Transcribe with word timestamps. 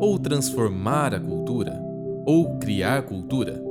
ou 0.00 0.18
transformar 0.18 1.14
a 1.14 1.20
cultura, 1.20 1.72
ou 2.24 2.58
criar 2.58 3.02
cultura. 3.02 3.66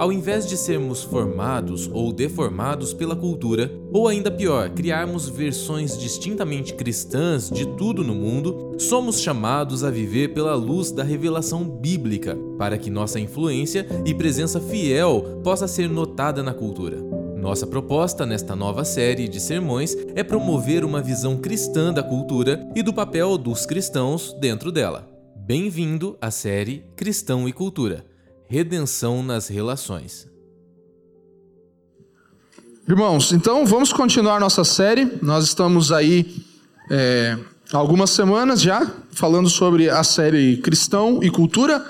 Ao 0.00 0.10
invés 0.10 0.48
de 0.48 0.56
sermos 0.56 1.02
formados 1.02 1.86
ou 1.92 2.10
deformados 2.10 2.94
pela 2.94 3.14
cultura, 3.14 3.70
ou 3.92 4.08
ainda 4.08 4.30
pior, 4.30 4.70
criarmos 4.70 5.28
versões 5.28 5.98
distintamente 5.98 6.72
cristãs 6.72 7.50
de 7.50 7.66
tudo 7.76 8.02
no 8.02 8.14
mundo, 8.14 8.76
somos 8.78 9.20
chamados 9.20 9.84
a 9.84 9.90
viver 9.90 10.28
pela 10.32 10.54
luz 10.54 10.90
da 10.90 11.04
revelação 11.04 11.64
bíblica, 11.64 12.34
para 12.56 12.78
que 12.78 12.88
nossa 12.88 13.20
influência 13.20 13.86
e 14.06 14.14
presença 14.14 14.58
fiel 14.58 15.42
possa 15.44 15.68
ser 15.68 15.90
notada 15.90 16.42
na 16.42 16.54
cultura. 16.54 16.96
Nossa 17.36 17.66
proposta 17.66 18.24
nesta 18.24 18.56
nova 18.56 18.86
série 18.86 19.28
de 19.28 19.38
sermões 19.38 19.94
é 20.14 20.22
promover 20.22 20.82
uma 20.82 21.02
visão 21.02 21.36
cristã 21.36 21.92
da 21.92 22.02
cultura 22.02 22.66
e 22.74 22.82
do 22.82 22.94
papel 22.94 23.36
dos 23.36 23.66
cristãos 23.66 24.34
dentro 24.40 24.72
dela. 24.72 25.19
Bem-vindo 25.52 26.16
à 26.20 26.30
série 26.30 26.84
Cristão 26.94 27.48
e 27.48 27.52
Cultura 27.52 28.06
Redenção 28.46 29.20
nas 29.20 29.48
Relações. 29.48 30.28
Irmãos, 32.88 33.32
então 33.32 33.66
vamos 33.66 33.92
continuar 33.92 34.38
nossa 34.38 34.62
série. 34.62 35.18
Nós 35.20 35.46
estamos 35.46 35.90
aí 35.90 36.40
é, 36.88 37.36
algumas 37.72 38.10
semanas 38.10 38.62
já 38.62 38.94
falando 39.10 39.50
sobre 39.50 39.90
a 39.90 40.04
série 40.04 40.58
Cristão 40.58 41.18
e 41.20 41.28
Cultura. 41.28 41.84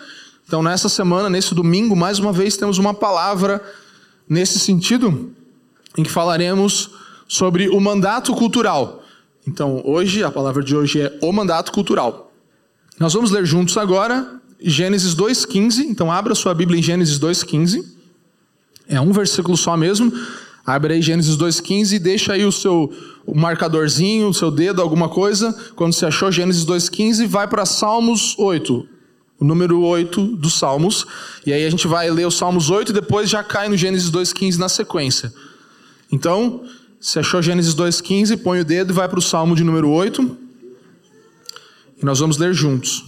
Então, 0.47 0.63
nessa 0.63 0.89
semana, 0.89 1.29
nesse 1.29 1.55
domingo, 1.55 1.95
mais 1.95 2.19
uma 2.19 2.33
vez 2.33 2.57
temos 2.57 2.79
uma 2.79 2.95
palavra 2.95 3.63
nesse 4.27 4.59
sentido 4.59 5.35
em 5.99 6.03
que 6.03 6.11
falaremos 6.11 6.93
sobre 7.29 7.69
o 7.69 7.79
mandato 7.79 8.35
cultural. 8.35 9.03
Então, 9.47 9.83
hoje, 9.85 10.25
a 10.25 10.31
palavra 10.31 10.65
de 10.65 10.75
hoje 10.75 11.03
é 11.03 11.19
o 11.21 11.31
mandato 11.31 11.71
cultural. 11.73 12.30
Nós 13.01 13.15
vamos 13.15 13.31
ler 13.31 13.47
juntos 13.47 13.79
agora 13.79 14.39
Gênesis 14.61 15.17
2,15. 15.17 15.87
Então, 15.89 16.13
abra 16.13 16.35
sua 16.35 16.53
Bíblia 16.53 16.79
em 16.79 16.83
Gênesis 16.83 17.19
2,15. 17.19 17.83
É 18.87 19.01
um 19.01 19.11
versículo 19.11 19.57
só 19.57 19.75
mesmo. 19.75 20.13
Abre 20.67 20.93
aí 20.93 21.01
Gênesis 21.01 21.35
2,15 21.35 21.95
e 21.95 21.99
deixa 21.99 22.35
aí 22.35 22.45
o 22.45 22.53
seu 22.53 22.93
marcadorzinho, 23.35 24.29
o 24.29 24.35
seu 24.35 24.51
dedo, 24.51 24.83
alguma 24.83 25.09
coisa. 25.09 25.51
Quando 25.75 25.95
você 25.95 26.05
achou 26.05 26.31
Gênesis 26.31 26.67
2,15, 26.67 27.27
vai 27.27 27.49
para 27.49 27.65
Salmos 27.65 28.39
8 28.39 28.87
o 29.41 29.45
número 29.47 29.81
8 29.81 30.37
dos 30.37 30.59
Salmos. 30.59 31.07
E 31.47 31.55
aí 31.55 31.65
a 31.65 31.71
gente 31.71 31.87
vai 31.87 32.11
ler 32.11 32.27
os 32.27 32.37
Salmos 32.37 32.69
8 32.69 32.91
e 32.91 32.93
depois 32.93 33.31
já 33.31 33.43
cai 33.43 33.71
no 33.71 33.79
Gênesis 33.79 34.11
2,15 34.11 34.59
na 34.59 34.69
sequência. 34.69 35.33
Então, 36.13 36.65
se 37.01 37.19
achou 37.19 37.41
Gênesis 37.41 37.75
2,15, 37.75 38.43
põe 38.43 38.61
o 38.61 38.65
dedo 38.65 38.93
e 38.93 38.95
vai 38.95 39.09
para 39.09 39.19
o 39.19 39.23
Salmo 39.23 39.57
de 39.57 39.65
número 39.65 39.89
8. 39.89 40.40
E 42.01 42.05
nós 42.05 42.19
vamos 42.19 42.39
ler 42.39 42.55
juntos. 42.55 43.05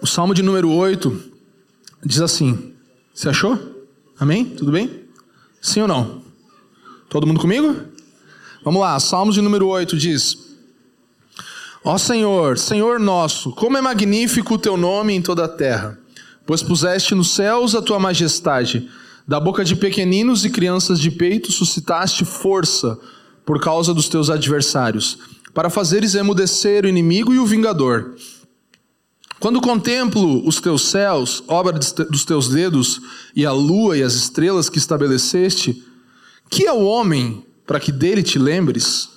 O 0.00 0.06
Salmo 0.06 0.34
de 0.34 0.42
número 0.42 0.70
8 0.70 1.32
diz 2.04 2.20
assim: 2.20 2.74
Você 3.14 3.28
achou? 3.28 3.86
Amém? 4.18 4.44
Tudo 4.44 4.72
bem? 4.72 5.04
Sim 5.60 5.82
ou 5.82 5.88
não? 5.88 6.22
Todo 7.08 7.26
mundo 7.26 7.38
comigo? 7.38 7.76
Vamos 8.64 8.80
lá, 8.80 8.98
Salmo 8.98 9.32
de 9.32 9.40
número 9.40 9.68
8 9.68 9.96
diz: 9.96 10.56
Ó 11.84 11.96
Senhor, 11.98 12.58
Senhor 12.58 12.98
nosso, 12.98 13.52
como 13.52 13.76
é 13.76 13.80
magnífico 13.80 14.54
o 14.54 14.58
teu 14.58 14.76
nome 14.76 15.14
em 15.14 15.22
toda 15.22 15.44
a 15.44 15.48
terra, 15.48 15.98
pois 16.44 16.62
puseste 16.62 17.14
nos 17.14 17.34
céus 17.34 17.74
a 17.76 17.82
tua 17.82 18.00
majestade. 18.00 18.90
Da 19.30 19.38
boca 19.38 19.64
de 19.64 19.76
pequeninos 19.76 20.44
e 20.44 20.50
crianças 20.50 20.98
de 20.98 21.08
peito 21.08 21.52
suscitaste 21.52 22.24
força 22.24 22.98
por 23.46 23.60
causa 23.60 23.94
dos 23.94 24.08
teus 24.08 24.28
adversários, 24.28 25.18
para 25.54 25.70
fazeres 25.70 26.16
emudecer 26.16 26.84
o 26.84 26.88
inimigo 26.88 27.32
e 27.32 27.38
o 27.38 27.46
vingador. 27.46 28.16
Quando 29.38 29.60
contemplo 29.60 30.44
os 30.44 30.60
teus 30.60 30.82
céus, 30.82 31.44
obra 31.46 31.78
dos 32.10 32.24
teus 32.24 32.48
dedos, 32.48 33.00
e 33.32 33.46
a 33.46 33.52
lua 33.52 33.96
e 33.96 34.02
as 34.02 34.14
estrelas 34.14 34.68
que 34.68 34.78
estabeleceste, 34.78 35.80
que 36.50 36.66
é 36.66 36.72
o 36.72 36.82
homem 36.82 37.46
para 37.64 37.78
que 37.78 37.92
dele 37.92 38.24
te 38.24 38.36
lembres? 38.36 39.10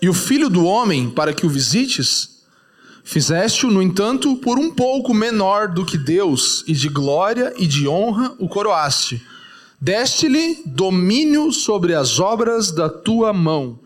e 0.00 0.08
o 0.08 0.14
filho 0.14 0.48
do 0.48 0.64
homem 0.64 1.10
para 1.10 1.34
que 1.34 1.44
o 1.44 1.50
visites? 1.50 2.39
Fizeste-o, 3.04 3.70
no 3.70 3.82
entanto, 3.82 4.36
por 4.36 4.58
um 4.58 4.70
pouco 4.70 5.14
menor 5.14 5.68
do 5.68 5.84
que 5.84 5.96
Deus, 5.96 6.64
e 6.66 6.72
de 6.72 6.88
glória 6.88 7.52
e 7.56 7.66
de 7.66 7.88
honra 7.88 8.34
o 8.38 8.48
coroaste. 8.48 9.22
Deste-lhe 9.80 10.62
domínio 10.66 11.52
sobre 11.52 11.94
as 11.94 12.20
obras 12.20 12.70
da 12.70 12.88
tua 12.88 13.32
mão, 13.32 13.78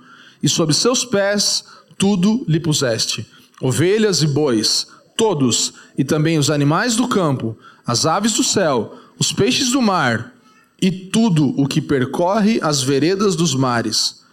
e 0.43 0.49
sobre 0.49 0.75
seus 0.75 1.05
pés 1.05 1.65
tudo 1.97 2.45
lhe 2.49 2.59
puseste: 2.59 3.27
ovelhas 3.61 4.21
e 4.23 4.27
bois, 4.27 4.89
todos, 5.17 5.73
e 5.97 6.05
também 6.05 6.39
os 6.39 6.51
animais 6.51 6.97
do 6.97 7.07
campo, 7.07 7.57
as 7.87 8.07
aves 8.07 8.33
do 8.33 8.43
céu, 8.43 8.95
os 9.19 9.33
peixes 9.33 9.71
do 9.71 9.81
mar, 9.81 10.35
e 10.83 10.91
tudo 10.91 11.55
o 11.61 11.69
que 11.69 11.81
percorre 11.81 12.59
as 12.61 12.83
veredas 12.83 13.37
dos 13.37 13.55
mares 13.55 14.24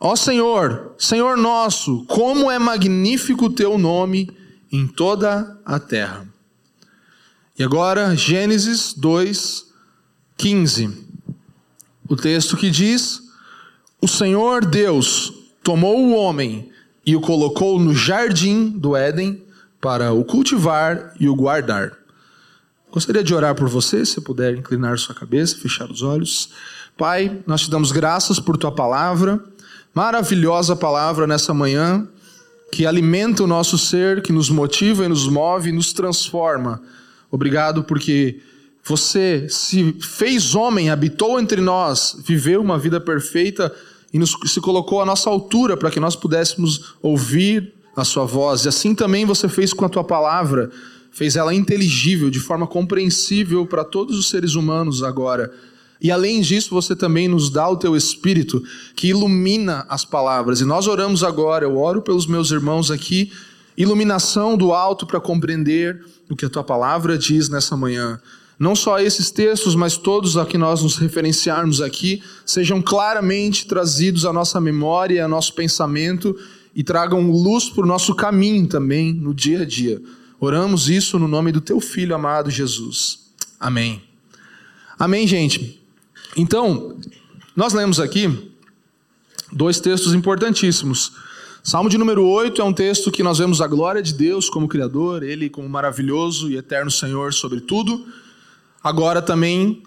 Ó 0.00 0.14
Senhor, 0.14 0.94
Senhor 0.96 1.36
nosso, 1.36 2.04
como 2.04 2.50
é 2.50 2.58
magnífico 2.58 3.46
o 3.46 3.52
teu 3.52 3.76
nome 3.76 4.30
em 4.70 4.86
toda 4.86 5.58
a 5.64 5.80
terra. 5.80 6.24
E 7.58 7.64
agora, 7.64 8.14
Gênesis 8.14 8.94
2, 8.96 9.66
15. 10.36 11.04
O 12.08 12.14
texto 12.14 12.56
que 12.56 12.70
diz: 12.70 13.20
O 14.00 14.06
Senhor 14.06 14.64
Deus 14.64 15.32
tomou 15.64 15.98
o 15.98 16.14
homem 16.14 16.70
e 17.04 17.16
o 17.16 17.20
colocou 17.20 17.80
no 17.80 17.92
jardim 17.92 18.68
do 18.68 18.94
Éden 18.94 19.42
para 19.80 20.12
o 20.12 20.24
cultivar 20.24 21.12
e 21.18 21.28
o 21.28 21.34
guardar. 21.34 21.92
Gostaria 22.92 23.24
de 23.24 23.34
orar 23.34 23.56
por 23.56 23.68
você, 23.68 24.06
se 24.06 24.20
puder 24.20 24.54
inclinar 24.54 24.96
sua 24.96 25.14
cabeça, 25.14 25.58
fechar 25.58 25.90
os 25.90 26.02
olhos. 26.02 26.50
Pai, 26.96 27.42
nós 27.46 27.62
te 27.62 27.70
damos 27.70 27.90
graças 27.90 28.38
por 28.38 28.56
tua 28.56 28.70
palavra 28.70 29.44
maravilhosa 29.98 30.76
palavra 30.76 31.26
nessa 31.26 31.52
manhã, 31.52 32.06
que 32.70 32.86
alimenta 32.86 33.42
o 33.42 33.48
nosso 33.48 33.76
ser, 33.76 34.22
que 34.22 34.32
nos 34.32 34.48
motiva 34.48 35.04
e 35.04 35.08
nos 35.08 35.26
move 35.26 35.70
e 35.70 35.72
nos 35.72 35.92
transforma. 35.92 36.80
Obrigado 37.32 37.82
porque 37.82 38.38
você 38.84 39.48
se 39.48 39.96
fez 40.00 40.54
homem, 40.54 40.88
habitou 40.88 41.40
entre 41.40 41.60
nós, 41.60 42.16
viveu 42.24 42.60
uma 42.60 42.78
vida 42.78 43.00
perfeita 43.00 43.74
e 44.14 44.20
nos, 44.20 44.36
se 44.46 44.60
colocou 44.60 45.00
à 45.00 45.04
nossa 45.04 45.28
altura 45.28 45.76
para 45.76 45.90
que 45.90 45.98
nós 45.98 46.14
pudéssemos 46.14 46.94
ouvir 47.02 47.74
a 47.96 48.04
sua 48.04 48.24
voz. 48.24 48.66
E 48.66 48.68
assim 48.68 48.94
também 48.94 49.24
você 49.24 49.48
fez 49.48 49.72
com 49.72 49.84
a 49.84 49.88
tua 49.88 50.04
palavra, 50.04 50.70
fez 51.10 51.34
ela 51.34 51.52
inteligível, 51.52 52.30
de 52.30 52.38
forma 52.38 52.68
compreensível 52.68 53.66
para 53.66 53.82
todos 53.82 54.16
os 54.16 54.28
seres 54.30 54.54
humanos 54.54 55.02
agora. 55.02 55.52
E 56.00 56.10
além 56.10 56.40
disso, 56.40 56.70
você 56.70 56.94
também 56.94 57.26
nos 57.26 57.50
dá 57.50 57.68
o 57.68 57.76
teu 57.76 57.96
espírito 57.96 58.62
que 58.94 59.08
ilumina 59.08 59.84
as 59.88 60.04
palavras. 60.04 60.60
E 60.60 60.64
nós 60.64 60.86
oramos 60.86 61.24
agora, 61.24 61.64
eu 61.64 61.76
oro 61.76 62.00
pelos 62.02 62.26
meus 62.26 62.50
irmãos 62.50 62.90
aqui, 62.90 63.32
iluminação 63.76 64.56
do 64.56 64.72
alto 64.72 65.06
para 65.06 65.20
compreender 65.20 66.04
o 66.30 66.36
que 66.36 66.44
a 66.44 66.50
tua 66.50 66.64
palavra 66.64 67.18
diz 67.18 67.48
nessa 67.48 67.76
manhã. 67.76 68.20
Não 68.58 68.74
só 68.74 68.98
esses 68.98 69.30
textos, 69.30 69.76
mas 69.76 69.96
todos 69.96 70.36
a 70.36 70.44
que 70.44 70.58
nós 70.58 70.82
nos 70.82 70.96
referenciarmos 70.96 71.80
aqui, 71.80 72.22
sejam 72.44 72.82
claramente 72.82 73.66
trazidos 73.66 74.24
à 74.24 74.32
nossa 74.32 74.60
memória 74.60 75.22
ao 75.22 75.28
nosso 75.28 75.54
pensamento 75.54 76.36
e 76.74 76.82
tragam 76.82 77.30
luz 77.30 77.68
para 77.68 77.84
o 77.84 77.86
nosso 77.86 78.14
caminho 78.14 78.66
também 78.66 79.12
no 79.12 79.32
dia 79.32 79.62
a 79.62 79.64
dia. 79.64 80.02
Oramos 80.40 80.88
isso 80.88 81.18
no 81.18 81.28
nome 81.28 81.52
do 81.52 81.60
teu 81.60 81.80
filho 81.80 82.14
amado 82.14 82.50
Jesus. 82.50 83.30
Amém. 83.60 84.02
Amém, 84.98 85.26
gente. 85.26 85.80
Então, 86.36 86.98
nós 87.56 87.72
lemos 87.72 87.98
aqui 87.98 88.52
dois 89.52 89.80
textos 89.80 90.14
importantíssimos. 90.14 91.12
Salmo 91.62 91.88
de 91.90 91.98
número 91.98 92.24
8 92.24 92.60
é 92.60 92.64
um 92.64 92.72
texto 92.72 93.10
que 93.10 93.22
nós 93.22 93.38
vemos 93.38 93.60
a 93.60 93.66
glória 93.66 94.00
de 94.00 94.14
Deus 94.14 94.48
como 94.48 94.68
Criador, 94.68 95.22
Ele 95.22 95.50
como 95.50 95.68
maravilhoso 95.68 96.50
e 96.50 96.56
eterno 96.56 96.90
Senhor 96.90 97.32
sobre 97.32 97.60
tudo. 97.60 98.06
Agora 98.82 99.20
também 99.20 99.82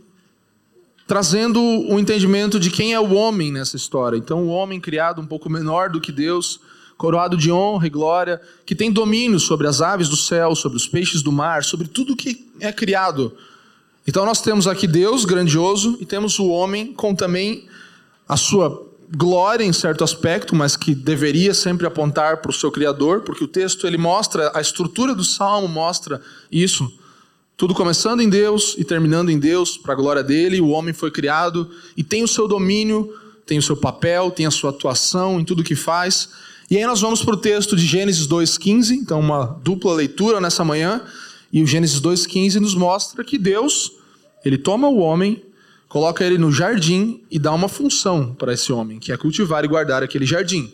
trazendo 1.08 1.62
o 1.62 2.00
entendimento 2.00 2.60
de 2.60 2.70
quem 2.70 2.94
é 2.94 3.00
o 3.00 3.14
homem 3.14 3.52
nessa 3.52 3.76
história. 3.76 4.16
Então, 4.16 4.46
o 4.46 4.48
homem 4.48 4.80
criado 4.80 5.20
um 5.22 5.26
pouco 5.26 5.50
menor 5.50 5.90
do 5.90 6.00
que 6.00 6.12
Deus, 6.12 6.60
coroado 6.98 7.36
de 7.36 7.52
honra 7.52 7.88
e 7.88 7.90
glória, 7.90 8.40
que 8.66 8.74
tem 8.74 8.92
domínio 8.92 9.40
sobre 9.40 9.68
as 9.68 9.82
aves 9.82 10.08
do 10.08 10.16
céu, 10.16 10.56
sobre 10.56 10.78
os 10.78 10.88
peixes 10.88 11.22
do 11.22 11.32
mar, 11.32 11.66
sobre 11.66 11.88
tudo 11.88 12.16
que 12.16 12.50
é 12.62 12.72
criado 12.72 13.36
então 14.12 14.26
nós 14.26 14.42
temos 14.42 14.68
aqui 14.68 14.86
Deus 14.86 15.26
grandioso 15.26 15.98
e 16.00 16.06
temos 16.06 16.38
o 16.38 16.50
homem 16.50 16.94
com 16.94 17.16
também 17.16 17.66
a 18.28 18.38
sua 18.38 18.88
glória 19.16 19.64
em 19.64 19.74
certo 19.74 20.04
aspecto, 20.04 20.56
mas 20.56 20.76
que 20.76 20.94
deveria 20.94 21.54
sempre 21.54 21.88
apontar 21.88 22.38
para 22.42 22.52
o 22.52 22.54
seu 22.54 22.72
criador, 22.72 23.22
porque 23.22 23.44
o 23.44 23.48
texto 23.48 23.88
ele 23.88 23.98
mostra 23.98 24.52
a 24.54 24.62
estrutura 24.62 25.16
do 25.16 25.24
salmo 25.24 25.68
mostra 25.68 26.22
isso. 26.52 26.94
Tudo 27.58 27.74
começando 27.74 28.22
em 28.22 28.30
Deus 28.30 28.76
e 28.78 28.84
terminando 28.84 29.30
em 29.30 29.40
Deus, 29.40 29.78
para 29.78 29.94
a 29.94 29.96
glória 29.96 30.24
dele, 30.24 30.62
o 30.62 30.70
homem 30.70 30.94
foi 30.94 31.10
criado 31.10 31.70
e 31.96 32.04
tem 32.04 32.24
o 32.24 32.28
seu 32.28 32.48
domínio 32.48 33.14
tem 33.52 33.58
o 33.58 33.62
seu 33.62 33.76
papel, 33.76 34.32
tem 34.32 34.46
a 34.46 34.52
sua 34.52 34.70
atuação 34.70 35.38
em 35.38 35.44
tudo 35.44 35.62
que 35.62 35.76
faz. 35.76 36.30
E 36.70 36.78
aí 36.78 36.86
nós 36.86 37.02
vamos 37.02 37.22
para 37.22 37.34
o 37.34 37.38
texto 37.38 37.76
de 37.76 37.86
Gênesis 37.86 38.26
2,15, 38.26 38.92
então 38.92 39.20
uma 39.20 39.60
dupla 39.62 39.94
leitura 39.94 40.40
nessa 40.40 40.64
manhã. 40.64 41.02
E 41.52 41.62
o 41.62 41.68
Gênesis 41.68 42.00
2,15 42.00 42.62
nos 42.62 42.74
mostra 42.74 43.26
que 43.26 43.38
Deus, 43.38 43.92
ele 44.44 44.58
toma 44.58 44.88
o 44.88 44.98
homem, 44.98 45.44
coloca 45.88 46.24
ele 46.24 46.38
no 46.38 46.52
jardim 46.52 47.22
e 47.30 47.38
dá 47.38 47.52
uma 47.54 47.68
função 47.68 48.34
para 48.34 48.54
esse 48.54 48.72
homem, 48.72 49.00
que 49.00 49.12
é 49.12 49.18
cultivar 49.18 49.64
e 49.66 49.68
guardar 49.68 50.04
aquele 50.04 50.26
jardim. 50.26 50.74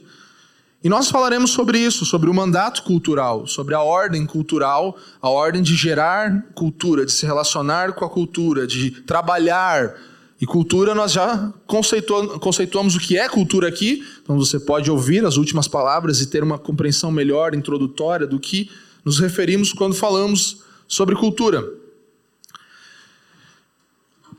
E 0.83 0.89
nós 0.89 1.09
falaremos 1.09 1.51
sobre 1.51 1.79
isso, 1.79 2.05
sobre 2.05 2.29
o 2.29 2.33
mandato 2.33 2.83
cultural, 2.83 3.47
sobre 3.47 3.73
a 3.73 3.81
ordem 3.81 4.25
cultural, 4.27 4.95
a 5.19 5.27
ordem 5.27 5.63
de 5.63 5.75
gerar 5.75 6.45
cultura, 6.53 7.05
de 7.05 7.11
se 7.11 7.25
relacionar 7.25 7.93
com 7.93 8.05
a 8.05 8.09
cultura, 8.09 8.67
de 8.67 8.91
trabalhar. 8.91 9.95
E 10.39 10.45
cultura, 10.45 10.93
nós 10.93 11.11
já 11.11 11.51
conceituamos 11.65 12.95
o 12.95 12.99
que 12.99 13.17
é 13.17 13.27
cultura 13.27 13.67
aqui, 13.67 14.05
então 14.21 14.37
você 14.37 14.59
pode 14.59 14.89
ouvir 14.91 15.25
as 15.25 15.35
últimas 15.35 15.67
palavras 15.67 16.21
e 16.21 16.27
ter 16.27 16.43
uma 16.43 16.59
compreensão 16.59 17.11
melhor, 17.11 17.55
introdutória, 17.55 18.27
do 18.27 18.39
que 18.39 18.69
nos 19.03 19.19
referimos 19.19 19.73
quando 19.73 19.95
falamos 19.95 20.61
sobre 20.87 21.15
cultura. 21.15 21.67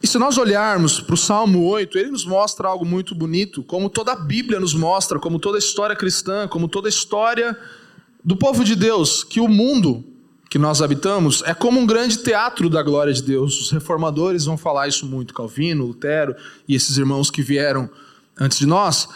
E 0.03 0.07
se 0.07 0.19
nós 0.19 0.39
olharmos 0.39 1.01
para 1.01 1.15
o 1.15 1.19
Salmo 1.19 1.67
8, 1.67 1.99
ele 1.99 2.11
nos 2.11 2.25
mostra 2.25 2.69
algo 2.69 2.85
muito 2.85 3.15
bonito, 3.15 3.63
como 3.65 3.91
toda 3.91 4.13
a 4.13 4.17
Bíblia 4.17 4.61
nos 4.61 4.75
mostra, 4.75 5.19
como 5.19 5.41
toda 5.41 5.57
a 5.57 5.61
história 5.61 5.97
cristã, 5.97 6.47
como 6.47 6.69
toda 6.69 6.89
a 6.89 6.91
história 6.91 7.59
do 8.25 8.37
povo 8.37 8.63
de 8.63 8.77
Deus, 8.77 9.25
que 9.25 9.41
o 9.41 9.49
mundo 9.49 10.05
que 10.49 10.59
nós 10.59 10.81
habitamos 10.81 11.43
é 11.45 11.53
como 11.53 11.79
um 11.79 11.87
grande 11.87 12.19
teatro 12.19 12.71
da 12.71 12.83
glória 12.83 13.13
de 13.13 13.23
Deus. 13.23 13.61
Os 13.61 13.71
reformadores 13.71 14.45
vão 14.47 14.57
falar 14.57 14.89
isso 14.89 15.05
muito, 15.05 15.35
Calvino, 15.35 15.87
Lutero 15.87 16.35
e 16.67 16.75
esses 16.75 16.97
irmãos 16.97 17.31
que 17.31 17.43
vieram 17.43 17.91
antes 18.41 18.59
de 18.59 18.67
nós, 18.67 19.09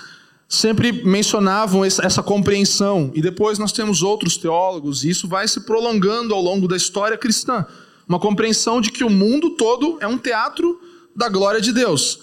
sempre 0.49 0.93
mencionavam 0.93 1.85
essa 1.85 2.23
compreensão. 2.23 3.11
E 3.15 3.23
depois 3.23 3.59
nós 3.59 3.73
temos 3.73 4.03
outros 4.03 4.37
teólogos, 4.37 5.05
e 5.05 5.11
isso 5.11 5.29
vai 5.29 5.47
se 5.47 5.61
prolongando 5.61 6.35
ao 6.35 6.43
longo 6.43 6.67
da 6.67 6.77
história 6.77 7.17
cristã. 7.17 7.65
Uma 8.09 8.19
compreensão 8.19 8.81
de 8.81 8.91
que 8.91 9.05
o 9.05 9.11
mundo 9.11 9.51
todo 9.51 9.99
é 10.01 10.07
um 10.07 10.19
teatro 10.19 10.81
da 11.15 11.29
glória 11.29 11.61
de 11.61 11.73
Deus. 11.73 12.21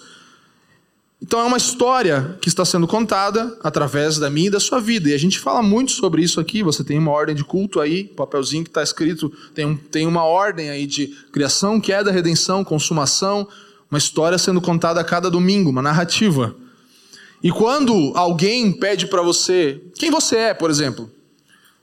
Então 1.22 1.38
é 1.38 1.44
uma 1.44 1.58
história 1.58 2.38
que 2.40 2.48
está 2.48 2.64
sendo 2.64 2.86
contada 2.86 3.58
através 3.62 4.18
da 4.18 4.30
minha 4.30 4.48
e 4.48 4.50
da 4.50 4.58
sua 4.58 4.80
vida. 4.80 5.10
E 5.10 5.14
a 5.14 5.18
gente 5.18 5.38
fala 5.38 5.62
muito 5.62 5.92
sobre 5.92 6.22
isso 6.22 6.40
aqui. 6.40 6.62
Você 6.62 6.82
tem 6.82 6.98
uma 6.98 7.10
ordem 7.10 7.34
de 7.34 7.44
culto 7.44 7.78
aí, 7.78 8.04
papelzinho 8.04 8.64
que 8.64 8.70
está 8.70 8.82
escrito, 8.82 9.30
tem, 9.54 9.66
um, 9.66 9.76
tem 9.76 10.06
uma 10.06 10.24
ordem 10.24 10.70
aí 10.70 10.86
de 10.86 11.08
criação, 11.30 11.78
queda, 11.78 12.10
redenção, 12.10 12.64
consumação. 12.64 13.46
Uma 13.90 13.98
história 13.98 14.38
sendo 14.38 14.60
contada 14.60 15.00
a 15.00 15.04
cada 15.04 15.30
domingo, 15.30 15.68
uma 15.68 15.82
narrativa. 15.82 16.56
E 17.42 17.50
quando 17.50 18.12
alguém 18.14 18.72
pede 18.72 19.06
para 19.06 19.20
você, 19.20 19.82
quem 19.96 20.10
você 20.10 20.36
é, 20.36 20.54
por 20.54 20.70
exemplo? 20.70 21.10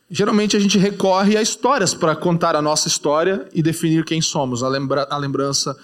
Geralmente 0.09 0.55
a 0.55 0.59
gente 0.59 0.77
recorre 0.77 1.35
a 1.35 1.41
histórias 1.41 1.93
para 1.93 2.15
contar 2.15 2.55
a 2.55 2.61
nossa 2.61 2.87
história 2.87 3.45
e 3.53 3.61
definir 3.61 4.05
quem 4.05 4.21
somos, 4.21 4.63
a, 4.63 4.69
lembra 4.69 5.05
a 5.09 5.17
lembrança 5.17 5.77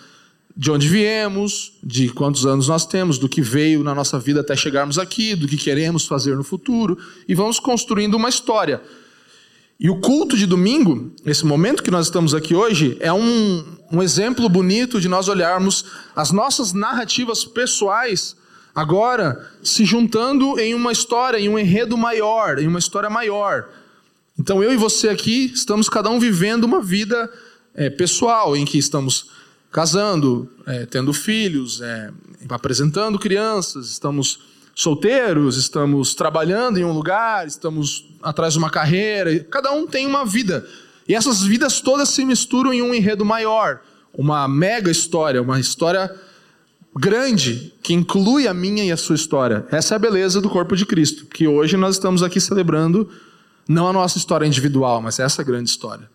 de 0.55 0.71
onde 0.71 0.87
viemos, 0.87 1.73
de 1.83 2.09
quantos 2.09 2.45
anos 2.45 2.67
nós 2.69 2.85
temos, 2.85 3.17
do 3.17 3.27
que 3.27 3.41
veio 3.41 3.83
na 3.83 3.93
nossa 3.93 4.17
vida 4.19 4.39
até 4.39 4.55
chegarmos 4.55 4.97
aqui, 4.97 5.35
do 5.35 5.47
que 5.47 5.57
queremos 5.57 6.05
fazer 6.05 6.37
no 6.37 6.43
futuro, 6.43 6.97
e 7.27 7.35
vamos 7.35 7.59
construindo 7.59 8.15
uma 8.15 8.29
história. 8.29 8.81
E 9.79 9.89
o 9.89 9.99
culto 9.99 10.37
de 10.37 10.45
domingo, 10.45 11.11
esse 11.25 11.45
momento 11.45 11.83
que 11.83 11.91
nós 11.91 12.05
estamos 12.05 12.33
aqui 12.33 12.55
hoje, 12.55 12.95
é 13.01 13.11
um, 13.11 13.65
um 13.91 14.01
exemplo 14.01 14.47
bonito 14.47 15.01
de 15.01 15.09
nós 15.09 15.27
olharmos 15.27 15.83
as 16.15 16.31
nossas 16.31 16.71
narrativas 16.71 17.43
pessoais 17.43 18.37
agora 18.73 19.51
se 19.61 19.83
juntando 19.83 20.59
em 20.59 20.73
uma 20.73 20.91
história, 20.91 21.37
em 21.37 21.49
um 21.49 21.59
enredo 21.59 21.97
maior, 21.97 22.59
em 22.59 22.67
uma 22.67 22.79
história 22.79 23.09
maior. 23.09 23.67
Então 24.37 24.63
eu 24.63 24.73
e 24.73 24.77
você 24.77 25.09
aqui 25.09 25.51
estamos 25.53 25.87
cada 25.87 26.09
um 26.09 26.19
vivendo 26.19 26.63
uma 26.63 26.81
vida 26.81 27.31
é, 27.75 27.89
pessoal 27.89 28.57
em 28.57 28.65
que 28.65 28.77
estamos 28.77 29.29
casando, 29.71 30.49
é, 30.65 30.85
tendo 30.85 31.13
filhos, 31.13 31.81
é, 31.81 32.11
apresentando 32.49 33.19
crianças, 33.19 33.89
estamos 33.89 34.39
solteiros, 34.75 35.55
estamos 35.55 36.15
trabalhando 36.15 36.77
em 36.77 36.83
um 36.83 36.91
lugar, 36.91 37.45
estamos 37.45 38.07
atrás 38.23 38.53
de 38.53 38.59
uma 38.59 38.71
carreira. 38.71 39.39
Cada 39.51 39.71
um 39.71 39.85
tem 39.85 40.07
uma 40.07 40.25
vida 40.25 40.67
e 41.07 41.13
essas 41.13 41.43
vidas 41.43 41.79
todas 41.79 42.09
se 42.09 42.25
misturam 42.25 42.73
em 42.73 42.81
um 42.81 42.93
enredo 42.93 43.23
maior, 43.23 43.81
uma 44.13 44.47
mega 44.47 44.89
história, 44.89 45.41
uma 45.41 45.59
história 45.59 46.13
grande 46.95 47.71
que 47.83 47.93
inclui 47.93 48.47
a 48.47 48.53
minha 48.53 48.83
e 48.83 48.91
a 48.91 48.97
sua 48.97 49.15
história. 49.15 49.65
Essa 49.69 49.93
é 49.93 49.95
a 49.95 49.99
beleza 49.99 50.41
do 50.41 50.49
corpo 50.49 50.75
de 50.75 50.85
Cristo, 50.87 51.25
que 51.27 51.47
hoje 51.47 51.77
nós 51.77 51.95
estamos 51.95 52.23
aqui 52.23 52.39
celebrando 52.39 53.09
não 53.67 53.87
a 53.87 53.93
nossa 53.93 54.17
história 54.17 54.45
individual, 54.45 55.01
mas 55.01 55.19
essa 55.19 55.43
grande 55.43 55.69
história. 55.69 56.09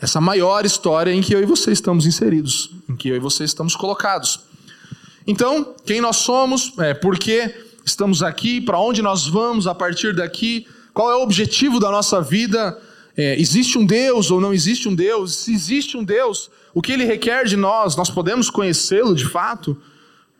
Essa 0.00 0.20
maior 0.20 0.64
história 0.64 1.12
em 1.12 1.20
que 1.20 1.34
eu 1.34 1.42
e 1.42 1.46
você 1.46 1.72
estamos 1.72 2.06
inseridos, 2.06 2.70
em 2.88 2.94
que 2.94 3.08
eu 3.08 3.16
e 3.16 3.18
você 3.18 3.44
estamos 3.44 3.74
colocados. 3.74 4.40
Então, 5.26 5.74
quem 5.84 6.00
nós 6.00 6.16
somos, 6.16 6.72
é, 6.78 6.94
por 6.94 7.18
que 7.18 7.54
estamos 7.84 8.22
aqui, 8.22 8.60
para 8.60 8.78
onde 8.78 9.02
nós 9.02 9.26
vamos 9.26 9.66
a 9.66 9.74
partir 9.74 10.14
daqui, 10.14 10.66
qual 10.94 11.10
é 11.10 11.16
o 11.16 11.22
objetivo 11.22 11.78
da 11.80 11.90
nossa 11.90 12.20
vida, 12.22 12.78
é, 13.16 13.38
existe 13.40 13.76
um 13.76 13.84
Deus 13.84 14.30
ou 14.30 14.40
não 14.40 14.54
existe 14.54 14.88
um 14.88 14.94
Deus? 14.94 15.34
Se 15.34 15.52
existe 15.52 15.96
um 15.96 16.04
Deus, 16.04 16.50
o 16.72 16.80
que 16.80 16.92
ele 16.92 17.04
requer 17.04 17.44
de 17.44 17.56
nós? 17.56 17.96
Nós 17.96 18.08
podemos 18.08 18.48
conhecê-lo 18.48 19.14
de 19.14 19.24
fato? 19.24 19.76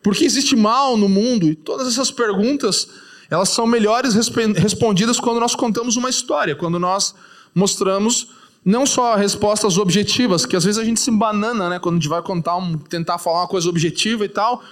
Por 0.03 0.15
que 0.15 0.25
existe 0.25 0.55
mal 0.55 0.97
no 0.97 1.09
mundo? 1.09 1.47
E 1.47 1.55
todas 1.55 1.89
essas 1.89 2.11
perguntas 2.11 2.89
elas 3.31 3.51
são 3.51 3.67
melhores 3.67 4.15
respondidas 4.15 5.21
quando 5.21 5.39
nós 5.39 5.55
contamos 5.55 5.97
uma 5.97 6.09
história, 6.09 6.57
quando 6.57 6.79
nós 6.79 7.15
mostramos 7.55 8.29
não 8.65 8.85
só 8.87 9.15
respostas 9.15 9.79
objetivas, 9.79 10.45
que 10.45 10.57
às 10.57 10.65
vezes 10.65 10.81
a 10.81 10.85
gente 10.85 11.01
se 11.01 11.11
embanana, 11.11 11.69
né, 11.69 11.79
quando 11.79 11.97
a 11.97 11.99
gente 11.99 12.09
vai 12.09 12.23
contar, 12.23 12.57
um, 12.57 12.77
tentar 12.77 13.19
falar 13.19 13.41
uma 13.43 13.49
coisa 13.49 13.69
objetiva 13.69 14.25
e 14.25 14.29
tal, 14.29 14.63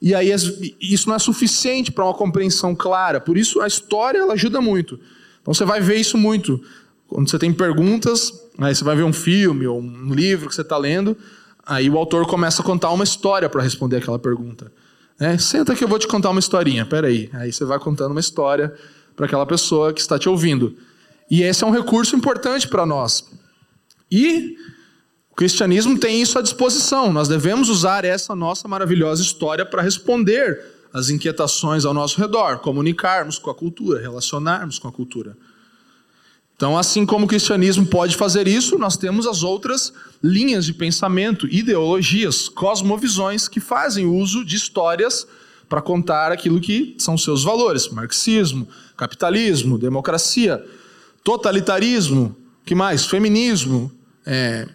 e 0.00 0.14
aí 0.14 0.32
isso 0.80 1.08
não 1.08 1.14
é 1.14 1.18
suficiente 1.18 1.92
para 1.92 2.04
uma 2.04 2.14
compreensão 2.14 2.74
clara. 2.74 3.20
Por 3.20 3.36
isso 3.36 3.60
a 3.60 3.66
história 3.66 4.18
ela 4.18 4.34
ajuda 4.34 4.60
muito. 4.60 4.98
Então 5.40 5.54
você 5.54 5.64
vai 5.64 5.80
ver 5.80 5.96
isso 5.96 6.18
muito 6.18 6.60
quando 7.06 7.28
você 7.28 7.38
tem 7.38 7.52
perguntas, 7.52 8.32
aí 8.58 8.74
você 8.74 8.82
vai 8.82 8.96
ver 8.96 9.04
um 9.04 9.12
filme 9.12 9.66
ou 9.66 9.80
um 9.80 10.12
livro 10.12 10.48
que 10.48 10.54
você 10.54 10.62
está 10.62 10.76
lendo, 10.76 11.16
aí 11.64 11.88
o 11.88 11.98
autor 11.98 12.26
começa 12.26 12.62
a 12.62 12.64
contar 12.64 12.90
uma 12.90 13.04
história 13.04 13.48
para 13.48 13.62
responder 13.62 13.98
aquela 13.98 14.18
pergunta. 14.18 14.72
É, 15.22 15.38
senta 15.38 15.72
que 15.76 15.84
eu 15.84 15.88
vou 15.88 16.00
te 16.00 16.08
contar 16.08 16.30
uma 16.30 16.40
historinha. 16.40 16.84
Peraí. 16.84 17.30
Aí 17.32 17.52
você 17.52 17.64
vai 17.64 17.78
contando 17.78 18.10
uma 18.10 18.18
história 18.18 18.74
para 19.14 19.26
aquela 19.26 19.46
pessoa 19.46 19.92
que 19.92 20.00
está 20.00 20.18
te 20.18 20.28
ouvindo. 20.28 20.76
E 21.30 21.42
esse 21.42 21.62
é 21.62 21.66
um 21.66 21.70
recurso 21.70 22.16
importante 22.16 22.66
para 22.66 22.84
nós. 22.84 23.30
E 24.10 24.56
o 25.30 25.36
cristianismo 25.36 25.96
tem 25.96 26.20
isso 26.20 26.40
à 26.40 26.42
disposição. 26.42 27.12
Nós 27.12 27.28
devemos 27.28 27.68
usar 27.68 28.04
essa 28.04 28.34
nossa 28.34 28.66
maravilhosa 28.66 29.22
história 29.22 29.64
para 29.64 29.80
responder 29.80 30.60
às 30.92 31.08
inquietações 31.08 31.84
ao 31.84 31.94
nosso 31.94 32.20
redor, 32.20 32.58
comunicarmos 32.58 33.38
com 33.38 33.48
a 33.48 33.54
cultura, 33.54 34.00
relacionarmos 34.00 34.80
com 34.80 34.88
a 34.88 34.92
cultura. 34.92 35.36
Então, 36.62 36.78
assim 36.78 37.04
como 37.04 37.24
o 37.24 37.28
cristianismo 37.28 37.84
pode 37.84 38.16
fazer 38.16 38.46
isso, 38.46 38.78
nós 38.78 38.96
temos 38.96 39.26
as 39.26 39.42
outras 39.42 39.92
linhas 40.22 40.64
de 40.64 40.72
pensamento, 40.72 41.48
ideologias, 41.48 42.48
cosmovisões 42.48 43.48
que 43.48 43.58
fazem 43.58 44.06
uso 44.06 44.44
de 44.44 44.54
histórias 44.54 45.26
para 45.68 45.82
contar 45.82 46.30
aquilo 46.30 46.60
que 46.60 46.94
são 46.98 47.18
seus 47.18 47.42
valores: 47.42 47.88
marxismo, 47.88 48.68
capitalismo, 48.96 49.76
democracia, 49.76 50.64
totalitarismo, 51.24 52.36
que 52.64 52.76
mais? 52.76 53.06
Feminismo, 53.06 53.90
é, 54.24 54.68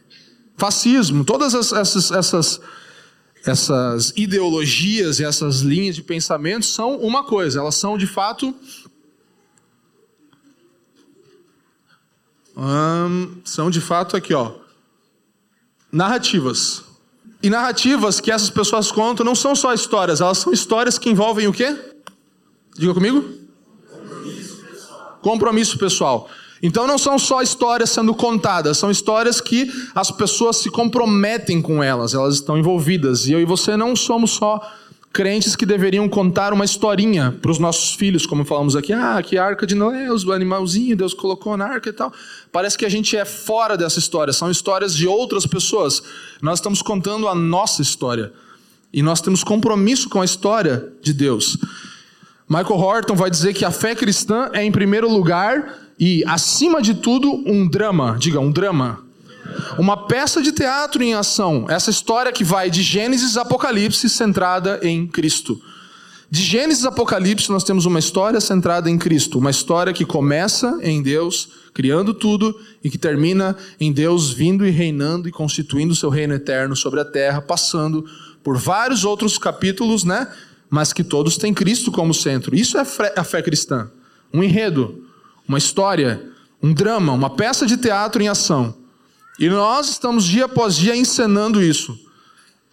fascismo, 0.57 1.23
todas 1.23 1.53
essas, 1.53 2.11
essas, 2.11 2.59
essas 3.45 4.13
ideologias 4.17 5.21
e 5.21 5.23
essas 5.23 5.61
linhas 5.61 5.95
de 5.95 6.03
pensamento 6.03 6.65
são 6.65 6.97
uma 6.97 7.23
coisa, 7.23 7.61
elas 7.61 7.75
são 7.75 7.97
de 7.97 8.07
fato 8.07 8.53
São 13.43 13.69
de 13.69 13.79
fato 13.79 14.17
aqui, 14.17 14.33
ó, 14.33 14.51
narrativas. 15.91 16.83
E 17.41 17.49
narrativas 17.49 18.19
que 18.19 18.31
essas 18.31 18.49
pessoas 18.49 18.91
contam 18.91 19.23
não 19.23 19.35
são 19.35 19.55
só 19.55 19.73
histórias, 19.73 20.21
elas 20.21 20.39
são 20.39 20.51
histórias 20.51 20.97
que 20.97 21.09
envolvem 21.09 21.47
o 21.47 21.53
quê? 21.53 21.77
Diga 22.75 22.93
comigo. 22.93 23.23
Compromisso 23.89 24.57
pessoal. 24.57 25.19
Compromisso 25.21 25.77
pessoal. 25.77 26.29
Então 26.61 26.87
não 26.87 26.97
são 26.97 27.19
só 27.19 27.41
histórias 27.43 27.91
sendo 27.91 28.15
contadas, 28.15 28.79
são 28.79 28.89
histórias 28.89 29.39
que 29.39 29.71
as 29.93 30.09
pessoas 30.09 30.57
se 30.57 30.71
comprometem 30.71 31.61
com 31.61 31.83
elas, 31.83 32.15
elas 32.15 32.35
estão 32.35 32.57
envolvidas. 32.57 33.27
E 33.27 33.33
eu 33.33 33.39
e 33.39 33.45
você 33.45 33.77
não 33.77 33.95
somos 33.95 34.31
só 34.31 34.59
crentes 35.17 35.55
que 35.55 35.65
deveriam 35.65 36.07
contar 36.07 36.53
uma 36.53 36.63
historinha 36.63 37.35
para 37.41 37.49
os 37.49 37.57
nossos 37.57 37.95
filhos, 37.95 38.27
como 38.27 38.45
falamos 38.45 38.75
aqui, 38.75 38.93
ah, 38.93 39.19
que 39.23 39.35
arca 39.35 39.65
de 39.65 39.73
Noé, 39.73 40.11
os 40.11 40.29
animalzinhos, 40.29 40.95
Deus 40.95 41.11
colocou 41.11 41.57
na 41.57 41.65
arca 41.65 41.89
e 41.89 41.91
tal. 41.91 42.13
Parece 42.51 42.77
que 42.77 42.85
a 42.85 42.89
gente 42.89 43.17
é 43.17 43.25
fora 43.25 43.75
dessa 43.75 43.97
história, 43.97 44.31
são 44.31 44.51
histórias 44.51 44.95
de 44.95 45.07
outras 45.07 45.47
pessoas. 45.47 46.03
Nós 46.39 46.59
estamos 46.59 46.83
contando 46.83 47.27
a 47.27 47.33
nossa 47.33 47.81
história. 47.81 48.31
E 48.93 49.01
nós 49.01 49.19
temos 49.19 49.43
compromisso 49.43 50.07
com 50.07 50.21
a 50.21 50.25
história 50.25 50.87
de 51.01 51.13
Deus. 51.13 51.57
Michael 52.47 52.79
Horton 52.79 53.15
vai 53.15 53.31
dizer 53.31 53.55
que 53.55 53.65
a 53.65 53.71
fé 53.71 53.95
cristã 53.95 54.51
é, 54.53 54.63
em 54.63 54.71
primeiro 54.71 55.11
lugar 55.11 55.79
e, 55.99 56.23
acima 56.27 56.79
de 56.79 56.93
tudo, 56.93 57.43
um 57.43 57.67
drama. 57.67 58.17
Diga, 58.19 58.39
um 58.39 58.51
drama. 58.51 59.03
Uma 59.77 60.07
peça 60.07 60.41
de 60.41 60.51
teatro 60.51 61.03
em 61.03 61.13
ação. 61.13 61.65
Essa 61.69 61.89
história 61.89 62.31
que 62.31 62.43
vai 62.43 62.69
de 62.69 62.81
Gênesis 62.81 63.37
a 63.37 63.41
Apocalipse 63.41 64.09
centrada 64.09 64.79
em 64.83 65.07
Cristo. 65.07 65.61
De 66.29 66.41
Gênesis 66.41 66.85
a 66.85 66.89
Apocalipse, 66.89 67.49
nós 67.49 67.63
temos 67.63 67.85
uma 67.85 67.99
história 67.99 68.41
centrada 68.41 68.89
em 68.89 68.97
Cristo. 68.97 69.39
Uma 69.39 69.51
história 69.51 69.93
que 69.93 70.05
começa 70.05 70.77
em 70.81 71.01
Deus, 71.01 71.49
criando 71.73 72.13
tudo, 72.13 72.59
e 72.83 72.89
que 72.89 72.97
termina 72.97 73.55
em 73.79 73.93
Deus 73.93 74.31
vindo 74.31 74.65
e 74.65 74.69
reinando 74.69 75.29
e 75.29 75.31
constituindo 75.31 75.95
seu 75.95 76.09
reino 76.09 76.33
eterno 76.33 76.75
sobre 76.75 76.99
a 76.99 77.05
terra, 77.05 77.41
passando 77.41 78.05
por 78.43 78.57
vários 78.57 79.05
outros 79.05 79.37
capítulos, 79.37 80.03
né? 80.03 80.27
mas 80.69 80.91
que 80.91 81.03
todos 81.03 81.37
têm 81.37 81.53
Cristo 81.53 81.91
como 81.91 82.13
centro. 82.13 82.55
Isso 82.55 82.77
é 82.77 82.81
a 83.15 83.23
fé 83.23 83.41
cristã. 83.41 83.89
Um 84.33 84.43
enredo, 84.43 85.05
uma 85.47 85.57
história, 85.57 86.21
um 86.61 86.73
drama, 86.73 87.13
uma 87.13 87.29
peça 87.29 87.65
de 87.65 87.77
teatro 87.77 88.21
em 88.21 88.27
ação. 88.27 88.75
E 89.39 89.49
nós 89.49 89.89
estamos 89.89 90.25
dia 90.25 90.45
após 90.45 90.75
dia 90.75 90.95
encenando 90.95 91.61
isso. 91.61 91.97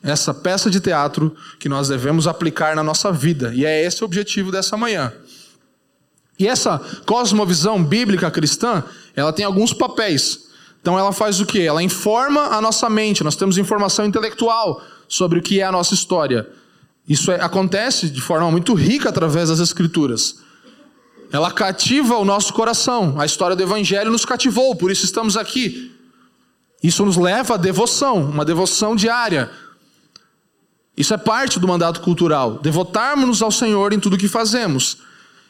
Essa 0.02 0.34
peça 0.34 0.70
de 0.70 0.80
teatro 0.80 1.34
que 1.58 1.68
nós 1.68 1.88
devemos 1.88 2.26
aplicar 2.26 2.76
na 2.76 2.82
nossa 2.82 3.10
vida. 3.10 3.52
E 3.54 3.64
é 3.64 3.84
esse 3.84 4.02
o 4.02 4.04
objetivo 4.04 4.50
dessa 4.50 4.76
manhã. 4.76 5.12
E 6.38 6.48
essa 6.48 6.78
cosmovisão 7.06 7.82
bíblica 7.82 8.30
cristã, 8.30 8.82
ela 9.14 9.32
tem 9.32 9.44
alguns 9.44 9.72
papéis. 9.72 10.48
Então 10.80 10.98
ela 10.98 11.12
faz 11.12 11.40
o 11.40 11.46
quê? 11.46 11.60
Ela 11.60 11.82
informa 11.82 12.48
a 12.48 12.60
nossa 12.60 12.90
mente. 12.90 13.24
Nós 13.24 13.36
temos 13.36 13.56
informação 13.56 14.04
intelectual 14.04 14.82
sobre 15.08 15.38
o 15.38 15.42
que 15.42 15.60
é 15.60 15.64
a 15.64 15.72
nossa 15.72 15.94
história. 15.94 16.46
Isso 17.08 17.30
é, 17.30 17.40
acontece 17.40 18.10
de 18.10 18.20
forma 18.20 18.50
muito 18.50 18.74
rica 18.74 19.08
através 19.08 19.48
das 19.48 19.60
Escrituras. 19.60 20.36
Ela 21.32 21.50
cativa 21.50 22.16
o 22.16 22.24
nosso 22.24 22.52
coração. 22.52 23.18
A 23.18 23.24
história 23.24 23.56
do 23.56 23.62
Evangelho 23.62 24.10
nos 24.10 24.24
cativou, 24.24 24.76
por 24.76 24.90
isso 24.90 25.04
estamos 25.04 25.36
aqui. 25.36 25.93
Isso 26.84 27.02
nos 27.02 27.16
leva 27.16 27.54
à 27.54 27.56
devoção, 27.56 28.26
uma 28.26 28.44
devoção 28.44 28.94
diária. 28.94 29.50
Isso 30.94 31.14
é 31.14 31.16
parte 31.16 31.58
do 31.58 31.66
mandato 31.66 32.02
cultural, 32.02 32.58
devotarmos-nos 32.58 33.40
ao 33.40 33.50
Senhor 33.50 33.94
em 33.94 33.98
tudo 33.98 34.18
que 34.18 34.28
fazemos. 34.28 34.98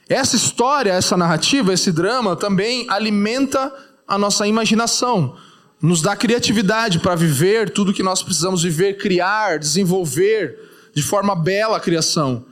Essa 0.09 0.37
história, 0.37 0.93
essa 0.93 1.17
narrativa, 1.17 1.75
esse 1.75 1.91
drama 1.91 2.37
também 2.37 2.87
alimenta 2.89 3.73
a 4.07 4.17
nossa 4.17 4.47
imaginação, 4.47 5.37
nos 5.83 6.01
dá 6.01 6.15
criatividade 6.15 7.01
para 7.01 7.17
viver 7.17 7.69
tudo 7.69 7.93
que 7.93 8.03
nós 8.03 8.23
precisamos 8.23 8.63
viver, 8.63 8.97
criar, 8.97 9.59
desenvolver 9.59 10.57
de 10.95 11.03
forma 11.03 11.35
bela 11.35 11.79
a 11.79 11.81
criação. 11.81 12.45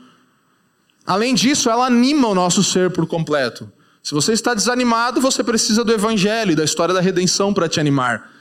Além 1.07 1.37
disso, 1.37 1.71
ela 1.71 1.87
anima 1.87 2.27
o 2.27 2.35
nosso 2.35 2.65
ser 2.65 2.91
por 2.91 3.07
completo. 3.07 3.71
Se 4.03 4.13
você 4.13 4.33
está 4.33 4.55
desanimado, 4.55 5.21
você 5.21 5.45
precisa 5.45 5.85
do 5.85 5.93
Evangelho 5.93 6.57
da 6.57 6.65
história 6.65 6.93
da 6.93 7.01
redenção 7.01 7.55
para 7.55 7.69
te 7.69 7.79
animar. 7.79 8.32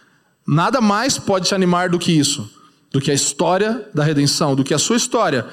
Nada 0.45 0.81
mais 0.81 1.17
pode 1.17 1.47
te 1.47 1.55
animar 1.55 1.89
do 1.89 1.99
que 1.99 2.11
isso, 2.11 2.49
do 2.91 2.99
que 2.99 3.11
a 3.11 3.13
história 3.13 3.87
da 3.93 4.03
redenção, 4.03 4.55
do 4.55 4.63
que 4.63 4.73
a 4.73 4.79
sua 4.79 4.97
história. 4.97 5.47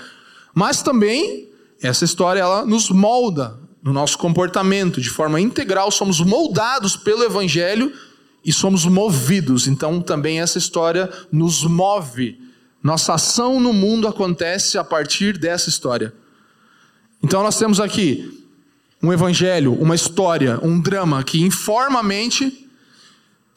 Mas 0.55 0.83
também, 0.83 1.49
essa 1.83 2.05
história 2.05 2.41
ela 2.41 2.65
nos 2.65 2.91
molda 2.91 3.59
no 3.83 3.93
nosso 3.93 4.19
comportamento, 4.19 5.01
de 5.01 5.11
forma 5.11 5.41
integral, 5.41 5.91
somos 5.91 6.21
moldados 6.21 6.97
pelo 6.97 7.23
Evangelho 7.23 7.93
e 8.45 8.53
somos 8.53 8.85
movidos. 8.87 9.67
Então, 9.67 10.01
também 10.01 10.41
essa 10.41 10.59
história 10.59 11.11
nos 11.31 11.65
move 11.65 12.49
nossa 12.83 13.15
ação 13.15 13.59
no 13.59 13.73
mundo 13.73 14.07
acontece 14.07 14.79
a 14.79 14.85
partir 14.85 15.37
dessa 15.37 15.69
história. 15.69 16.13
Então 17.23 17.43
nós 17.43 17.59
temos 17.59 17.81
aqui 17.81 18.47
um 19.03 19.13
evangelho, 19.13 19.75
uma 19.75 19.95
história, 19.95 20.59
um 20.63 20.81
drama 20.81 21.23
que 21.25 21.43
informa 21.43 22.01
a 22.01 22.03
mente, 22.03 22.68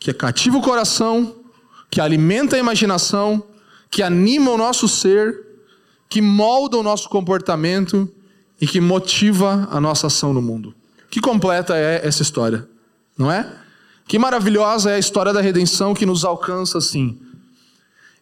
que 0.02 0.12
cativa 0.12 0.58
o 0.58 0.62
coração, 0.62 1.38
que 1.90 2.02
alimenta 2.02 2.58
a 2.58 2.60
imaginação, 2.60 3.42
que 3.90 4.04
anima 4.04 4.52
o 4.52 4.58
nosso 4.58 4.90
ser, 4.90 5.48
que 6.10 6.22
molda 6.22 6.76
o 6.76 6.84
nosso 6.84 7.08
comportamento 7.08 8.12
e 8.60 8.68
que 8.68 8.82
motiva 8.82 9.70
a 9.72 9.80
nossa 9.80 10.08
ação 10.08 10.34
no 10.34 10.42
mundo. 10.42 10.76
Que 11.10 11.22
completa 11.22 11.78
é 11.78 12.06
essa 12.06 12.22
história, 12.22 12.68
não 13.18 13.32
é? 13.32 13.50
Que 14.06 14.20
maravilhosa 14.20 14.92
é 14.92 14.96
a 14.96 15.00
história 15.00 15.32
da 15.32 15.40
redenção 15.40 15.94
que 15.94 16.06
nos 16.06 16.26
alcança 16.26 16.78
assim 16.78 17.18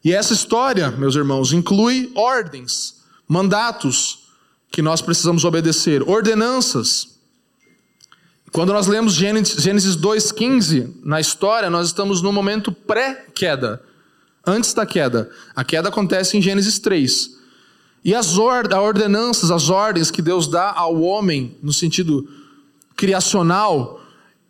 e 0.04 0.14
essa 0.14 0.34
história, 0.34 0.92
meus 0.92 1.16
irmãos, 1.16 1.52
inclui 1.52 2.12
ordens, 2.16 2.96
mandatos 3.28 4.30
que 4.72 4.82
nós 4.82 5.02
precisamos 5.02 5.44
obedecer, 5.44 6.08
ordenanças. 6.08 7.19
Quando 8.52 8.74
nós 8.74 8.88
lemos 8.88 9.14
Gênesis 9.14 9.96
2,15, 9.96 10.96
na 11.04 11.20
história, 11.20 11.70
nós 11.70 11.88
estamos 11.88 12.22
no 12.22 12.34
momento 12.34 12.72
pré-queda, 12.72 13.82
antes 14.46 14.74
da 14.74 14.86
queda. 14.86 15.30
A 15.56 15.64
queda 15.64 15.90
acontece 15.90 16.38
em 16.38 16.42
Gênesis 16.42 16.80
3. 16.80 17.38
E 18.04 18.16
as 18.16 18.38
ordenanças, 18.38 19.52
as 19.52 19.70
ordens 19.70 20.10
que 20.10 20.22
Deus 20.22 20.48
dá 20.48 20.72
ao 20.72 21.02
homem, 21.02 21.58
no 21.62 21.72
sentido 21.72 22.28
criacional, 22.96 24.02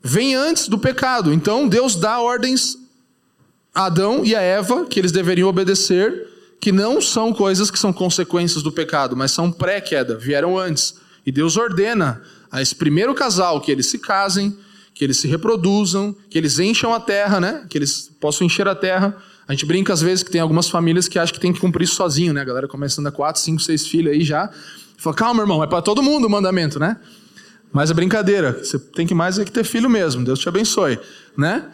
vêm 0.01 0.35
antes 0.35 0.67
do 0.67 0.77
pecado. 0.77 1.33
Então, 1.33 1.67
Deus 1.67 1.95
dá 1.95 2.19
ordens 2.19 2.77
Adão 3.73 4.23
e 4.25 4.35
a 4.35 4.41
Eva, 4.41 4.85
que 4.85 4.99
eles 4.99 5.11
deveriam 5.11 5.49
obedecer, 5.49 6.27
que 6.59 6.71
não 6.71 7.01
são 7.01 7.33
coisas 7.33 7.69
que 7.69 7.79
são 7.79 7.93
consequências 7.93 8.63
do 8.63 8.71
pecado, 8.71 9.15
mas 9.15 9.31
são 9.31 9.51
pré-queda, 9.51 10.15
vieram 10.15 10.57
antes. 10.57 10.95
E 11.25 11.31
Deus 11.31 11.57
ordena 11.57 12.21
a 12.51 12.61
esse 12.61 12.75
primeiro 12.75 13.13
casal 13.13 13.61
que 13.61 13.71
eles 13.71 13.85
se 13.87 13.99
casem, 13.99 14.57
que 14.93 15.03
eles 15.03 15.17
se 15.17 15.27
reproduzam, 15.27 16.15
que 16.29 16.37
eles 16.37 16.59
encham 16.59 16.93
a 16.93 16.99
terra, 16.99 17.39
né? 17.39 17.65
Que 17.69 17.77
eles 17.77 18.11
possam 18.19 18.45
encher 18.45 18.67
a 18.67 18.75
terra. 18.75 19.15
A 19.47 19.53
gente 19.53 19.65
brinca 19.65 19.93
às 19.93 20.01
vezes 20.01 20.23
que 20.23 20.31
tem 20.31 20.41
algumas 20.41 20.69
famílias 20.69 21.07
que 21.07 21.17
acham 21.17 21.33
que 21.33 21.39
tem 21.39 21.53
que 21.53 21.59
cumprir 21.59 21.85
isso 21.85 21.95
sozinho, 21.95 22.33
né? 22.33 22.41
A 22.41 22.45
galera 22.45 22.67
começando 22.67 23.07
a 23.07 23.11
quatro, 23.11 23.41
cinco, 23.41 23.61
seis 23.61 23.87
filhos 23.87 24.13
aí 24.13 24.21
já. 24.21 24.49
Fala, 24.97 25.15
calma, 25.15 25.41
irmão, 25.41 25.63
é 25.63 25.67
para 25.67 25.81
todo 25.81 26.03
mundo 26.03 26.25
o 26.25 26.29
mandamento, 26.29 26.79
né? 26.79 26.97
Mas 27.71 27.91
é 27.91 27.93
brincadeira. 27.93 28.59
Você 28.63 28.77
tem 28.77 29.07
que 29.07 29.13
mais 29.13 29.39
é 29.39 29.45
que 29.45 29.51
ter 29.51 29.63
filho 29.63 29.89
mesmo. 29.89 30.23
Deus 30.25 30.39
te 30.39 30.49
abençoe, 30.49 30.99
né? 31.37 31.69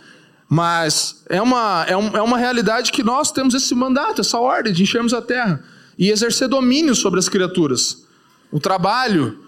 Mas 0.48 1.24
é 1.27 1.41
uma, 1.41 1.86
é, 1.88 1.98
um, 1.98 2.15
é 2.15 2.22
uma 2.22 2.38
realidade 2.38 2.91
que 2.91 3.01
nós 3.01 3.32
temos 3.32 3.53
esse 3.53 3.74
mandato, 3.74 4.22
essa 4.22 4.38
ordem 4.38 4.72
de 4.72 4.84
enchermos 4.84 5.13
a 5.13 5.22
terra 5.22 5.63
e 5.98 6.12
exercer 6.12 6.48
domínio 6.48 6.94
sobre 6.94 7.20
as 7.20 7.27
criaturas. 7.27 8.05
O 8.51 8.60
trabalho, 8.60 9.45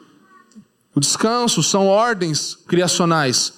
o 0.98 1.00
descanso 1.00 1.62
são 1.62 1.86
ordens 1.86 2.58
criacionais. 2.68 3.54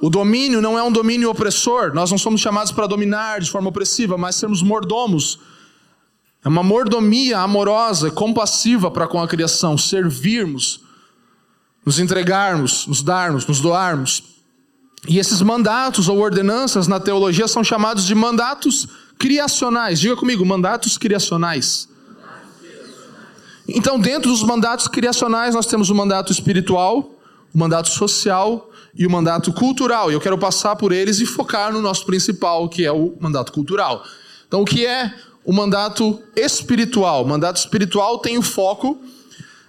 O 0.00 0.08
domínio 0.08 0.62
não 0.62 0.78
é 0.78 0.82
um 0.84 0.92
domínio 0.92 1.28
opressor, 1.28 1.92
nós 1.92 2.08
não 2.08 2.16
somos 2.16 2.40
chamados 2.40 2.70
para 2.70 2.86
dominar 2.86 3.40
de 3.40 3.50
forma 3.50 3.68
opressiva, 3.68 4.16
mas 4.16 4.36
sermos 4.36 4.62
mordomos. 4.62 5.40
É 6.44 6.48
uma 6.48 6.62
mordomia 6.62 7.40
amorosa, 7.40 8.12
compassiva 8.12 8.92
para 8.92 9.08
com 9.08 9.20
a 9.20 9.26
criação, 9.26 9.76
servirmos, 9.76 10.84
nos 11.84 11.98
entregarmos, 11.98 12.86
nos 12.86 13.02
darmos, 13.02 13.44
nos 13.44 13.58
doarmos. 13.60 14.22
E 15.08 15.18
esses 15.18 15.42
mandatos 15.42 16.08
ou 16.08 16.20
ordenanças 16.20 16.86
na 16.86 17.00
teologia 17.00 17.48
são 17.48 17.64
chamados 17.64 18.06
de 18.06 18.14
mandatos 18.14 18.86
criacionais. 19.18 19.98
Diga 19.98 20.14
comigo, 20.14 20.46
mandatos 20.46 20.96
criacionais. 20.96 21.88
Então, 23.74 23.98
dentro 23.98 24.30
dos 24.30 24.42
mandatos 24.42 24.86
criacionais, 24.88 25.54
nós 25.54 25.66
temos 25.66 25.90
o 25.90 25.94
mandato 25.94 26.32
espiritual, 26.32 27.10
o 27.54 27.58
mandato 27.58 27.88
social 27.88 28.70
e 28.94 29.06
o 29.06 29.10
mandato 29.10 29.52
cultural. 29.52 30.10
E 30.10 30.14
eu 30.14 30.20
quero 30.20 30.38
passar 30.38 30.76
por 30.76 30.92
eles 30.92 31.20
e 31.20 31.26
focar 31.26 31.72
no 31.72 31.80
nosso 31.80 32.04
principal, 32.04 32.68
que 32.68 32.84
é 32.84 32.92
o 32.92 33.14
mandato 33.20 33.52
cultural. 33.52 34.04
Então, 34.46 34.62
o 34.62 34.64
que 34.64 34.86
é 34.86 35.14
o 35.44 35.52
mandato 35.52 36.20
espiritual? 36.36 37.24
O 37.24 37.28
mandato 37.28 37.56
espiritual 37.56 38.18
tem 38.18 38.38
o 38.38 38.42
foco 38.42 39.00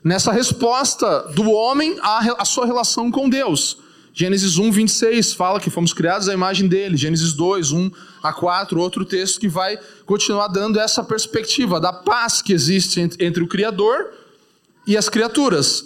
nessa 0.03 0.31
resposta 0.31 1.31
do 1.33 1.49
homem 1.51 1.97
à, 2.01 2.41
à 2.41 2.45
sua 2.45 2.65
relação 2.65 3.09
com 3.09 3.29
Deus. 3.29 3.77
Gênesis 4.13 4.57
1, 4.57 4.71
26 4.71 5.33
fala 5.33 5.59
que 5.59 5.69
fomos 5.69 5.93
criados 5.93 6.29
à 6.29 6.33
imagem 6.33 6.67
dele. 6.67 6.97
Gênesis 6.97 7.33
2, 7.33 7.71
1 7.71 7.91
a 8.23 8.31
4, 8.31 8.79
outro 8.79 9.03
texto 9.03 9.39
que 9.39 9.49
vai 9.49 9.77
continuar 10.05 10.47
dando 10.47 10.79
essa 10.79 11.03
perspectiva 11.03 11.77
da 11.77 11.91
paz 11.91 12.41
que 12.41 12.53
existe 12.53 13.01
entre 13.19 13.43
o 13.43 13.47
Criador 13.47 14.11
e 14.87 14.95
as 14.95 15.09
criaturas. 15.09 15.85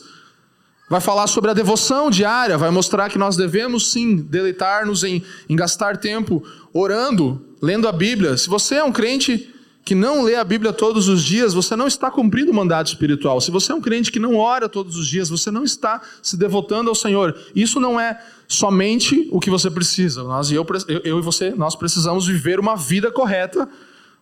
Vai 0.87 1.01
falar 1.01 1.25
sobre 1.25 1.49
a 1.49 1.53
devoção 1.53 2.11
diária, 2.11 2.57
vai 2.57 2.69
mostrar 2.69 3.09
que 3.09 3.17
nós 3.17 3.35
devemos 3.35 3.91
sim 3.91 4.15
deleitar-nos 4.15 5.03
em, 5.03 5.23
em 5.49 5.55
gastar 5.55 5.97
tempo 5.97 6.43
orando, 6.71 7.43
lendo 7.59 7.87
a 7.87 7.91
Bíblia. 7.91 8.37
Se 8.37 8.47
você 8.47 8.75
é 8.75 8.83
um 8.83 8.91
crente 8.91 9.53
que 9.87 9.95
não 9.95 10.21
lê 10.21 10.35
a 10.35 10.43
Bíblia 10.43 10.73
todos 10.73 11.07
os 11.07 11.23
dias, 11.23 11.53
você 11.53 11.73
não 11.73 11.87
está 11.87 12.11
cumprindo 12.11 12.51
o 12.51 12.53
mandato 12.53 12.87
espiritual. 12.87 13.39
Se 13.39 13.49
você 13.49 13.71
é 13.71 13.75
um 13.75 13.79
crente 13.79 14.11
que 14.11 14.19
não 14.19 14.35
ora 14.35 14.67
todos 14.67 14.97
os 14.97 15.07
dias, 15.07 15.29
você 15.29 15.49
não 15.49 15.63
está 15.63 16.01
se 16.21 16.35
devotando 16.35 16.89
ao 16.89 16.95
Senhor. 16.95 17.33
Isso 17.55 17.79
não 17.79 17.97
é 17.97 18.21
somente 18.49 19.29
o 19.31 19.39
que 19.39 19.49
você 19.49 19.71
precisa. 19.71 20.23
Nós, 20.23 20.51
eu, 20.51 20.67
eu 21.05 21.19
e 21.19 21.21
você, 21.21 21.51
nós 21.51 21.73
precisamos 21.73 22.27
viver 22.27 22.59
uma 22.59 22.75
vida 22.75 23.09
correta, 23.09 23.65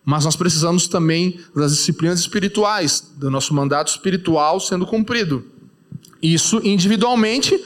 mas 0.04 0.24
nós 0.24 0.36
precisamos 0.36 0.86
também 0.86 1.40
das 1.52 1.72
disciplinas 1.72 2.20
espirituais, 2.20 3.12
do 3.16 3.28
nosso 3.28 3.52
mandato 3.52 3.88
espiritual 3.88 4.60
sendo 4.60 4.86
cumprido. 4.86 5.44
Isso 6.22 6.60
individualmente 6.62 7.60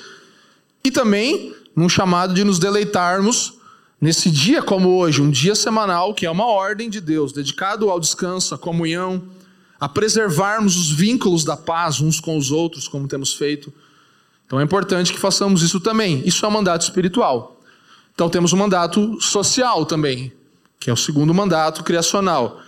e 0.82 0.90
também 0.90 1.54
num 1.76 1.86
chamado 1.86 2.32
de 2.32 2.44
nos 2.44 2.58
deleitarmos 2.58 3.59
nesse 4.00 4.30
dia 4.30 4.62
como 4.62 4.88
hoje, 4.96 5.20
um 5.20 5.30
dia 5.30 5.54
semanal 5.54 6.14
que 6.14 6.24
é 6.24 6.30
uma 6.30 6.46
ordem 6.46 6.88
de 6.88 7.00
Deus, 7.00 7.32
dedicado 7.32 7.90
ao 7.90 8.00
descanso, 8.00 8.54
à 8.54 8.58
comunhão, 8.58 9.22
a 9.78 9.88
preservarmos 9.88 10.76
os 10.76 10.90
vínculos 10.90 11.44
da 11.44 11.56
paz 11.56 12.00
uns 12.00 12.20
com 12.20 12.36
os 12.36 12.50
outros, 12.50 12.88
como 12.88 13.08
temos 13.08 13.34
feito. 13.34 13.72
Então 14.46 14.60
é 14.60 14.64
importante 14.64 15.12
que 15.12 15.18
façamos 15.18 15.62
isso 15.62 15.80
também. 15.80 16.22
Isso 16.26 16.44
é 16.44 16.48
um 16.48 16.52
mandato 16.52 16.82
espiritual. 16.82 17.60
Então 18.14 18.28
temos 18.28 18.52
um 18.52 18.56
mandato 18.56 19.20
social 19.20 19.86
também, 19.86 20.32
que 20.78 20.90
é 20.90 20.92
o 20.92 20.96
segundo 20.96 21.32
mandato 21.32 21.82
criacional. 21.82 22.60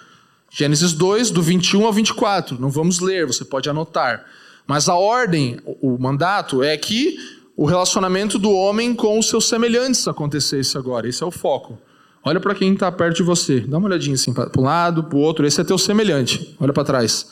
Gênesis 0.50 0.92
2, 0.92 1.30
do 1.30 1.42
21 1.42 1.86
ao 1.86 1.92
24. 1.92 2.60
Não 2.60 2.70
vamos 2.70 3.00
ler, 3.00 3.26
você 3.26 3.44
pode 3.44 3.68
anotar. 3.68 4.24
Mas 4.66 4.88
a 4.88 4.94
ordem, 4.94 5.58
o 5.64 5.98
mandato, 5.98 6.62
é 6.62 6.76
que 6.76 7.16
o 7.56 7.66
relacionamento 7.66 8.38
do 8.38 8.50
homem 8.50 8.94
com 8.94 9.18
os 9.18 9.28
seus 9.28 9.48
semelhantes 9.48 10.08
acontecesse 10.08 10.76
agora. 10.78 11.08
Esse 11.08 11.22
é 11.22 11.26
o 11.26 11.30
foco. 11.30 11.78
Olha 12.24 12.40
para 12.40 12.54
quem 12.54 12.72
está 12.72 12.90
perto 12.90 13.16
de 13.16 13.22
você. 13.22 13.60
Dá 13.60 13.78
uma 13.78 13.88
olhadinha 13.88 14.14
assim, 14.14 14.32
para 14.32 14.50
um 14.56 14.62
lado, 14.62 15.04
para 15.04 15.16
o 15.16 15.20
outro. 15.20 15.46
Esse 15.46 15.60
é 15.60 15.64
teu 15.64 15.76
semelhante. 15.76 16.56
Olha 16.60 16.72
para 16.72 16.84
trás. 16.84 17.26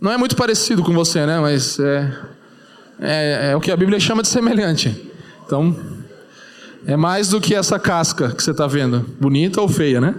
Não 0.00 0.12
é 0.12 0.16
muito 0.16 0.36
parecido 0.36 0.82
com 0.82 0.92
você, 0.92 1.24
né? 1.24 1.38
Mas 1.40 1.78
é, 1.78 2.18
é, 3.00 3.50
é 3.52 3.56
o 3.56 3.60
que 3.60 3.70
a 3.70 3.76
Bíblia 3.76 3.98
chama 4.00 4.22
de 4.22 4.28
semelhante. 4.28 5.10
Então, 5.46 5.76
é 6.86 6.96
mais 6.96 7.28
do 7.28 7.40
que 7.40 7.54
essa 7.54 7.78
casca 7.78 8.30
que 8.30 8.42
você 8.42 8.50
está 8.50 8.66
vendo. 8.66 9.06
Bonita 9.20 9.60
ou 9.60 9.68
feia, 9.68 10.00
né? 10.00 10.14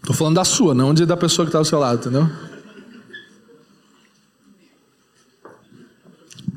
Estou 0.00 0.14
falando 0.14 0.34
da 0.34 0.44
sua, 0.44 0.74
não 0.74 0.92
de 0.92 1.06
da 1.06 1.16
pessoa 1.16 1.46
que 1.46 1.50
está 1.50 1.58
ao 1.58 1.64
seu 1.64 1.78
lado, 1.78 2.00
entendeu? 2.00 2.28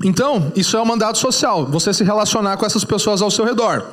Então, 0.03 0.51
isso 0.55 0.77
é 0.77 0.81
um 0.81 0.85
mandato 0.85 1.17
social, 1.17 1.65
você 1.65 1.93
se 1.93 2.03
relacionar 2.03 2.57
com 2.57 2.65
essas 2.65 2.83
pessoas 2.83 3.21
ao 3.21 3.31
seu 3.31 3.45
redor. 3.45 3.83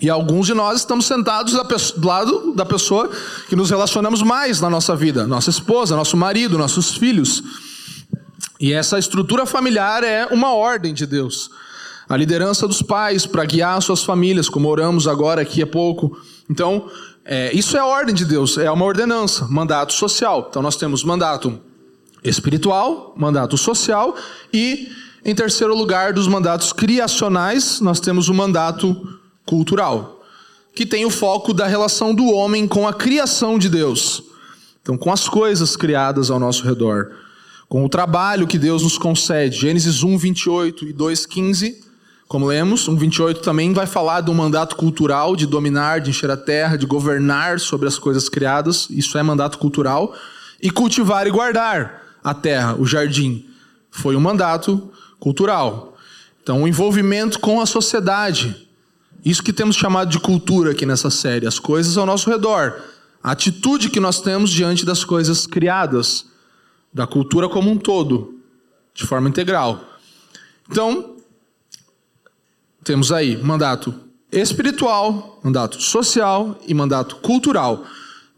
E 0.00 0.08
alguns 0.08 0.46
de 0.46 0.54
nós 0.54 0.80
estamos 0.80 1.04
sentados 1.04 1.52
do 1.96 2.06
lado 2.08 2.54
da 2.54 2.64
pessoa 2.64 3.10
que 3.48 3.56
nos 3.56 3.68
relacionamos 3.68 4.22
mais 4.22 4.60
na 4.60 4.70
nossa 4.70 4.96
vida, 4.96 5.26
nossa 5.26 5.50
esposa, 5.50 5.94
nosso 5.94 6.16
marido, 6.16 6.56
nossos 6.56 6.96
filhos. 6.96 7.42
E 8.58 8.72
essa 8.72 8.98
estrutura 8.98 9.44
familiar 9.44 10.02
é 10.02 10.26
uma 10.26 10.54
ordem 10.54 10.94
de 10.94 11.04
Deus. 11.04 11.50
A 12.08 12.16
liderança 12.16 12.66
dos 12.66 12.80
pais 12.80 13.26
para 13.26 13.44
guiar 13.44 13.80
suas 13.82 14.02
famílias, 14.02 14.48
como 14.48 14.68
oramos 14.68 15.06
agora 15.06 15.42
aqui 15.42 15.62
há 15.62 15.66
pouco. 15.66 16.16
Então, 16.48 16.88
é, 17.24 17.54
isso 17.54 17.76
é 17.76 17.80
a 17.80 17.86
ordem 17.86 18.14
de 18.14 18.24
Deus, 18.24 18.56
é 18.56 18.70
uma 18.70 18.84
ordenança, 18.84 19.46
mandato 19.48 19.92
social. 19.92 20.46
Então, 20.48 20.62
nós 20.62 20.76
temos 20.76 21.04
mandato 21.04 21.60
espiritual, 22.24 23.14
mandato 23.16 23.56
social 23.58 24.16
e 24.52 24.88
em 25.24 25.34
terceiro 25.34 25.74
lugar, 25.74 26.12
dos 26.12 26.26
mandatos 26.26 26.72
criacionais, 26.72 27.80
nós 27.80 28.00
temos 28.00 28.28
o 28.28 28.34
mandato 28.34 29.18
cultural, 29.44 30.22
que 30.74 30.86
tem 30.86 31.04
o 31.04 31.10
foco 31.10 31.52
da 31.52 31.66
relação 31.66 32.14
do 32.14 32.26
homem 32.26 32.66
com 32.66 32.88
a 32.88 32.94
criação 32.94 33.58
de 33.58 33.68
Deus. 33.68 34.22
Então, 34.82 34.96
com 34.96 35.12
as 35.12 35.28
coisas 35.28 35.76
criadas 35.76 36.30
ao 36.30 36.40
nosso 36.40 36.64
redor, 36.64 37.10
com 37.68 37.84
o 37.84 37.88
trabalho 37.88 38.46
que 38.46 38.58
Deus 38.58 38.82
nos 38.82 38.98
concede. 38.98 39.58
Gênesis 39.58 40.02
1, 40.02 40.18
28 40.18 40.86
e 40.86 40.92
2, 40.92 41.26
15, 41.26 41.80
como 42.26 42.46
lemos, 42.46 42.88
1, 42.88 42.96
28 42.96 43.40
também 43.42 43.72
vai 43.72 43.86
falar 43.86 44.20
do 44.22 44.32
mandato 44.32 44.76
cultural 44.76 45.36
de 45.36 45.46
dominar, 45.46 46.00
de 46.00 46.10
encher 46.10 46.30
a 46.30 46.36
terra, 46.36 46.76
de 46.76 46.86
governar 46.86 47.60
sobre 47.60 47.86
as 47.86 47.98
coisas 47.98 48.28
criadas. 48.28 48.88
Isso 48.88 49.18
é 49.18 49.22
mandato 49.22 49.58
cultural. 49.58 50.14
E 50.62 50.70
cultivar 50.70 51.26
e 51.26 51.30
guardar 51.30 52.02
a 52.22 52.32
terra, 52.32 52.76
o 52.78 52.86
jardim. 52.86 53.46
Foi 53.90 54.16
um 54.16 54.20
mandato 54.20 54.90
cultural. 55.20 55.96
Então, 56.42 56.62
o 56.62 56.68
envolvimento 56.68 57.38
com 57.38 57.60
a 57.60 57.66
sociedade. 57.66 58.66
Isso 59.24 59.42
que 59.42 59.52
temos 59.52 59.76
chamado 59.76 60.10
de 60.10 60.18
cultura 60.18 60.72
aqui 60.72 60.86
nessa 60.86 61.10
série, 61.10 61.46
as 61.46 61.58
coisas 61.58 61.96
ao 61.96 62.06
nosso 62.06 62.28
redor. 62.30 62.82
A 63.22 63.32
atitude 63.32 63.90
que 63.90 64.00
nós 64.00 64.20
temos 64.20 64.50
diante 64.50 64.84
das 64.84 65.04
coisas 65.04 65.46
criadas, 65.46 66.26
da 66.92 67.06
cultura 67.06 67.48
como 67.48 67.70
um 67.70 67.76
todo, 67.76 68.40
de 68.94 69.04
forma 69.04 69.28
integral. 69.28 69.84
Então, 70.68 71.16
temos 72.82 73.12
aí 73.12 73.36
mandato 73.36 73.94
espiritual, 74.32 75.38
mandato 75.42 75.80
social 75.82 76.58
e 76.66 76.72
mandato 76.72 77.16
cultural. 77.16 77.84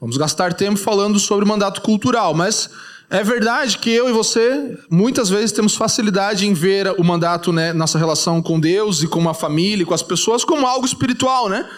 Vamos 0.00 0.16
gastar 0.16 0.52
tempo 0.52 0.78
falando 0.78 1.18
sobre 1.18 1.44
mandato 1.44 1.80
cultural, 1.80 2.34
mas 2.34 2.68
é 3.12 3.22
verdade 3.22 3.76
que 3.76 3.90
eu 3.90 4.08
e 4.08 4.12
você 4.12 4.78
muitas 4.88 5.28
vezes 5.28 5.52
temos 5.52 5.76
facilidade 5.76 6.46
em 6.46 6.54
ver 6.54 6.94
o 6.98 7.04
mandato, 7.04 7.52
né, 7.52 7.70
nossa 7.70 7.98
relação 7.98 8.40
com 8.40 8.58
Deus 8.58 9.02
e 9.02 9.06
com 9.06 9.28
a 9.28 9.34
família, 9.34 9.84
com 9.84 9.92
as 9.92 10.02
pessoas, 10.02 10.46
como 10.46 10.66
algo 10.66 10.86
espiritual, 10.86 11.46
né? 11.46 11.68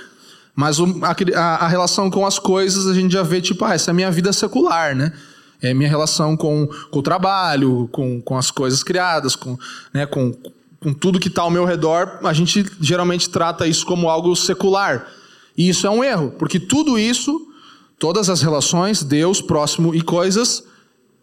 Mas 0.55 0.79
a, 0.79 0.85
a, 1.37 1.57
a 1.65 1.67
relação 1.67 2.09
com 2.09 2.25
as 2.25 2.39
coisas 2.39 2.87
a 2.87 2.95
gente 2.95 3.13
já 3.13 3.25
vê 3.25 3.41
tipo, 3.41 3.65
ah, 3.65 3.75
essa 3.75 3.91
é 3.91 3.93
a 3.93 3.95
minha 3.95 4.13
vida 4.13 4.33
secular, 4.33 4.95
né? 4.95 5.13
É 5.61 5.75
minha 5.75 5.89
relação 5.89 6.37
com, 6.37 6.69
com 6.89 6.99
o 7.01 7.03
trabalho, 7.03 7.89
com, 7.91 8.21
com 8.21 8.39
as 8.39 8.53
coisas 8.53 8.85
criadas, 8.85 9.35
com, 9.35 9.59
né, 9.93 10.07
com, 10.07 10.33
com 10.81 10.95
tudo 10.95 11.19
que 11.19 11.27
está 11.27 11.43
ao 11.43 11.51
meu 11.51 11.65
redor. 11.65 12.21
A 12.23 12.33
gente 12.33 12.65
geralmente 12.81 13.29
trata 13.29 13.67
isso 13.67 13.85
como 13.85 14.09
algo 14.09 14.37
secular. 14.37 15.09
E 15.59 15.69
isso 15.69 15.85
é 15.85 15.91
um 15.91 16.05
erro, 16.05 16.33
porque 16.39 16.61
tudo 16.61 16.97
isso, 16.97 17.45
todas 17.99 18.31
as 18.31 18.41
relações, 18.41 19.03
Deus, 19.03 19.41
próximo 19.41 19.93
e 19.93 20.01
coisas, 20.01 20.63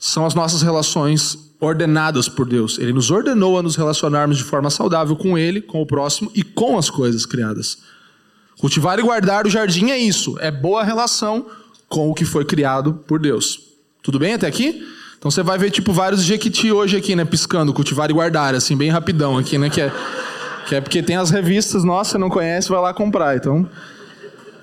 são 0.03 0.25
as 0.25 0.33
nossas 0.33 0.63
relações 0.63 1.37
ordenadas 1.59 2.27
por 2.27 2.47
Deus. 2.47 2.79
Ele 2.79 2.91
nos 2.91 3.11
ordenou 3.11 3.59
a 3.59 3.61
nos 3.61 3.75
relacionarmos 3.75 4.35
de 4.35 4.43
forma 4.43 4.71
saudável 4.71 5.15
com 5.15 5.37
Ele, 5.37 5.61
com 5.61 5.79
o 5.79 5.85
próximo 5.85 6.31
e 6.33 6.43
com 6.43 6.75
as 6.75 6.89
coisas 6.89 7.23
criadas. 7.23 7.77
Cultivar 8.59 8.97
e 8.97 9.03
guardar 9.03 9.45
o 9.45 9.49
jardim 9.49 9.91
é 9.91 9.97
isso, 9.99 10.37
é 10.39 10.49
boa 10.49 10.83
relação 10.83 11.45
com 11.87 12.09
o 12.09 12.15
que 12.15 12.25
foi 12.25 12.43
criado 12.43 12.95
por 13.05 13.19
Deus. 13.19 13.59
Tudo 14.01 14.17
bem 14.17 14.33
até 14.33 14.47
aqui? 14.47 14.83
Então 15.19 15.29
você 15.29 15.43
vai 15.43 15.59
ver 15.59 15.69
tipo 15.69 15.93
vários 15.93 16.23
jequiti 16.23 16.71
hoje 16.71 16.97
aqui, 16.97 17.15
né, 17.15 17.23
piscando, 17.23 17.71
cultivar 17.71 18.09
e 18.09 18.13
guardar, 18.13 18.55
assim, 18.55 18.75
bem 18.75 18.89
rapidão 18.89 19.37
aqui, 19.37 19.55
né, 19.59 19.69
que 19.69 19.81
é, 19.81 19.93
que 20.67 20.73
é 20.73 20.81
porque 20.81 21.03
tem 21.03 21.15
as 21.15 21.29
revistas, 21.29 21.83
nossa, 21.83 22.17
não 22.17 22.27
conhece, 22.27 22.69
vai 22.69 22.81
lá 22.81 22.91
comprar. 22.91 23.37
Então, 23.37 23.69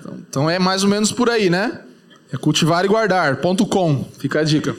então, 0.01 0.17
então 0.29 0.49
é 0.49 0.59
mais 0.59 0.83
ou 0.83 0.89
menos 0.89 1.13
por 1.13 1.29
aí, 1.29 1.49
né? 1.49 1.79
É 2.31 2.35
cultivar 2.35 2.83
e 2.83 2.89
guardar, 2.89 3.37
ponto 3.37 3.65
com, 3.65 4.05
fica 4.19 4.41
a 4.41 4.43
dica. 4.43 4.75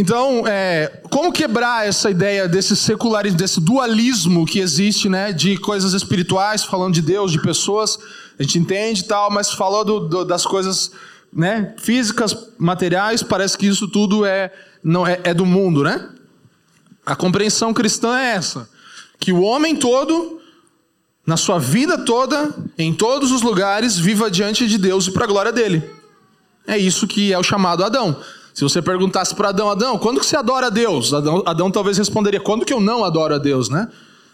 Então, 0.00 0.46
é, 0.46 1.02
como 1.10 1.32
quebrar 1.32 1.84
essa 1.84 2.08
ideia 2.08 2.46
desse 2.46 2.76
secularismo, 2.76 3.36
desse 3.36 3.60
dualismo 3.60 4.46
que 4.46 4.60
existe, 4.60 5.08
né, 5.08 5.32
de 5.32 5.56
coisas 5.56 5.92
espirituais, 5.92 6.62
falando 6.62 6.94
de 6.94 7.02
Deus, 7.02 7.32
de 7.32 7.42
pessoas, 7.42 7.98
a 8.38 8.44
gente 8.44 8.60
entende 8.60 9.00
e 9.00 9.04
tal, 9.08 9.28
mas 9.28 9.50
falando 9.50 9.98
do, 10.06 10.24
das 10.24 10.46
coisas, 10.46 10.92
né, 11.32 11.74
físicas, 11.78 12.32
materiais, 12.56 13.24
parece 13.24 13.58
que 13.58 13.66
isso 13.66 13.88
tudo 13.88 14.24
é 14.24 14.52
não 14.84 15.04
é, 15.04 15.18
é 15.24 15.34
do 15.34 15.44
mundo, 15.44 15.82
né? 15.82 16.08
A 17.04 17.16
compreensão 17.16 17.74
cristã 17.74 18.16
é 18.20 18.36
essa, 18.36 18.70
que 19.18 19.32
o 19.32 19.40
homem 19.40 19.74
todo, 19.74 20.40
na 21.26 21.36
sua 21.36 21.58
vida 21.58 21.98
toda, 21.98 22.54
em 22.78 22.94
todos 22.94 23.32
os 23.32 23.42
lugares, 23.42 23.98
viva 23.98 24.30
diante 24.30 24.68
de 24.68 24.78
Deus 24.78 25.08
e 25.08 25.10
para 25.10 25.24
a 25.24 25.28
glória 25.28 25.50
dele. 25.52 25.82
É 26.68 26.78
isso 26.78 27.04
que 27.08 27.32
é 27.32 27.38
o 27.38 27.42
chamado 27.42 27.82
Adão. 27.82 28.16
Se 28.58 28.64
você 28.64 28.82
perguntasse 28.82 29.36
para 29.36 29.50
Adão, 29.50 29.70
Adão, 29.70 29.96
quando 29.96 30.18
que 30.18 30.26
você 30.26 30.34
adora 30.34 30.66
a 30.66 30.68
Deus? 30.68 31.14
Adão, 31.14 31.44
Adão 31.46 31.70
talvez 31.70 31.96
responderia, 31.96 32.40
quando 32.40 32.64
que 32.64 32.72
eu 32.72 32.80
não 32.80 33.04
adoro 33.04 33.36
a 33.36 33.38
Deus, 33.38 33.68
né? 33.68 33.86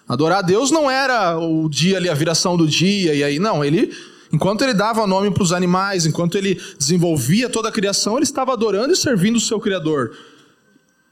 Adorar 0.09 0.39
a 0.39 0.41
Deus 0.41 0.71
não 0.71 0.91
era 0.91 1.39
o 1.39 1.69
dia 1.69 1.99
ali, 1.99 2.09
a 2.09 2.15
viração 2.15 2.57
do 2.57 2.67
dia, 2.67 3.15
e 3.15 3.23
aí, 3.23 3.39
não, 3.39 3.63
ele, 3.63 3.95
enquanto 4.33 4.63
ele 4.63 4.73
dava 4.73 5.07
nome 5.07 5.31
para 5.31 5.43
os 5.43 5.53
animais, 5.53 6.07
enquanto 6.07 6.39
ele 6.39 6.59
desenvolvia 6.79 7.51
toda 7.51 7.69
a 7.69 7.71
criação, 7.71 8.17
ele 8.17 8.25
estava 8.25 8.55
adorando 8.55 8.95
e 8.95 8.97
servindo 8.97 9.37
o 9.37 9.41
seu 9.41 9.61
Criador, 9.61 10.17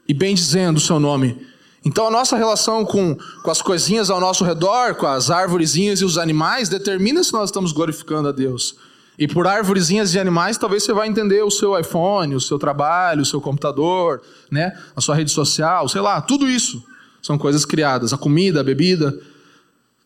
e 0.08 0.14
bem 0.14 0.34
dizendo 0.34 0.78
o 0.78 0.80
seu 0.80 0.98
nome. 0.98 1.46
Então 1.84 2.06
a 2.06 2.10
nossa 2.10 2.34
relação 2.34 2.82
com, 2.82 3.14
com 3.42 3.50
as 3.50 3.60
coisinhas 3.60 4.08
ao 4.08 4.20
nosso 4.20 4.42
redor, 4.42 4.94
com 4.94 5.06
as 5.06 5.30
árvorezinhas 5.30 6.00
e 6.00 6.04
os 6.06 6.16
animais, 6.16 6.70
determina 6.70 7.22
se 7.22 7.34
nós 7.34 7.50
estamos 7.50 7.72
glorificando 7.72 8.28
a 8.28 8.32
Deus. 8.32 8.74
E 9.22 9.28
por 9.28 9.46
árvorezinhas 9.46 10.10
de 10.10 10.18
animais, 10.18 10.58
talvez 10.58 10.82
você 10.82 10.92
vai 10.92 11.06
entender 11.06 11.44
o 11.44 11.50
seu 11.50 11.78
iPhone, 11.78 12.34
o 12.34 12.40
seu 12.40 12.58
trabalho, 12.58 13.22
o 13.22 13.24
seu 13.24 13.40
computador, 13.40 14.20
né? 14.50 14.76
a 14.96 15.00
sua 15.00 15.14
rede 15.14 15.30
social, 15.30 15.88
sei 15.88 16.00
lá, 16.00 16.20
tudo 16.20 16.50
isso 16.50 16.82
são 17.22 17.38
coisas 17.38 17.64
criadas. 17.64 18.12
A 18.12 18.18
comida, 18.18 18.58
a 18.58 18.64
bebida, 18.64 19.16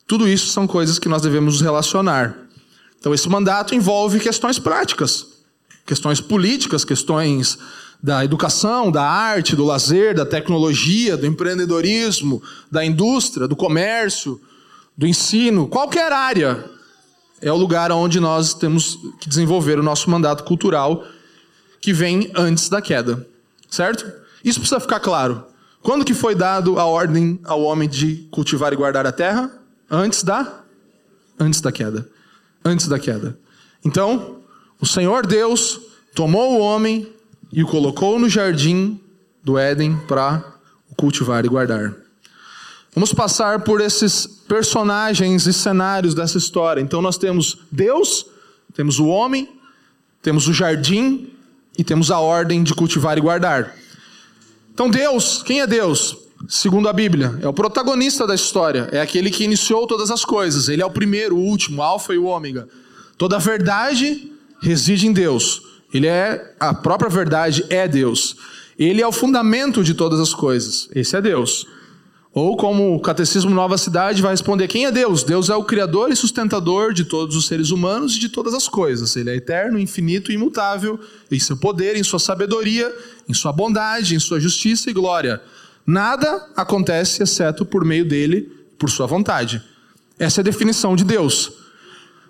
tudo 0.07 0.29
isso 0.29 0.49
são 0.49 0.67
coisas 0.67 0.99
que 0.99 1.09
nós 1.09 1.23
devemos 1.23 1.55
nos 1.55 1.63
relacionar. 1.63 2.37
Então, 3.01 3.15
esse 3.15 3.27
mandato 3.27 3.75
envolve 3.75 4.21
questões 4.21 4.59
práticas, 4.59 5.27
questões 5.87 6.21
políticas, 6.21 6.85
questões 6.85 7.59
da 8.03 8.23
educação, 8.23 8.93
da 8.93 9.03
arte, 9.03 9.57
do 9.57 9.65
lazer, 9.65 10.15
da 10.15 10.27
tecnologia, 10.27 11.17
do 11.17 11.25
empreendedorismo, 11.25 12.43
da 12.71 12.85
indústria, 12.85 13.49
do 13.49 13.57
comércio, 13.57 14.39
do 14.95 15.07
ensino, 15.07 15.69
qualquer 15.69 16.13
área 16.13 16.76
é 17.41 17.53
o 17.53 17.57
lugar 17.57 17.93
onde 17.93 18.19
nós 18.19 18.55
temos 18.55 18.99
que 19.21 19.29
desenvolver 19.29 19.79
o 19.79 19.83
nosso 19.83 20.11
mandato 20.11 20.45
cultural 20.45 21.05
que 21.81 21.93
vem 21.93 22.31
antes 22.35 22.69
da 22.69 22.81
queda. 22.81 23.27
Certo? 23.71 24.11
Isso 24.45 24.61
precisa 24.61 24.81
ficar 24.81 25.01
claro. 25.01 25.45
Quando 25.83 26.05
que 26.05 26.15
foi 26.15 26.35
dado 26.35 26.79
a 26.79 26.85
ordem 26.85 27.39
ao 27.45 27.63
homem 27.63 27.89
de 27.89 28.27
cultivar 28.31 28.73
e 28.73 28.77
guardar 28.77 29.07
a 29.07 29.13
terra? 29.13 29.53
Antes 29.91 30.23
da 30.23 30.65
antes 31.39 31.61
da 31.61 31.71
queda. 31.71 32.09
Antes 32.65 32.89
da 32.89 32.99
queda. 32.99 33.39
Então, 33.85 34.41
o 34.81 34.87
Senhor 34.87 35.27
Deus 35.27 35.81
tomou 36.15 36.55
o 36.55 36.61
homem 36.61 37.13
e 37.53 37.63
o 37.63 37.67
colocou 37.67 38.19
no 38.19 38.29
jardim 38.29 39.01
do 39.45 39.57
Éden 39.59 39.97
para 40.09 40.43
cultivar 40.97 41.45
e 41.45 41.49
guardar. 41.49 41.95
Vamos 42.97 43.13
passar 43.13 43.61
por 43.61 43.83
esses 43.83 44.27
personagens 44.27 45.47
e 45.47 45.53
cenários 45.53 46.15
dessa 46.15 46.39
história. 46.39 46.81
Então 46.81 47.03
nós 47.03 47.19
temos 47.19 47.59
Deus, 47.71 48.25
temos 48.73 48.99
o 48.99 49.05
homem, 49.05 49.47
temos 50.23 50.49
o 50.49 50.55
jardim 50.55 51.29
e 51.77 51.85
temos 51.85 52.11
a 52.11 52.19
ordem 52.21 52.63
de 52.63 52.73
cultivar 52.73 53.19
e 53.19 53.21
guardar. 53.21 53.77
Então 54.73 54.89
Deus, 54.89 55.43
quem 55.43 55.61
é 55.61 55.67
Deus? 55.67 56.17
Segundo 56.49 56.89
a 56.89 56.93
Bíblia, 56.95 57.39
é 57.43 57.47
o 57.47 57.53
protagonista 57.53 58.27
da 58.27 58.35
história, 58.35 58.89
é 58.91 58.99
aquele 58.99 59.31
que 59.31 59.45
iniciou 59.45 59.87
todas 59.87 60.11
as 60.11 60.25
coisas. 60.25 60.71
Ele 60.71 60.81
é 60.81 60.87
o 60.87 60.91
primeiro, 60.91 61.37
o 61.37 61.45
último, 61.45 61.81
o 61.81 61.83
alfa 61.83 62.15
e 62.15 62.19
o 62.19 62.25
ômega. 62.25 62.67
Toda 63.19 63.37
a 63.37 63.39
verdade 63.39 64.33
reside 64.63 65.07
em 65.07 65.13
Deus. 65.13 65.61
Ele 65.93 66.07
é 66.07 66.55
a 66.59 66.73
própria 66.73 67.11
verdade 67.11 67.63
é 67.69 67.87
Deus. 67.87 68.37
Ele 68.79 69.03
é 69.03 69.07
o 69.07 69.13
fundamento 69.13 69.85
de 69.85 69.93
todas 69.93 70.19
as 70.19 70.33
coisas. 70.33 70.89
Esse 70.95 71.15
é 71.15 71.21
Deus. 71.21 71.67
Ou 72.37 72.55
como 72.55 72.95
o 72.95 73.01
Catecismo 73.01 73.51
Nova 73.51 73.79
Cidade 73.79 74.21
vai 74.21 74.33
responder: 74.33 74.69
quem 74.69 74.85
é 74.85 74.93
Deus? 74.93 75.25
Deus 75.25 75.49
é 75.49 75.57
o 75.57 75.65
criador 75.65 76.13
e 76.13 76.17
sustentador 76.17 76.93
de 76.93 77.07
todos 77.07 77.35
os 77.35 77.47
seres 77.47 77.71
humanos 77.71 78.15
e 78.15 78.19
de 78.19 78.29
todas 78.29 78.53
as 78.53 78.69
coisas. 78.69 79.17
Ele 79.17 79.31
é 79.31 79.37
eterno, 79.37 79.79
infinito 79.79 80.31
e 80.31 80.35
imutável 80.35 81.01
em 81.31 81.41
seu 81.41 81.57
poder, 81.57 81.97
em 81.97 82.03
sua 82.03 82.19
sabedoria, 82.19 82.95
em 83.27 83.33
sua 83.33 83.53
bondade, 83.53 84.15
em 84.15 84.19
sua 84.19 84.39
justiça 84.39 84.91
e 84.91 84.93
glória. 84.93 85.41
Nada 85.87 86.47
acontece 86.55 87.23
exceto 87.23 87.65
por 87.65 87.87
meio 87.87 88.05
dele, 88.05 88.53
por 88.79 88.91
sua 88.91 89.07
vontade. 89.07 89.63
Essa 90.19 90.41
é 90.41 90.43
a 90.43 90.45
definição 90.45 90.95
de 90.95 91.05
Deus. 91.05 91.51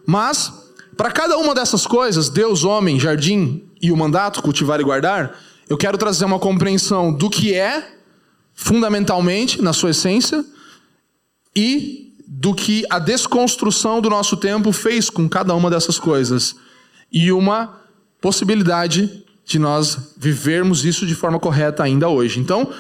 Mas, 0.07 0.53
para 0.97 1.11
cada 1.11 1.37
uma 1.37 1.53
dessas 1.53 1.85
coisas, 1.85 2.29
Deus, 2.29 2.63
homem, 2.63 3.01
jardim 3.01 3.65
e 3.83 3.91
o 3.91 3.97
mandato, 3.97 4.41
cultivar 4.41 4.79
e 4.79 4.85
guardar, 4.85 5.37
eu 5.69 5.77
quero 5.77 5.99
trazer 5.99 6.27
uma 6.27 6.39
compreensão 6.39 7.13
do 7.13 7.29
que 7.29 7.55
é, 7.55 7.96
fundamentalmente, 8.57 9.61
na 9.61 9.75
sua 9.75 9.91
essência, 9.91 10.45
e 11.55 12.15
do 12.27 12.55
que 12.55 12.85
a 12.91 12.99
desconstrução 12.99 14.01
do 14.01 14.11
nosso 14.11 14.37
tempo 14.37 14.73
fez 14.73 15.09
com 15.09 15.29
cada 15.29 15.55
uma 15.55 15.71
dessas 15.71 15.99
coisas. 15.99 16.57
E 17.13 17.31
uma 17.31 17.81
possibilidade 18.21 19.23
de 19.45 19.59
nós 19.59 20.15
vivermos 20.17 20.85
isso 20.85 21.07
de 21.07 21.15
forma 21.15 21.39
correta 21.39 21.85
ainda 21.85 22.09
hoje. 22.09 22.41
Então, 22.41 22.73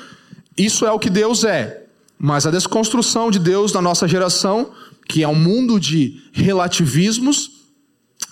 isso 0.58 0.84
é 0.84 0.90
o 0.90 0.98
que 0.98 1.10
Deus 1.10 1.44
é. 1.44 1.84
Mas 2.18 2.46
a 2.46 2.50
desconstrução 2.50 3.30
de 3.30 3.38
Deus 3.38 3.72
na 3.72 3.82
nossa 3.82 4.08
geração, 4.08 4.72
que 5.06 5.22
é 5.22 5.28
um 5.28 5.34
mundo 5.34 5.78
de 5.78 6.22
relativismos, 6.32 7.50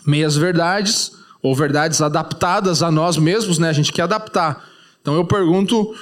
meias 0.04 0.34
verdades, 0.34 1.12
ou 1.42 1.54
verdades 1.54 2.00
adaptadas 2.00 2.82
a 2.82 2.90
nós 2.90 3.18
mesmos, 3.18 3.58
né? 3.58 3.68
A 3.68 3.72
gente 3.72 3.92
quer 3.92 4.02
adaptar. 4.02 4.66
Então 5.02 5.14
eu 5.14 5.26
pergunto, 5.26 5.94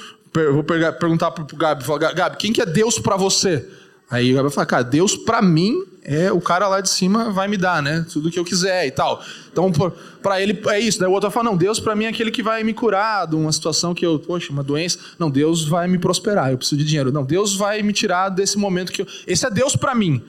vou 0.51 0.63
perguntar 0.63 1.31
para 1.31 1.43
o 1.43 1.57
Gabi, 1.57 1.83
falar, 1.83 2.13
Gabi, 2.13 2.37
quem 2.37 2.51
que 2.51 2.61
é 2.61 2.65
Deus 2.65 2.99
para 2.99 3.15
você? 3.15 3.67
Aí 4.09 4.31
o 4.31 4.41
vai 4.41 4.51
falar, 4.51 4.65
cara, 4.65 4.83
Deus 4.83 5.15
para 5.15 5.41
mim 5.41 5.75
é 6.03 6.31
o 6.31 6.41
cara 6.41 6.67
lá 6.67 6.81
de 6.81 6.89
cima 6.89 7.31
vai 7.31 7.47
me 7.47 7.57
dar, 7.57 7.81
né? 7.81 8.05
Tudo 8.11 8.29
que 8.29 8.37
eu 8.37 8.43
quiser 8.43 8.85
e 8.85 8.91
tal. 8.91 9.23
Então 9.51 9.71
para 10.21 10.41
ele 10.41 10.61
é 10.67 10.79
isso. 10.79 11.03
O 11.03 11.11
outro 11.11 11.29
vai 11.29 11.33
falar, 11.33 11.45
não, 11.45 11.57
Deus 11.57 11.79
para 11.79 11.95
mim 11.95 12.05
é 12.05 12.09
aquele 12.09 12.29
que 12.29 12.43
vai 12.43 12.63
me 12.63 12.73
curar 12.73 13.25
de 13.25 13.35
uma 13.35 13.51
situação 13.51 13.93
que 13.93 14.05
eu, 14.05 14.19
poxa, 14.19 14.51
uma 14.51 14.63
doença. 14.63 14.99
Não, 15.17 15.31
Deus 15.31 15.65
vai 15.65 15.87
me 15.87 15.97
prosperar. 15.97 16.51
Eu 16.51 16.57
preciso 16.57 16.77
de 16.77 16.85
dinheiro. 16.85 17.11
Não, 17.11 17.23
Deus 17.23 17.55
vai 17.55 17.81
me 17.81 17.93
tirar 17.93 18.29
desse 18.29 18.57
momento 18.57 18.91
que 18.91 19.01
eu... 19.01 19.07
esse 19.25 19.45
é 19.45 19.49
Deus 19.49 19.75
para 19.75 19.95
mim. 19.95 20.21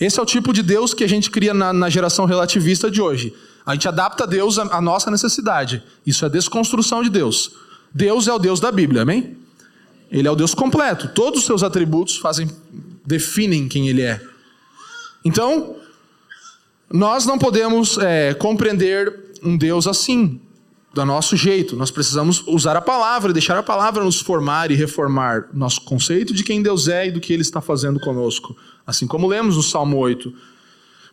Esse 0.00 0.18
é 0.18 0.22
o 0.22 0.26
tipo 0.26 0.52
de 0.52 0.62
Deus 0.62 0.94
que 0.94 1.04
a 1.04 1.08
gente 1.08 1.30
cria 1.30 1.52
na, 1.52 1.72
na 1.72 1.90
geração 1.90 2.24
relativista 2.24 2.90
de 2.90 3.02
hoje. 3.02 3.34
A 3.66 3.74
gente 3.74 3.86
adapta 3.86 4.26
Deus 4.26 4.58
à 4.58 4.80
nossa 4.80 5.10
necessidade. 5.10 5.82
Isso 6.06 6.24
é 6.24 6.28
desconstrução 6.28 7.02
de 7.02 7.10
Deus. 7.10 7.52
Deus 7.94 8.28
é 8.28 8.32
o 8.32 8.38
Deus 8.38 8.60
da 8.60 8.70
Bíblia, 8.70 9.02
amém? 9.02 9.36
Ele 10.10 10.26
é 10.26 10.30
o 10.30 10.36
Deus 10.36 10.54
completo. 10.54 11.08
Todos 11.08 11.40
os 11.40 11.46
seus 11.46 11.62
atributos 11.62 12.16
fazem, 12.16 12.50
definem 13.06 13.68
quem 13.68 13.88
ele 13.88 14.02
é. 14.02 14.20
Então, 15.24 15.76
nós 16.90 17.26
não 17.26 17.38
podemos 17.38 17.98
é, 17.98 18.34
compreender 18.34 19.32
um 19.42 19.56
Deus 19.56 19.86
assim, 19.86 20.40
do 20.92 21.04
nosso 21.04 21.36
jeito. 21.36 21.76
Nós 21.76 21.90
precisamos 21.90 22.42
usar 22.46 22.76
a 22.76 22.80
palavra, 22.80 23.32
deixar 23.32 23.56
a 23.56 23.62
palavra 23.62 24.04
nos 24.04 24.20
formar 24.20 24.70
e 24.70 24.74
reformar 24.74 25.48
nosso 25.52 25.82
conceito 25.82 26.34
de 26.34 26.42
quem 26.42 26.62
Deus 26.62 26.88
é 26.88 27.06
e 27.06 27.10
do 27.10 27.20
que 27.20 27.32
Ele 27.32 27.42
está 27.42 27.60
fazendo 27.60 28.00
conosco. 28.00 28.56
Assim 28.86 29.06
como 29.06 29.28
lemos 29.28 29.56
no 29.56 29.62
Salmo 29.62 29.96
8. 29.98 30.32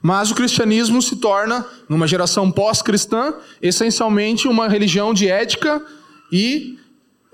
Mas 0.01 0.31
o 0.31 0.35
cristianismo 0.35 1.01
se 1.01 1.17
torna, 1.17 1.65
numa 1.89 2.07
geração 2.07 2.51
pós-cristã, 2.51 3.33
essencialmente 3.61 4.47
uma 4.47 4.67
religião 4.67 5.13
de 5.13 5.27
ética 5.27 5.83
e 6.31 6.77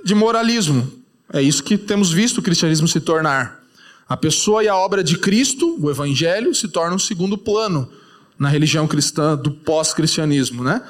de 0.03 0.13
moralismo. 0.13 0.91
É 1.31 1.41
isso 1.41 1.63
que 1.63 1.77
temos 1.77 2.11
visto 2.11 2.37
o 2.39 2.41
cristianismo 2.41 2.87
se 2.87 2.99
tornar. 2.99 3.63
A 4.07 4.17
pessoa 4.17 4.63
e 4.63 4.67
a 4.67 4.75
obra 4.75 5.03
de 5.03 5.17
Cristo, 5.17 5.77
o 5.79 5.89
evangelho, 5.89 6.53
se 6.53 6.67
tornam 6.67 6.97
um 6.97 6.99
segundo 6.99 7.37
plano 7.37 7.89
na 8.37 8.49
religião 8.49 8.87
cristã 8.87 9.35
do 9.35 9.51
pós-cristianismo, 9.51 10.63
né? 10.63 10.81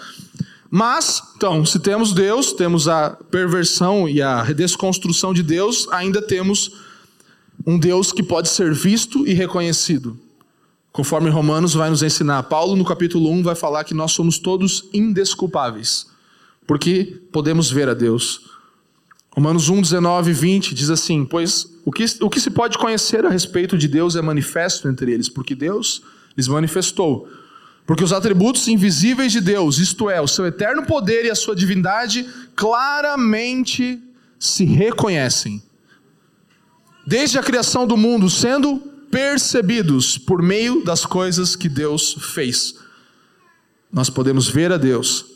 Mas, 0.70 1.22
então, 1.36 1.64
se 1.66 1.80
temos 1.80 2.14
Deus, 2.14 2.52
temos 2.52 2.88
a 2.88 3.12
perversão 3.12 4.10
e 4.10 4.22
a 4.22 4.42
desconstrução 4.44 5.34
de 5.34 5.44
Deus, 5.44 5.88
ainda 5.92 6.20
temos 6.22 6.72
um 7.66 7.78
Deus 7.78 8.12
que 8.12 8.24
pode 8.24 8.50
ser 8.50 8.74
visto 8.74 9.28
e 9.28 9.34
reconhecido. 9.34 10.18
Conforme 10.92 11.30
Romanos 11.30 11.74
vai 11.74 11.90
nos 11.90 12.02
ensinar, 12.02 12.42
Paulo 12.44 12.76
no 12.76 12.84
capítulo 12.84 13.30
1 13.32 13.44
vai 13.44 13.56
falar 13.56 13.84
que 13.84 13.94
nós 13.94 14.12
somos 14.12 14.40
todos 14.40 14.90
indesculpáveis, 14.94 16.08
porque 16.66 17.22
podemos 17.32 17.72
ver 17.72 17.90
a 17.90 17.94
Deus. 17.94 18.50
Romanos 19.32 19.70
1, 19.70 19.82
19 19.82 20.32
e 20.32 20.34
20 20.34 20.76
diz 20.76 20.90
assim: 20.90 21.26
Pois 21.26 21.68
o 21.86 21.92
que, 21.92 22.06
o 22.22 22.30
que 22.30 22.40
se 22.40 22.52
pode 22.52 22.78
conhecer 22.78 23.26
a 23.26 23.30
respeito 23.30 23.78
de 23.78 23.88
Deus 23.88 24.16
é 24.16 24.22
manifesto 24.22 24.88
entre 24.88 25.12
eles, 25.12 25.28
porque 25.28 25.56
Deus 25.56 26.02
lhes 26.38 26.48
manifestou. 26.48 27.28
Porque 27.86 28.04
os 28.04 28.14
atributos 28.14 28.68
invisíveis 28.68 29.32
de 29.32 29.42
Deus, 29.42 29.78
isto 29.78 30.10
é, 30.10 30.22
o 30.22 30.28
seu 30.28 30.46
eterno 30.46 30.86
poder 30.86 31.26
e 31.26 31.32
a 31.32 31.36
sua 31.36 31.56
divindade, 31.56 32.26
claramente 32.56 34.02
se 34.40 34.64
reconhecem. 34.64 35.62
Desde 37.06 37.38
a 37.38 37.44
criação 37.44 37.86
do 37.86 37.98
mundo, 37.98 38.30
sendo 38.30 38.78
percebidos 39.12 40.18
por 40.18 40.42
meio 40.42 40.84
das 40.84 41.06
coisas 41.06 41.56
que 41.56 41.68
Deus 41.68 42.16
fez. 42.34 42.76
Nós 43.92 44.10
podemos 44.10 44.48
ver 44.48 44.72
a 44.72 44.78
Deus. 44.78 45.33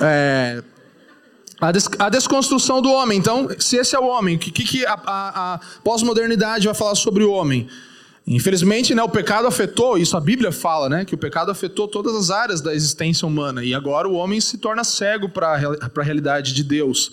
É, 0.00 0.62
A, 1.60 1.72
des 1.72 1.88
a, 1.98 2.08
desconstrução 2.08 2.80
do 2.80 2.90
homem. 2.90 3.18
Então, 3.18 3.48
se 3.58 3.76
esse 3.76 3.94
é 3.94 3.98
o 3.98 4.06
homem, 4.06 4.36
o 4.36 4.38
que, 4.38 4.50
que 4.50 4.86
a, 4.86 4.92
a, 4.92 5.54
a 5.54 5.60
pós-modernidade 5.82 6.66
vai 6.66 6.74
falar 6.74 6.94
sobre 6.94 7.24
o 7.24 7.32
homem? 7.32 7.68
Infelizmente, 8.30 8.94
né, 8.94 9.02
o 9.02 9.08
pecado 9.08 9.46
afetou, 9.46 9.96
isso 9.96 10.14
a 10.14 10.20
Bíblia 10.20 10.52
fala, 10.52 10.86
né, 10.86 11.02
que 11.02 11.14
o 11.14 11.18
pecado 11.18 11.50
afetou 11.50 11.88
todas 11.88 12.14
as 12.14 12.28
áreas 12.28 12.60
da 12.60 12.74
existência 12.74 13.26
humana. 13.26 13.64
E 13.64 13.72
agora 13.72 14.06
o 14.06 14.12
homem 14.12 14.38
se 14.38 14.58
torna 14.58 14.84
cego 14.84 15.30
para 15.30 15.54
a 15.54 16.02
realidade 16.02 16.52
de 16.52 16.62
Deus. 16.62 17.10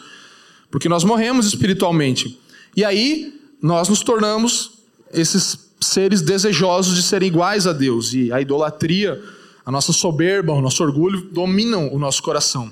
Porque 0.69 0.89
nós 0.89 1.05
morremos 1.05 1.45
espiritualmente. 1.47 2.37
E 2.75 2.83
aí, 2.83 3.33
nós 3.61 3.87
nos 3.87 4.03
tornamos 4.03 4.71
esses 5.13 5.69
seres 5.79 6.21
desejosos 6.21 6.97
de 6.97 7.01
serem 7.01 7.29
iguais 7.29 7.65
a 7.65 7.71
Deus. 7.71 8.13
E 8.13 8.29
a 8.33 8.41
idolatria, 8.41 9.23
a 9.65 9.71
nossa 9.71 9.93
soberba, 9.93 10.51
o 10.51 10.59
nosso 10.59 10.83
orgulho 10.83 11.29
dominam 11.31 11.93
o 11.93 11.97
nosso 11.97 12.21
coração. 12.21 12.69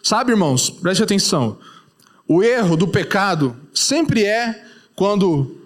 Sabe, 0.00 0.30
irmãos, 0.30 0.70
preste 0.70 1.02
atenção. 1.02 1.58
O 2.28 2.44
erro 2.44 2.76
do 2.76 2.86
pecado 2.86 3.56
sempre 3.74 4.24
é 4.24 4.64
quando 4.94 5.63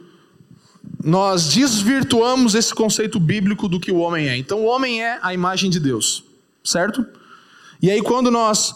nós 1.02 1.48
desvirtuamos 1.48 2.54
esse 2.54 2.74
conceito 2.74 3.20
bíblico 3.20 3.68
do 3.68 3.78
que 3.78 3.92
o 3.92 3.98
homem 3.98 4.28
é. 4.28 4.36
Então, 4.36 4.60
o 4.60 4.64
homem 4.64 5.02
é 5.02 5.18
a 5.22 5.32
imagem 5.32 5.70
de 5.70 5.78
Deus, 5.78 6.24
certo? 6.64 7.06
E 7.80 7.90
aí, 7.90 8.02
quando 8.02 8.30
nós 8.30 8.74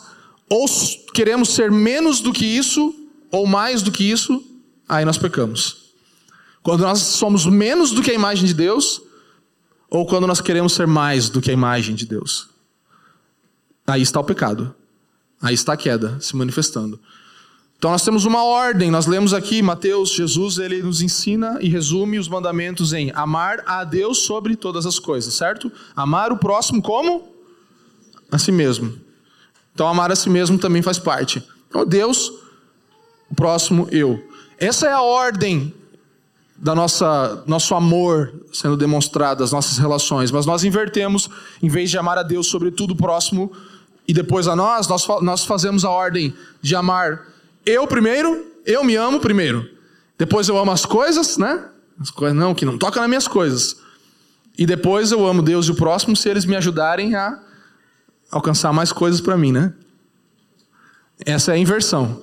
ou 0.48 0.66
queremos 1.14 1.48
ser 1.48 1.70
menos 1.70 2.20
do 2.20 2.30
que 2.30 2.44
isso, 2.44 2.94
ou 3.30 3.46
mais 3.46 3.82
do 3.82 3.90
que 3.90 4.04
isso, 4.04 4.44
aí 4.86 5.02
nós 5.02 5.16
pecamos. 5.16 5.94
Quando 6.62 6.82
nós 6.82 6.98
somos 6.98 7.46
menos 7.46 7.90
do 7.90 8.02
que 8.02 8.10
a 8.10 8.14
imagem 8.14 8.44
de 8.44 8.52
Deus, 8.52 9.00
ou 9.88 10.06
quando 10.06 10.26
nós 10.26 10.42
queremos 10.42 10.74
ser 10.74 10.86
mais 10.86 11.30
do 11.30 11.40
que 11.40 11.50
a 11.50 11.54
imagem 11.54 11.94
de 11.94 12.04
Deus. 12.06 12.48
Aí 13.86 14.02
está 14.02 14.20
o 14.20 14.24
pecado. 14.24 14.74
Aí 15.40 15.54
está 15.54 15.72
a 15.72 15.76
queda 15.76 16.18
se 16.20 16.36
manifestando. 16.36 17.00
Então 17.82 17.90
nós 17.90 18.04
temos 18.04 18.24
uma 18.24 18.44
ordem, 18.44 18.92
nós 18.92 19.06
lemos 19.06 19.34
aqui 19.34 19.60
Mateus, 19.60 20.10
Jesus, 20.10 20.58
ele 20.58 20.80
nos 20.84 21.02
ensina 21.02 21.58
e 21.60 21.68
resume 21.68 22.16
os 22.16 22.28
mandamentos 22.28 22.92
em 22.92 23.10
amar 23.12 23.60
a 23.66 23.82
Deus 23.82 24.18
sobre 24.18 24.54
todas 24.54 24.86
as 24.86 25.00
coisas, 25.00 25.34
certo? 25.34 25.68
Amar 25.96 26.30
o 26.30 26.36
próximo 26.36 26.80
como? 26.80 27.28
A 28.30 28.38
si 28.38 28.52
mesmo. 28.52 28.94
Então 29.74 29.88
amar 29.88 30.12
a 30.12 30.14
si 30.14 30.30
mesmo 30.30 30.58
também 30.58 30.80
faz 30.80 30.96
parte. 31.00 31.42
Então 31.68 31.84
Deus, 31.84 32.32
o 33.28 33.34
próximo 33.34 33.88
eu. 33.90 34.28
Essa 34.60 34.86
é 34.86 34.92
a 34.92 35.02
ordem 35.02 35.74
da 36.56 36.76
nossa 36.76 37.42
nosso 37.48 37.74
amor 37.74 38.32
sendo 38.52 38.76
demonstrado, 38.76 39.40
das 39.40 39.50
nossas 39.50 39.78
relações, 39.78 40.30
mas 40.30 40.46
nós 40.46 40.62
invertemos, 40.62 41.28
em 41.60 41.68
vez 41.68 41.90
de 41.90 41.98
amar 41.98 42.16
a 42.16 42.22
Deus 42.22 42.46
sobre 42.46 42.70
tudo 42.70 42.94
próximo, 42.94 43.50
e 44.06 44.14
depois 44.14 44.46
a 44.46 44.54
nós, 44.54 44.86
nós, 44.86 45.04
nós 45.20 45.44
fazemos 45.44 45.84
a 45.84 45.90
ordem 45.90 46.32
de 46.60 46.76
amar 46.76 47.31
eu 47.64 47.86
primeiro, 47.86 48.46
eu 48.64 48.84
me 48.84 48.96
amo 48.96 49.20
primeiro. 49.20 49.68
Depois 50.18 50.48
eu 50.48 50.58
amo 50.58 50.70
as 50.70 50.84
coisas, 50.84 51.36
né? 51.36 51.68
As 52.00 52.10
coisas 52.10 52.36
não, 52.36 52.54
que 52.54 52.64
não 52.64 52.78
toca 52.78 53.00
nas 53.00 53.08
minhas 53.08 53.28
coisas. 53.28 53.76
E 54.56 54.66
depois 54.66 55.12
eu 55.12 55.26
amo 55.26 55.42
Deus 55.42 55.66
e 55.66 55.70
o 55.70 55.74
próximo 55.74 56.14
se 56.14 56.28
eles 56.28 56.44
me 56.44 56.56
ajudarem 56.56 57.14
a 57.14 57.40
alcançar 58.30 58.72
mais 58.72 58.92
coisas 58.92 59.20
para 59.20 59.36
mim, 59.36 59.52
né? 59.52 59.72
Essa 61.24 61.52
é 61.52 61.54
a 61.54 61.58
inversão. 61.58 62.22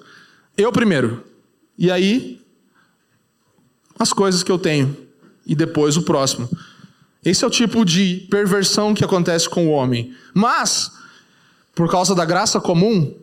Eu 0.58 0.72
primeiro. 0.72 1.24
E 1.78 1.90
aí 1.90 2.42
as 3.98 4.14
coisas 4.14 4.44
que 4.44 4.52
eu 4.52 4.58
tenho 4.58 4.96
e 5.46 5.56
depois 5.56 5.98
o 5.98 6.04
próximo. 6.04 6.50
Esse 7.24 7.44
é 7.44 7.48
o 7.48 7.52
tipo 7.52 7.84
de 7.84 8.28
perversão 8.30 8.94
que 8.94 9.04
acontece 9.04 9.50
com 9.50 9.68
o 9.68 9.72
homem. 9.72 10.14
Mas 10.34 10.92
por 11.76 11.90
causa 11.90 12.16
da 12.16 12.26
graça 12.26 12.60
comum 12.60 13.14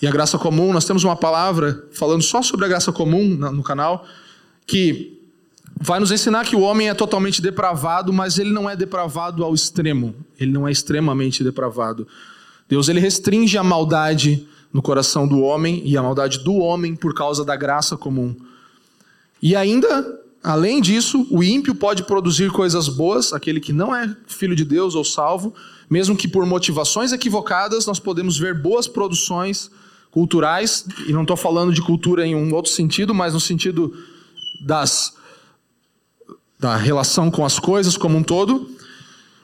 e 0.00 0.06
a 0.06 0.10
graça 0.10 0.38
comum, 0.38 0.72
nós 0.72 0.84
temos 0.84 1.02
uma 1.02 1.16
palavra 1.16 1.84
falando 1.92 2.22
só 2.22 2.40
sobre 2.40 2.64
a 2.64 2.68
graça 2.68 2.92
comum 2.92 3.36
no 3.36 3.62
canal, 3.64 4.06
que 4.64 5.20
vai 5.80 5.98
nos 5.98 6.12
ensinar 6.12 6.44
que 6.44 6.54
o 6.54 6.60
homem 6.60 6.88
é 6.88 6.94
totalmente 6.94 7.42
depravado, 7.42 8.12
mas 8.12 8.38
ele 8.38 8.50
não 8.50 8.70
é 8.70 8.76
depravado 8.76 9.44
ao 9.44 9.54
extremo. 9.54 10.14
Ele 10.38 10.52
não 10.52 10.68
é 10.68 10.70
extremamente 10.70 11.42
depravado. 11.42 12.06
Deus 12.68 12.88
ele 12.88 13.00
restringe 13.00 13.58
a 13.58 13.64
maldade 13.64 14.46
no 14.72 14.82
coração 14.82 15.26
do 15.26 15.40
homem 15.40 15.82
e 15.84 15.96
a 15.96 16.02
maldade 16.02 16.44
do 16.44 16.54
homem 16.56 16.94
por 16.94 17.12
causa 17.12 17.44
da 17.44 17.56
graça 17.56 17.96
comum. 17.96 18.36
E 19.42 19.56
ainda, 19.56 20.20
além 20.44 20.80
disso, 20.80 21.26
o 21.28 21.42
ímpio 21.42 21.74
pode 21.74 22.04
produzir 22.04 22.52
coisas 22.52 22.88
boas, 22.88 23.32
aquele 23.32 23.58
que 23.58 23.72
não 23.72 23.94
é 23.94 24.14
filho 24.28 24.54
de 24.54 24.64
Deus 24.64 24.94
ou 24.94 25.04
salvo, 25.04 25.54
mesmo 25.90 26.16
que 26.16 26.28
por 26.28 26.44
motivações 26.46 27.12
equivocadas, 27.12 27.86
nós 27.86 27.98
podemos 27.98 28.38
ver 28.38 28.60
boas 28.60 28.86
produções 28.86 29.70
culturais, 30.10 30.86
e 31.06 31.12
não 31.12 31.22
estou 31.22 31.36
falando 31.36 31.72
de 31.72 31.82
cultura 31.82 32.26
em 32.26 32.34
um 32.34 32.52
outro 32.54 32.70
sentido, 32.70 33.14
mas 33.14 33.34
no 33.34 33.40
sentido 33.40 33.94
das, 34.64 35.14
da 36.58 36.76
relação 36.76 37.30
com 37.30 37.44
as 37.44 37.58
coisas 37.58 37.96
como 37.96 38.16
um 38.16 38.22
todo. 38.22 38.70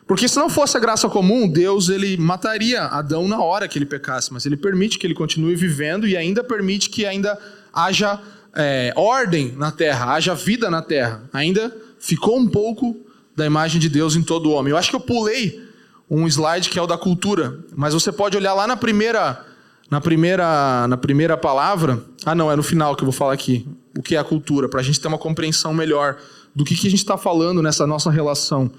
Porque 0.07 0.29
se 0.29 0.37
não 0.37 0.51
fosse 0.51 0.77
a 0.77 0.81
graça 0.81 1.09
comum, 1.09 1.49
Deus 1.49 1.89
ele 1.89 2.17
mataria 2.17 2.83
Adão 2.83 3.27
na 3.27 3.41
hora 3.41 3.67
que 3.67 3.79
ele 3.79 3.87
pecasse, 3.87 4.33
mas 4.33 4.45
ele 4.45 4.57
permite 4.57 4.99
que 4.99 5.07
ele 5.07 5.15
continue 5.15 5.57
vivendo 5.57 6.07
e 6.07 6.17
ainda 6.17 6.45
permite 6.45 6.91
que 6.91 7.07
ainda 7.07 7.39
haja 7.73 8.21
é, 8.55 8.93
ordem 8.97 9.53
na 9.57 9.71
terra, 9.71 10.13
haja 10.13 10.35
vida 10.35 10.71
na 10.71 10.83
terra. 10.83 11.23
Ainda 11.33 11.75
ficou 11.99 12.39
um 12.39 12.47
pouco 12.47 12.97
da 13.35 13.47
imagem 13.47 13.81
de 13.81 13.89
Deus 13.89 14.15
em 14.15 14.23
todo 14.23 14.51
o 14.51 14.53
homem. 14.53 14.71
Eu 14.71 14.77
acho 14.77 14.91
que 14.91 14.97
eu 14.97 15.01
pulei 15.01 15.63
um 16.09 16.27
slide 16.27 16.69
que 16.69 16.79
é 16.79 16.83
o 16.83 16.87
da 16.87 16.99
cultura, 16.99 17.59
mas 17.75 17.95
você 17.95 18.13
pode 18.13 18.37
olhar 18.37 18.55
lá 18.55 18.67
na 18.67 18.77
primeira, 18.77 19.45
na 19.91 20.01
primeira, 20.01 20.87
na 20.89 20.97
primeira 20.97 21.37
palavra. 21.37 22.03
Ah, 22.25 22.35
não, 22.35 22.51
é 22.51 22.57
no 22.57 22.63
final 22.63 22.97
que 22.97 23.03
eu 23.03 23.07
vou 23.07 23.13
falar 23.13 23.33
aqui. 23.33 23.67
O 23.97 24.03
que 24.03 24.17
é 24.17 24.19
a 24.19 24.25
cultura, 24.25 24.69
para 24.69 24.81
a 24.81 24.83
gente 24.83 25.01
ter 25.01 25.09
uma 25.09 25.19
compreensão 25.19 25.73
melhor 25.73 26.17
do 26.55 26.65
que, 26.65 26.75
que 26.75 26.87
a 26.87 26.91
gente 26.91 27.01
está 27.01 27.17
falando 27.17 27.63
nessa 27.63 27.87
nossa 27.87 28.11
relação. 28.11 28.71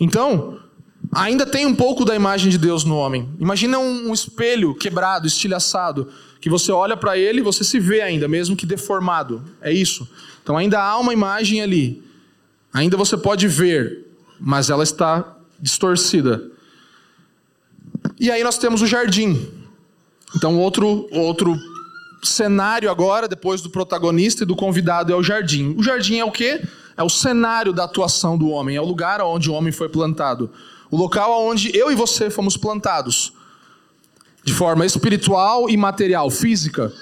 Então, 0.00 0.58
ainda 1.12 1.46
tem 1.46 1.66
um 1.66 1.74
pouco 1.74 2.04
da 2.04 2.14
imagem 2.14 2.50
de 2.50 2.58
Deus 2.58 2.84
no 2.84 2.96
homem. 2.96 3.28
Imagina 3.38 3.78
um, 3.78 4.10
um 4.10 4.12
espelho 4.12 4.74
quebrado, 4.74 5.26
estilhaçado, 5.26 6.08
que 6.40 6.50
você 6.50 6.70
olha 6.70 6.96
para 6.96 7.16
ele 7.16 7.40
e 7.40 7.42
você 7.42 7.64
se 7.64 7.78
vê 7.80 8.00
ainda, 8.00 8.28
mesmo 8.28 8.56
que 8.56 8.66
deformado. 8.66 9.42
É 9.60 9.72
isso. 9.72 10.08
Então 10.42 10.56
ainda 10.56 10.80
há 10.80 10.98
uma 10.98 11.12
imagem 11.12 11.62
ali. 11.62 12.02
Ainda 12.72 12.96
você 12.96 13.16
pode 13.16 13.48
ver, 13.48 14.06
mas 14.38 14.70
ela 14.70 14.82
está 14.82 15.36
distorcida. 15.58 16.50
E 18.18 18.30
aí 18.30 18.44
nós 18.44 18.58
temos 18.58 18.82
o 18.82 18.86
jardim. 18.86 19.48
Então, 20.36 20.58
outro, 20.58 21.08
outro 21.10 21.58
cenário 22.22 22.90
agora, 22.90 23.26
depois 23.26 23.62
do 23.62 23.70
protagonista 23.70 24.42
e 24.42 24.46
do 24.46 24.54
convidado, 24.54 25.10
é 25.10 25.16
o 25.16 25.22
jardim. 25.22 25.74
O 25.78 25.82
jardim 25.82 26.18
é 26.18 26.24
o 26.24 26.30
quê? 26.30 26.62
É 26.94 27.02
o 27.02 27.08
cenário 27.08 27.72
da 27.72 27.84
atuação 27.84 28.36
do 28.36 28.48
homem, 28.48 28.76
é 28.76 28.80
o 28.80 28.84
lugar 28.84 29.20
onde 29.22 29.48
o 29.48 29.54
homem 29.54 29.72
foi 29.72 29.88
plantado. 29.88 30.50
O 30.90 30.96
local 30.96 31.42
onde 31.46 31.74
eu 31.76 31.90
e 31.90 31.94
você 31.94 32.28
fomos 32.28 32.56
plantados. 32.56 33.32
De 34.44 34.52
forma 34.52 34.84
espiritual 34.84 35.68
e 35.70 35.76
material, 35.76 36.30
física. 36.30 36.92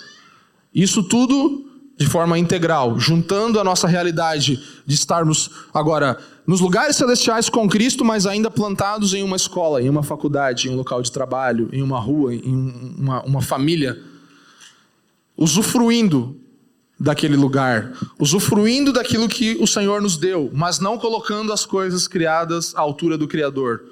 Isso 0.72 1.02
tudo 1.02 1.66
de 1.96 2.06
forma 2.06 2.38
integral, 2.38 2.98
juntando 2.98 3.60
a 3.60 3.64
nossa 3.64 3.86
realidade 3.86 4.60
de 4.84 4.94
estarmos 4.94 5.50
agora 5.72 6.18
nos 6.46 6.60
lugares 6.60 6.96
celestiais 6.96 7.48
com 7.48 7.68
Cristo, 7.68 8.04
mas 8.04 8.26
ainda 8.26 8.50
plantados 8.50 9.14
em 9.14 9.22
uma 9.22 9.36
escola, 9.36 9.80
em 9.80 9.88
uma 9.88 10.02
faculdade, 10.02 10.68
em 10.68 10.72
um 10.72 10.76
local 10.76 11.00
de 11.02 11.12
trabalho, 11.12 11.68
em 11.72 11.82
uma 11.82 12.00
rua, 12.00 12.34
em 12.34 12.94
uma, 12.98 13.22
uma 13.22 13.40
família, 13.40 13.98
usufruindo 15.36 16.36
daquele 16.98 17.36
lugar, 17.36 17.92
usufruindo 18.18 18.92
daquilo 18.92 19.28
que 19.28 19.56
o 19.60 19.66
Senhor 19.66 20.02
nos 20.02 20.16
deu, 20.16 20.50
mas 20.52 20.78
não 20.78 20.98
colocando 20.98 21.52
as 21.52 21.64
coisas 21.64 22.06
criadas 22.06 22.74
à 22.74 22.80
altura 22.80 23.16
do 23.16 23.28
Criador. 23.28 23.84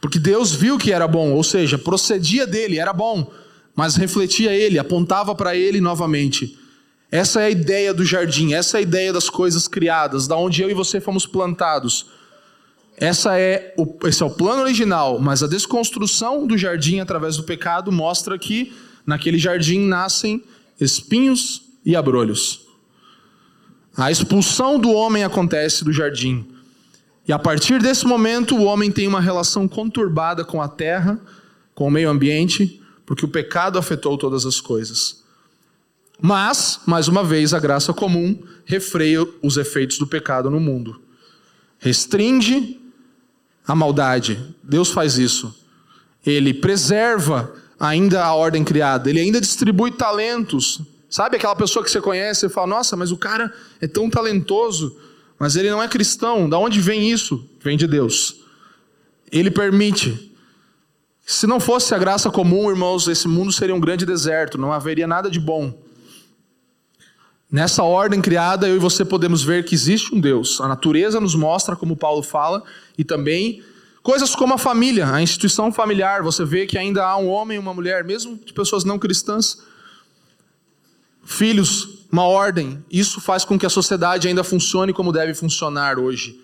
Porque 0.00 0.18
Deus 0.18 0.52
viu 0.52 0.78
que 0.78 0.92
era 0.92 1.06
bom, 1.06 1.32
ou 1.32 1.44
seja, 1.44 1.76
procedia 1.76 2.46
dele, 2.46 2.78
era 2.78 2.92
bom, 2.92 3.30
mas 3.76 3.96
refletia 3.96 4.52
ele, 4.52 4.78
apontava 4.78 5.34
para 5.34 5.54
ele 5.54 5.80
novamente. 5.80 6.58
Essa 7.10 7.40
é 7.40 7.46
a 7.46 7.50
ideia 7.50 7.92
do 7.92 8.04
jardim, 8.04 8.52
essa 8.54 8.76
é 8.76 8.80
a 8.80 8.82
ideia 8.82 9.12
das 9.12 9.28
coisas 9.28 9.66
criadas, 9.66 10.28
da 10.28 10.36
onde 10.36 10.62
eu 10.62 10.70
e 10.70 10.74
você 10.74 11.00
fomos 11.00 11.26
plantados. 11.26 12.06
Essa 12.96 13.38
é 13.38 13.74
o, 13.76 14.06
esse 14.06 14.22
é 14.22 14.26
o 14.26 14.30
plano 14.30 14.62
original, 14.62 15.18
mas 15.18 15.42
a 15.42 15.48
desconstrução 15.48 16.46
do 16.46 16.56
jardim 16.56 17.00
através 17.00 17.36
do 17.36 17.42
pecado 17.42 17.90
mostra 17.90 18.38
que 18.38 18.72
naquele 19.04 19.38
jardim 19.38 19.80
nascem 19.80 20.44
espinhos 20.78 21.62
e 21.84 21.96
abrolhos. 21.96 22.66
A 23.96 24.10
expulsão 24.10 24.78
do 24.78 24.90
homem 24.92 25.24
acontece 25.24 25.84
do 25.84 25.92
jardim. 25.92 26.46
E 27.26 27.32
a 27.32 27.38
partir 27.38 27.80
desse 27.80 28.06
momento, 28.06 28.56
o 28.56 28.64
homem 28.64 28.90
tem 28.90 29.08
uma 29.08 29.20
relação 29.20 29.66
conturbada 29.66 30.44
com 30.44 30.62
a 30.62 30.68
terra, 30.68 31.20
com 31.74 31.86
o 31.86 31.90
meio 31.90 32.08
ambiente, 32.08 32.80
porque 33.04 33.24
o 33.24 33.28
pecado 33.28 33.78
afetou 33.78 34.16
todas 34.16 34.46
as 34.46 34.60
coisas. 34.60 35.19
Mas, 36.20 36.80
mais 36.86 37.08
uma 37.08 37.24
vez, 37.24 37.54
a 37.54 37.58
graça 37.58 37.92
comum 37.92 38.38
refreia 38.64 39.26
os 39.42 39.56
efeitos 39.56 39.98
do 39.98 40.06
pecado 40.06 40.50
no 40.50 40.60
mundo. 40.60 41.00
Restringe 41.78 42.78
a 43.66 43.74
maldade. 43.74 44.38
Deus 44.62 44.90
faz 44.90 45.18
isso. 45.18 45.54
Ele 46.24 46.52
preserva 46.52 47.52
ainda 47.78 48.22
a 48.22 48.34
ordem 48.34 48.62
criada. 48.62 49.08
Ele 49.08 49.20
ainda 49.20 49.40
distribui 49.40 49.92
talentos. 49.92 50.80
Sabe 51.08 51.36
aquela 51.36 51.56
pessoa 51.56 51.84
que 51.84 51.90
você 51.90 52.00
conhece 52.00 52.46
e 52.46 52.48
fala: 52.48 52.66
"Nossa, 52.66 52.96
mas 52.96 53.10
o 53.10 53.16
cara 53.16 53.52
é 53.80 53.86
tão 53.86 54.10
talentoso, 54.10 54.96
mas 55.38 55.56
ele 55.56 55.70
não 55.70 55.82
é 55.82 55.88
cristão". 55.88 56.48
Da 56.48 56.58
onde 56.58 56.80
vem 56.80 57.10
isso? 57.10 57.48
Vem 57.60 57.76
de 57.76 57.86
Deus. 57.86 58.36
Ele 59.32 59.50
permite. 59.50 60.28
Se 61.24 61.46
não 61.46 61.60
fosse 61.60 61.94
a 61.94 61.98
graça 61.98 62.28
comum, 62.28 62.68
irmãos, 62.68 63.06
esse 63.06 63.28
mundo 63.28 63.52
seria 63.52 63.74
um 63.74 63.80
grande 63.80 64.04
deserto, 64.04 64.58
não 64.58 64.72
haveria 64.72 65.06
nada 65.06 65.30
de 65.30 65.38
bom. 65.38 65.72
Nessa 67.50 67.82
ordem 67.82 68.20
criada, 68.20 68.68
eu 68.68 68.76
e 68.76 68.78
você 68.78 69.04
podemos 69.04 69.42
ver 69.42 69.64
que 69.64 69.74
existe 69.74 70.14
um 70.14 70.20
Deus. 70.20 70.60
A 70.60 70.68
natureza 70.68 71.20
nos 71.20 71.34
mostra, 71.34 71.74
como 71.74 71.96
Paulo 71.96 72.22
fala, 72.22 72.62
e 72.96 73.02
também 73.02 73.62
coisas 74.02 74.36
como 74.36 74.54
a 74.54 74.58
família, 74.58 75.12
a 75.12 75.20
instituição 75.20 75.72
familiar. 75.72 76.22
Você 76.22 76.44
vê 76.44 76.64
que 76.64 76.78
ainda 76.78 77.04
há 77.04 77.16
um 77.16 77.28
homem 77.28 77.56
e 77.56 77.58
uma 77.58 77.74
mulher, 77.74 78.04
mesmo 78.04 78.36
de 78.36 78.52
pessoas 78.52 78.84
não 78.84 79.00
cristãs. 79.00 79.58
Filhos, 81.24 82.06
uma 82.10 82.24
ordem. 82.24 82.84
Isso 82.88 83.20
faz 83.20 83.44
com 83.44 83.58
que 83.58 83.66
a 83.66 83.70
sociedade 83.70 84.28
ainda 84.28 84.44
funcione 84.44 84.92
como 84.92 85.12
deve 85.12 85.34
funcionar 85.34 85.98
hoje. 85.98 86.40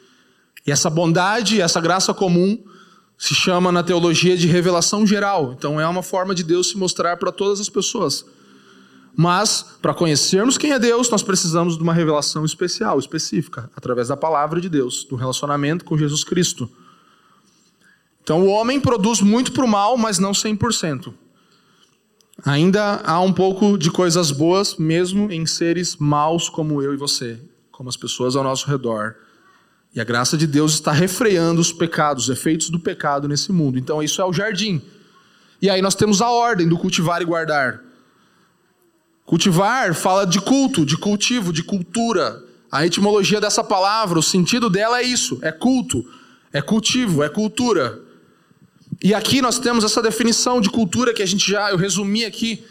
E 0.66 0.73
essa 0.73 0.90
bondade, 0.90 1.61
essa 1.61 1.81
graça 1.81 2.12
comum, 2.12 2.59
se 3.16 3.33
chama 3.33 3.71
na 3.71 3.85
teologia 3.85 4.37
de 4.37 4.49
revelação 4.49 5.07
geral. 5.07 5.55
Então 5.57 5.81
é 5.81 5.87
uma 5.87 6.03
forma 6.03 6.35
de 6.35 6.42
Deus 6.42 6.71
se 6.71 6.77
mostrar 6.77 7.16
para 7.16 7.31
todas 7.31 7.61
as 7.61 7.69
pessoas. 7.69 8.25
Mas, 9.19 9.65
para 9.81 9.95
conhecermos 9.95 10.59
quem 10.59 10.73
é 10.73 10.79
Deus, 10.79 11.09
nós 11.09 11.23
precisamos 11.23 11.79
de 11.79 11.83
uma 11.83 11.95
revelação 11.95 12.45
especial, 12.45 12.99
específica, 12.99 13.71
através 13.75 14.09
da 14.09 14.17
palavra 14.17 14.61
de 14.61 14.69
Deus, 14.69 15.05
do 15.05 15.17
relacionamento 15.17 15.87
com 15.87 15.97
Jesus 15.97 16.23
Cristo. 16.23 16.71
Então, 18.23 18.43
o 18.43 18.49
homem 18.49 18.79
produz 18.79 19.23
muito 19.23 19.53
para 19.53 19.65
o 19.65 19.69
mal, 19.69 19.97
mas 19.97 20.19
não 20.19 20.33
100%. 20.33 21.15
Ainda 22.45 23.01
há 23.07 23.19
um 23.21 23.33
pouco 23.33 23.79
de 23.79 23.91
coisas 23.91 24.31
boas, 24.31 24.77
mesmo 24.77 25.33
em 25.33 25.47
seres 25.47 25.97
maus 25.97 26.51
como 26.51 26.83
eu 26.83 26.93
e 26.93 26.99
você, 26.99 27.41
como 27.73 27.89
as 27.89 27.97
pessoas 27.97 28.37
ao 28.37 28.45
nosso 28.45 28.69
redor. 28.69 29.15
E 29.95 30.01
a 30.01 30.05
graça 30.05 30.37
de 30.37 30.47
Deus 30.47 30.75
está 30.75 30.93
refreando 30.93 31.59
os 31.59 31.73
pecados, 31.73 32.25
os 32.25 32.29
efeitos 32.29 32.69
do 32.69 32.79
pecado 32.79 33.27
nesse 33.27 33.51
mundo. 33.51 33.79
Então, 33.79 34.03
isso 34.03 34.21
é 34.21 34.25
o 34.27 34.33
jardim. 34.33 34.83
E 35.63 35.71
aí 35.71 35.81
nós 35.81 35.95
temos 35.95 36.21
a 36.21 36.29
ordem 36.29 36.69
do 36.69 36.77
cultivar 36.77 37.23
e 37.23 37.25
guardar. 37.25 37.86
Cultivar 39.27 39.93
fala 39.93 40.25
de 40.25 40.41
culto, 40.41 40.87
de 40.87 40.97
cultivo, 40.97 41.53
de 41.53 41.65
cultura. 41.65 42.45
A 42.71 42.87
etimologia 42.87 43.41
dessa 43.41 43.65
palavra, 43.65 44.21
o 44.21 44.23
sentido 44.23 44.71
dela 44.71 45.01
é 45.01 45.03
isso: 45.03 45.39
é 45.43 45.51
culto, 45.51 46.05
é 46.53 46.62
cultivo, 46.62 47.25
é 47.25 47.29
cultura. 47.29 48.01
E 49.03 49.12
aqui 49.12 49.43
nós 49.43 49.59
temos 49.59 49.85
essa 49.85 50.01
definição 50.01 50.61
de 50.61 50.71
cultura 50.71 51.12
que 51.12 51.23
a 51.23 51.27
gente 51.27 51.51
já, 51.51 51.71
eu 51.71 51.77
resumi 51.77 52.25
aqui 52.25 52.65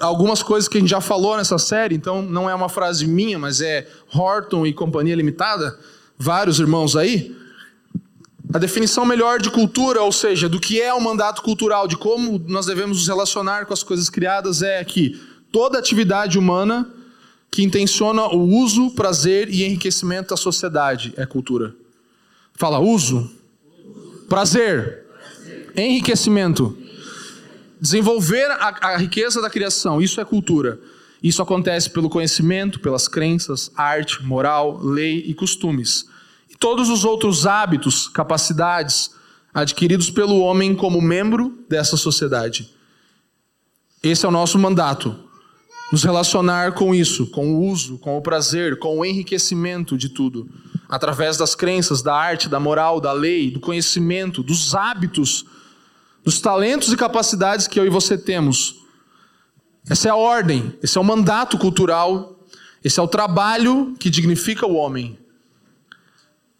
algumas 0.00 0.42
coisas 0.42 0.68
que 0.68 0.78
a 0.78 0.80
gente 0.80 0.88
já 0.88 1.02
falou 1.02 1.36
nessa 1.36 1.58
série, 1.58 1.94
então 1.94 2.22
não 2.22 2.48
é 2.48 2.54
uma 2.54 2.70
frase 2.70 3.06
minha, 3.06 3.38
mas 3.38 3.60
é 3.60 3.86
Horton 4.12 4.66
e 4.66 4.72
Companhia 4.72 5.14
Limitada, 5.14 5.78
vários 6.18 6.58
irmãos 6.58 6.96
aí. 6.96 7.36
A 8.52 8.58
definição 8.58 9.04
melhor 9.04 9.38
de 9.38 9.50
cultura, 9.50 10.00
ou 10.02 10.10
seja, 10.10 10.48
do 10.48 10.58
que 10.58 10.80
é 10.80 10.92
o 10.92 11.00
mandato 11.00 11.42
cultural, 11.42 11.86
de 11.86 11.96
como 11.96 12.42
nós 12.48 12.66
devemos 12.66 12.98
nos 12.98 13.06
relacionar 13.06 13.66
com 13.66 13.74
as 13.74 13.82
coisas 13.82 14.08
criadas, 14.08 14.62
é 14.62 14.82
que 14.82 15.20
toda 15.50 15.78
atividade 15.78 16.38
humana 16.38 16.90
que 17.50 17.62
intenciona 17.62 18.26
o 18.28 18.46
uso, 18.46 18.90
prazer 18.90 19.48
e 19.48 19.64
enriquecimento 19.64 20.30
da 20.30 20.36
sociedade 20.36 21.12
é 21.16 21.26
cultura. 21.26 21.74
Fala 22.54 22.78
uso, 22.78 23.30
prazer, 24.28 25.04
enriquecimento. 25.76 26.76
Desenvolver 27.80 28.50
a, 28.50 28.92
a 28.92 28.96
riqueza 28.98 29.40
da 29.40 29.50
criação, 29.50 30.00
isso 30.00 30.20
é 30.20 30.24
cultura. 30.24 30.78
Isso 31.22 31.42
acontece 31.42 31.90
pelo 31.90 32.08
conhecimento, 32.08 32.80
pelas 32.80 33.08
crenças, 33.08 33.70
arte, 33.76 34.22
moral, 34.22 34.78
lei 34.82 35.24
e 35.26 35.34
costumes. 35.34 36.06
E 36.48 36.56
todos 36.56 36.88
os 36.88 37.04
outros 37.04 37.46
hábitos, 37.46 38.08
capacidades 38.08 39.10
adquiridos 39.52 40.10
pelo 40.10 40.38
homem 40.38 40.74
como 40.74 41.00
membro 41.00 41.58
dessa 41.68 41.96
sociedade. 41.96 42.70
Esse 44.02 44.24
é 44.24 44.28
o 44.28 44.32
nosso 44.32 44.58
mandato, 44.58 45.29
nos 45.90 46.04
relacionar 46.04 46.72
com 46.72 46.94
isso, 46.94 47.26
com 47.26 47.54
o 47.54 47.66
uso, 47.66 47.98
com 47.98 48.16
o 48.16 48.22
prazer, 48.22 48.78
com 48.78 48.98
o 48.98 49.04
enriquecimento 49.04 49.98
de 49.98 50.08
tudo, 50.08 50.48
através 50.88 51.36
das 51.36 51.54
crenças, 51.54 52.00
da 52.02 52.14
arte, 52.14 52.48
da 52.48 52.60
moral, 52.60 53.00
da 53.00 53.12
lei, 53.12 53.50
do 53.50 53.60
conhecimento, 53.60 54.42
dos 54.42 54.74
hábitos, 54.74 55.44
dos 56.24 56.40
talentos 56.40 56.92
e 56.92 56.96
capacidades 56.96 57.66
que 57.66 57.78
eu 57.78 57.86
e 57.86 57.90
você 57.90 58.16
temos. 58.16 58.76
Essa 59.88 60.08
é 60.08 60.10
a 60.10 60.16
ordem, 60.16 60.72
esse 60.82 60.96
é 60.96 61.00
o 61.00 61.04
mandato 61.04 61.58
cultural, 61.58 62.38
esse 62.84 63.00
é 63.00 63.02
o 63.02 63.08
trabalho 63.08 63.94
que 63.98 64.10
dignifica 64.10 64.66
o 64.66 64.74
homem. 64.74 65.18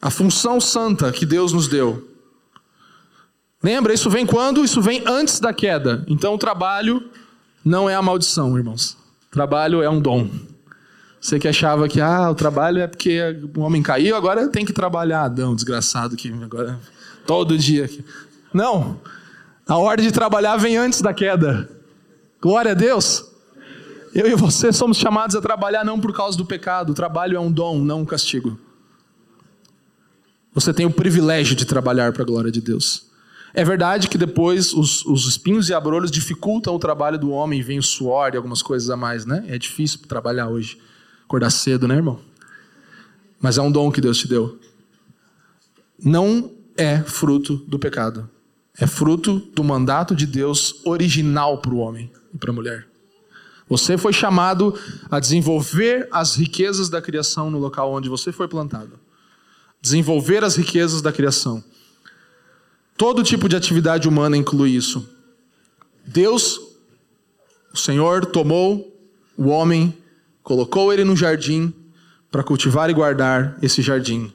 A 0.03 0.11
função 0.11 0.61
santa 0.61 1.13
que 1.13 1.27
Deus 1.27 1.53
nos 1.53 1.69
deu. 1.69 2.09
Lembra, 3.63 3.93
isso 3.93 4.09
vem 4.09 4.25
quando? 4.25 4.65
Isso 4.65 4.81
vem 4.81 5.03
antes 5.07 5.39
da 5.39 5.53
queda. 5.53 6.05
Então 6.09 6.35
o 6.35 6.39
trabalho 6.39 7.11
não 7.65 7.89
é 7.89 7.95
a 7.95 8.03
maldição, 8.03 8.57
irmãos. 8.57 9.00
Trabalho 9.31 9.83
é 9.83 9.89
um 9.89 10.01
dom. 10.01 10.29
Você 11.21 11.39
que 11.39 11.47
achava 11.47 11.87
que 11.89 12.01
ah, 12.01 12.31
o 12.31 12.35
trabalho 12.35 12.81
é 12.81 12.87
porque 12.87 13.21
o 13.57 13.61
homem 13.61 13.83
caiu, 13.83 14.17
agora 14.17 14.49
tem 14.49 14.65
que 14.65 14.73
trabalhar. 14.73 15.25
Adão, 15.25 15.55
desgraçado 15.55 16.17
que 16.17 16.33
agora 16.33 16.81
todo 17.27 17.57
dia. 17.57 17.89
Não. 18.53 18.99
A 19.69 19.77
ordem 19.77 20.07
de 20.07 20.13
trabalhar 20.13 20.57
vem 20.57 20.77
antes 20.77 21.01
da 21.01 21.13
queda. 21.13 21.69
Glória 22.41 22.73
a 22.73 22.75
Deus. 22.75 23.25
Eu 24.15 24.27
e 24.27 24.35
você 24.35 24.73
somos 24.73 24.97
chamados 24.97 25.37
a 25.37 25.41
trabalhar 25.41 25.85
não 25.85 26.01
por 26.01 26.13
causa 26.13 26.37
do 26.37 26.45
pecado. 26.45 26.91
O 26.91 26.95
trabalho 26.95 27.37
é 27.37 27.41
um 27.41 27.53
dom, 27.53 27.79
não 27.79 28.01
um 28.01 28.05
castigo. 28.05 28.59
Você 30.53 30.73
tem 30.75 30.87
o 30.87 30.91
privilégio 30.91 31.55
de 31.55 31.65
trabalhar 31.65 32.13
para 32.13 32.23
a 32.23 32.27
glória 32.27 32.51
de 32.51 32.61
Deus. 32.61 33.10
É 33.53 33.65
verdade 33.65 34.09
que 34.09 34.17
depois 34.17 34.73
os, 34.73 35.05
os 35.05 35.27
espinhos 35.27 35.69
e 35.69 35.75
abrolhos 35.75 36.11
dificultam 36.11 36.75
o 36.75 36.79
trabalho 36.79 37.19
do 37.19 37.31
homem, 37.31 37.63
vem 37.63 37.79
o 37.79 37.83
suor 37.83 38.33
e 38.33 38.37
algumas 38.37 38.63
coisas 38.63 38.89
a 38.91 38.97
mais, 38.97 39.27
né? 39.27 39.45
É 39.49 39.59
difícil 39.59 40.01
trabalhar 40.07 40.49
hoje. 40.49 40.79
Acordar 41.25 41.51
cedo, 41.51 41.87
né, 41.89 41.97
irmão? 41.97 42.21
Mas 43.41 43.59
é 43.59 43.63
um 43.63 43.73
dom 43.73 43.91
que 43.91 44.01
Deus 44.01 44.19
te 44.19 44.29
deu. 44.29 44.59
Não 46.03 46.53
é 46.77 47.01
fruto 47.03 47.57
do 47.57 47.79
pecado. 47.79 48.29
É 48.79 48.87
fruto 48.87 49.39
do 49.55 49.65
mandato 49.65 50.15
de 50.15 50.27
Deus 50.27 50.81
original 50.85 51.59
para 51.59 51.73
o 51.73 51.79
homem 51.79 52.11
e 52.33 52.39
para 52.39 52.51
a 52.51 52.55
mulher. 52.55 52.87
Você 53.69 53.97
foi 53.97 54.13
chamado 54.13 54.75
a 55.11 55.21
desenvolver 55.21 56.09
as 56.11 56.35
riquezas 56.35 56.89
da 56.89 57.01
criação 57.01 57.51
no 57.51 57.59
local 57.59 57.93
onde 57.93 58.09
você 58.09 58.33
foi 58.33 58.49
plantado. 58.49 58.99
Desenvolver 59.81 60.43
as 60.43 60.57
riquezas 60.57 61.01
da 61.01 61.13
criação. 61.13 61.63
Todo 63.01 63.23
tipo 63.23 63.49
de 63.49 63.57
atividade 63.57 64.07
humana 64.07 64.37
inclui 64.37 64.73
isso. 64.73 65.09
Deus, 66.07 66.61
o 67.73 67.79
Senhor, 67.79 68.27
tomou 68.27 68.95
o 69.39 69.49
homem, 69.49 69.97
colocou 70.43 70.93
ele 70.93 71.03
no 71.03 71.17
jardim 71.17 71.73
para 72.31 72.45
cultivar 72.45 72.91
e 72.91 72.93
guardar 72.93 73.57
esse 73.63 73.81
jardim. 73.81 74.31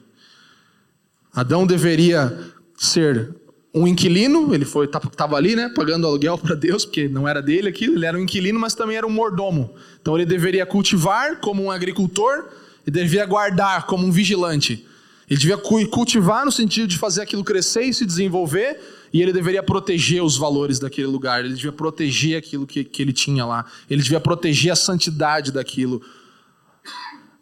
Adão 1.32 1.64
deveria 1.64 2.36
ser 2.76 3.36
um 3.72 3.86
inquilino, 3.86 4.52
ele 4.52 4.64
foi 4.64 4.86
estava 4.86 5.36
ali, 5.36 5.54
né, 5.54 5.68
pagando 5.68 6.04
aluguel 6.04 6.36
para 6.36 6.56
Deus, 6.56 6.84
porque 6.84 7.08
não 7.08 7.28
era 7.28 7.40
dele 7.40 7.68
aquilo, 7.68 7.94
ele 7.94 8.06
era 8.06 8.18
um 8.18 8.20
inquilino, 8.20 8.58
mas 8.58 8.74
também 8.74 8.96
era 8.96 9.06
um 9.06 9.10
mordomo. 9.10 9.76
Então 10.02 10.16
ele 10.16 10.26
deveria 10.26 10.66
cultivar 10.66 11.38
como 11.38 11.62
um 11.62 11.70
agricultor 11.70 12.48
e 12.84 12.90
deveria 12.90 13.26
guardar 13.26 13.86
como 13.86 14.04
um 14.04 14.10
vigilante. 14.10 14.84
Ele 15.28 15.40
devia 15.40 15.58
cultivar 15.58 16.44
no 16.44 16.52
sentido 16.52 16.86
de 16.86 16.96
fazer 16.96 17.22
aquilo 17.22 17.42
crescer 17.42 17.82
e 17.82 17.92
se 17.92 18.06
desenvolver, 18.06 18.80
e 19.12 19.20
ele 19.20 19.32
deveria 19.32 19.62
proteger 19.62 20.22
os 20.22 20.36
valores 20.36 20.78
daquele 20.78 21.06
lugar, 21.06 21.44
ele 21.44 21.54
devia 21.54 21.72
proteger 21.72 22.38
aquilo 22.38 22.66
que, 22.66 22.84
que 22.84 23.02
ele 23.02 23.12
tinha 23.12 23.44
lá, 23.44 23.64
ele 23.90 24.02
devia 24.02 24.20
proteger 24.20 24.72
a 24.72 24.76
santidade 24.76 25.50
daquilo. 25.50 26.00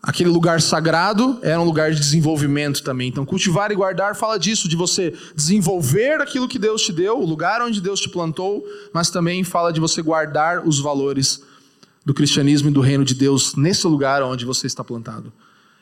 Aquele 0.02 0.28
lugar 0.28 0.60
sagrado 0.60 1.38
era 1.42 1.58
um 1.58 1.64
lugar 1.64 1.90
de 1.90 1.98
desenvolvimento 1.98 2.82
também. 2.82 3.08
Então, 3.08 3.24
cultivar 3.24 3.72
e 3.72 3.74
guardar 3.74 4.14
fala 4.14 4.38
disso, 4.38 4.68
de 4.68 4.76
você 4.76 5.14
desenvolver 5.34 6.20
aquilo 6.20 6.46
que 6.46 6.58
Deus 6.58 6.82
te 6.82 6.92
deu, 6.92 7.18
o 7.18 7.24
lugar 7.24 7.62
onde 7.62 7.80
Deus 7.80 8.00
te 8.00 8.10
plantou, 8.10 8.62
mas 8.92 9.08
também 9.08 9.42
fala 9.42 9.72
de 9.72 9.80
você 9.80 10.02
guardar 10.02 10.66
os 10.66 10.78
valores 10.78 11.42
do 12.04 12.12
cristianismo 12.12 12.68
e 12.68 12.72
do 12.72 12.82
reino 12.82 13.02
de 13.02 13.14
Deus 13.14 13.54
nesse 13.54 13.86
lugar 13.86 14.22
onde 14.22 14.44
você 14.44 14.66
está 14.66 14.84
plantado. 14.84 15.32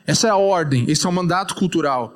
Essa 0.05 0.27
é 0.27 0.29
a 0.29 0.37
ordem, 0.37 0.85
esse 0.87 1.05
é 1.05 1.09
o 1.09 1.13
mandato 1.13 1.55
cultural. 1.55 2.15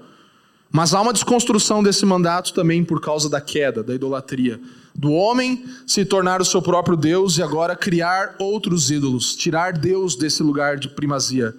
Mas 0.71 0.93
há 0.93 1.01
uma 1.01 1.13
desconstrução 1.13 1.81
desse 1.81 2.05
mandato 2.05 2.53
também 2.53 2.83
por 2.83 2.99
causa 2.99 3.29
da 3.29 3.39
queda, 3.39 3.81
da 3.81 3.95
idolatria. 3.95 4.59
Do 4.93 5.11
homem 5.11 5.63
se 5.85 6.03
tornar 6.03 6.41
o 6.41 6.45
seu 6.45 6.61
próprio 6.61 6.97
Deus 6.97 7.38
e 7.38 7.43
agora 7.43 7.75
criar 7.75 8.35
outros 8.39 8.91
ídolos, 8.91 9.35
tirar 9.35 9.73
Deus 9.73 10.15
desse 10.15 10.43
lugar 10.43 10.77
de 10.77 10.89
primazia. 10.89 11.55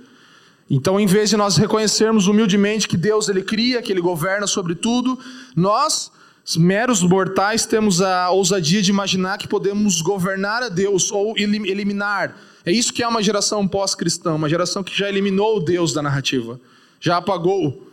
Então, 0.70 1.00
em 1.00 1.06
vez 1.06 1.30
de 1.30 1.36
nós 1.36 1.56
reconhecermos 1.56 2.26
humildemente 2.26 2.86
que 2.86 2.96
Deus 2.96 3.28
ele 3.28 3.42
cria, 3.42 3.80
que 3.80 3.90
ele 3.90 4.02
governa 4.02 4.46
sobre 4.46 4.74
tudo, 4.74 5.18
nós 5.56 6.10
meros 6.56 7.02
mortais 7.02 7.66
temos 7.66 8.00
a 8.00 8.30
ousadia 8.30 8.80
de 8.80 8.90
imaginar 8.90 9.38
que 9.38 9.48
podemos 9.48 10.00
governar 10.00 10.62
a 10.62 10.68
Deus 10.68 11.10
ou 11.10 11.34
eliminar. 11.36 12.36
É 12.64 12.72
isso 12.72 12.92
que 12.92 13.02
é 13.02 13.08
uma 13.08 13.22
geração 13.22 13.66
pós-cristã, 13.66 14.34
uma 14.34 14.48
geração 14.48 14.82
que 14.82 14.96
já 14.96 15.08
eliminou 15.08 15.56
o 15.56 15.60
Deus 15.60 15.92
da 15.92 16.02
narrativa, 16.02 16.60
já 17.00 17.16
apagou. 17.16 17.86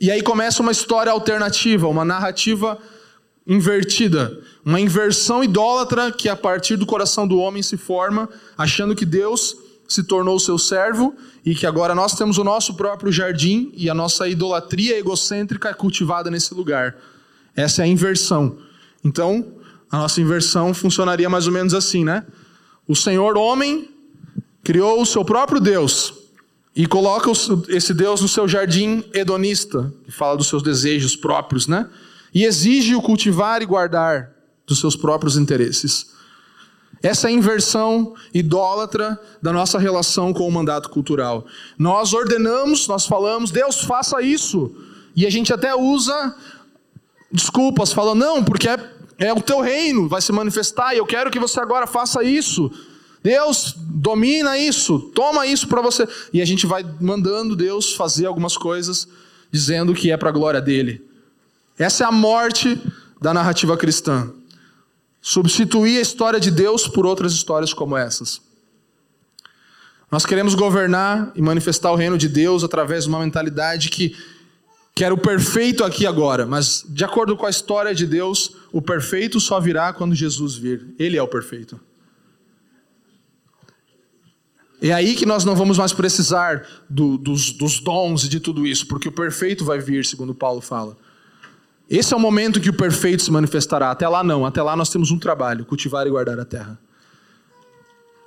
E 0.00 0.10
aí 0.10 0.22
começa 0.22 0.62
uma 0.62 0.72
história 0.72 1.10
alternativa, 1.10 1.88
uma 1.88 2.04
narrativa 2.04 2.78
invertida, 3.46 4.38
uma 4.64 4.80
inversão 4.80 5.42
idólatra 5.42 6.12
que 6.12 6.28
a 6.28 6.36
partir 6.36 6.76
do 6.76 6.84
coração 6.84 7.26
do 7.26 7.38
homem 7.38 7.62
se 7.62 7.76
forma, 7.76 8.28
achando 8.58 8.94
que 8.94 9.06
Deus 9.06 9.56
se 9.88 10.02
tornou 10.02 10.38
seu 10.38 10.58
servo 10.58 11.14
e 11.44 11.54
que 11.54 11.66
agora 11.66 11.94
nós 11.94 12.14
temos 12.14 12.38
o 12.38 12.44
nosso 12.44 12.74
próprio 12.74 13.12
jardim 13.12 13.72
e 13.76 13.88
a 13.88 13.94
nossa 13.94 14.28
idolatria 14.28 14.98
egocêntrica 14.98 15.68
é 15.68 15.74
cultivada 15.74 16.30
nesse 16.30 16.52
lugar. 16.52 16.96
Essa 17.56 17.82
é 17.82 17.84
a 17.84 17.88
inversão. 17.88 18.58
Então, 19.02 19.52
a 19.90 19.98
nossa 19.98 20.20
inversão 20.20 20.74
funcionaria 20.74 21.28
mais 21.28 21.46
ou 21.46 21.52
menos 21.52 21.72
assim, 21.72 22.04
né? 22.04 22.24
O 22.86 22.94
Senhor 22.94 23.36
homem 23.36 23.88
criou 24.62 25.00
o 25.00 25.06
seu 25.06 25.24
próprio 25.24 25.60
Deus 25.60 26.12
e 26.74 26.86
coloca 26.86 27.30
esse 27.68 27.94
Deus 27.94 28.20
no 28.20 28.28
seu 28.28 28.46
jardim 28.46 29.02
hedonista, 29.14 29.92
que 30.04 30.12
fala 30.12 30.36
dos 30.36 30.48
seus 30.48 30.62
desejos 30.62 31.16
próprios, 31.16 31.66
né? 31.66 31.88
E 32.34 32.44
exige 32.44 32.94
o 32.94 33.00
cultivar 33.00 33.62
e 33.62 33.66
guardar 33.66 34.30
dos 34.66 34.78
seus 34.78 34.94
próprios 34.94 35.38
interesses. 35.38 36.14
Essa 37.02 37.28
é 37.28 37.30
a 37.30 37.32
inversão 37.32 38.14
idólatra 38.34 39.18
da 39.40 39.52
nossa 39.52 39.78
relação 39.78 40.32
com 40.32 40.46
o 40.46 40.52
mandato 40.52 40.90
cultural. 40.90 41.46
Nós 41.78 42.12
ordenamos, 42.12 42.88
nós 42.88 43.06
falamos, 43.06 43.50
Deus 43.50 43.80
faça 43.80 44.20
isso. 44.20 44.74
E 45.14 45.24
a 45.24 45.30
gente 45.30 45.52
até 45.52 45.74
usa 45.74 46.34
desculpas, 47.30 47.92
falando, 47.92 48.20
não, 48.20 48.44
porque 48.44 48.68
é, 48.68 48.78
é 49.18 49.32
o 49.32 49.40
teu 49.40 49.60
reino, 49.60 50.08
vai 50.08 50.20
se 50.20 50.32
manifestar 50.32 50.94
e 50.94 50.98
eu 50.98 51.06
quero 51.06 51.30
que 51.30 51.38
você 51.38 51.60
agora 51.60 51.86
faça 51.86 52.22
isso. 52.22 52.70
Deus 53.22 53.74
domina 53.76 54.56
isso, 54.56 55.00
toma 55.14 55.46
isso 55.46 55.66
para 55.66 55.82
você. 55.82 56.08
E 56.32 56.40
a 56.40 56.44
gente 56.44 56.66
vai 56.66 56.84
mandando 57.00 57.56
Deus 57.56 57.92
fazer 57.92 58.26
algumas 58.26 58.56
coisas, 58.56 59.08
dizendo 59.50 59.94
que 59.94 60.10
é 60.12 60.16
para 60.16 60.28
a 60.28 60.32
glória 60.32 60.60
dele. 60.60 61.04
Essa 61.78 62.04
é 62.04 62.06
a 62.06 62.12
morte 62.12 62.80
da 63.20 63.34
narrativa 63.34 63.76
cristã. 63.76 64.32
Substituir 65.20 65.98
a 65.98 66.02
história 66.02 66.38
de 66.38 66.52
Deus 66.52 66.86
por 66.86 67.04
outras 67.04 67.32
histórias 67.32 67.74
como 67.74 67.96
essas. 67.96 68.40
Nós 70.10 70.24
queremos 70.24 70.54
governar 70.54 71.32
e 71.34 71.42
manifestar 71.42 71.90
o 71.90 71.96
reino 71.96 72.16
de 72.16 72.28
Deus 72.28 72.62
através 72.62 73.04
de 73.04 73.08
uma 73.08 73.18
mentalidade 73.18 73.90
que 73.90 74.16
quer 74.96 75.12
o 75.12 75.18
perfeito 75.18 75.84
aqui 75.84 76.06
agora, 76.06 76.46
mas 76.46 76.82
de 76.88 77.04
acordo 77.04 77.36
com 77.36 77.44
a 77.44 77.50
história 77.50 77.94
de 77.94 78.06
Deus, 78.06 78.56
o 78.72 78.80
perfeito 78.80 79.38
só 79.38 79.60
virá 79.60 79.92
quando 79.92 80.14
Jesus 80.14 80.56
vir. 80.56 80.86
Ele 80.98 81.18
é 81.18 81.22
o 81.22 81.28
perfeito. 81.28 81.78
É 84.80 84.94
aí 84.94 85.14
que 85.14 85.26
nós 85.26 85.44
não 85.44 85.54
vamos 85.54 85.76
mais 85.76 85.92
precisar 85.92 86.66
do, 86.88 87.18
dos, 87.18 87.52
dos 87.52 87.78
dons 87.78 88.24
e 88.24 88.28
de 88.28 88.40
tudo 88.40 88.66
isso, 88.66 88.86
porque 88.88 89.08
o 89.08 89.12
perfeito 89.12 89.66
vai 89.66 89.78
vir, 89.78 90.02
segundo 90.06 90.34
Paulo 90.34 90.62
fala. 90.62 90.96
Esse 91.90 92.14
é 92.14 92.16
o 92.16 92.20
momento 92.20 92.58
que 92.58 92.70
o 92.70 92.74
perfeito 92.74 93.22
se 93.22 93.30
manifestará. 93.30 93.90
Até 93.90 94.08
lá 94.08 94.24
não, 94.24 94.46
até 94.46 94.62
lá 94.62 94.74
nós 94.74 94.88
temos 94.88 95.10
um 95.10 95.18
trabalho: 95.18 95.66
cultivar 95.66 96.06
e 96.06 96.10
guardar 96.10 96.40
a 96.40 96.44
terra. 96.44 96.78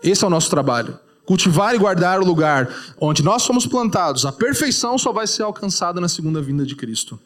Esse 0.04 0.24
é 0.24 0.28
o 0.28 0.30
nosso 0.30 0.52
trabalho. 0.52 1.00
Cultivar 1.30 1.76
e 1.76 1.78
guardar 1.78 2.20
o 2.20 2.26
lugar 2.26 2.68
onde 3.00 3.22
nós 3.22 3.46
fomos 3.46 3.68
plantados. 3.68 4.26
A 4.26 4.32
perfeição 4.32 4.98
só 4.98 5.12
vai 5.12 5.28
ser 5.28 5.44
alcançada 5.44 6.02
na 6.02 6.10
segunda 6.10 6.42
vinda 6.42 6.66
de 6.66 6.76
Cristo. 6.76 7.20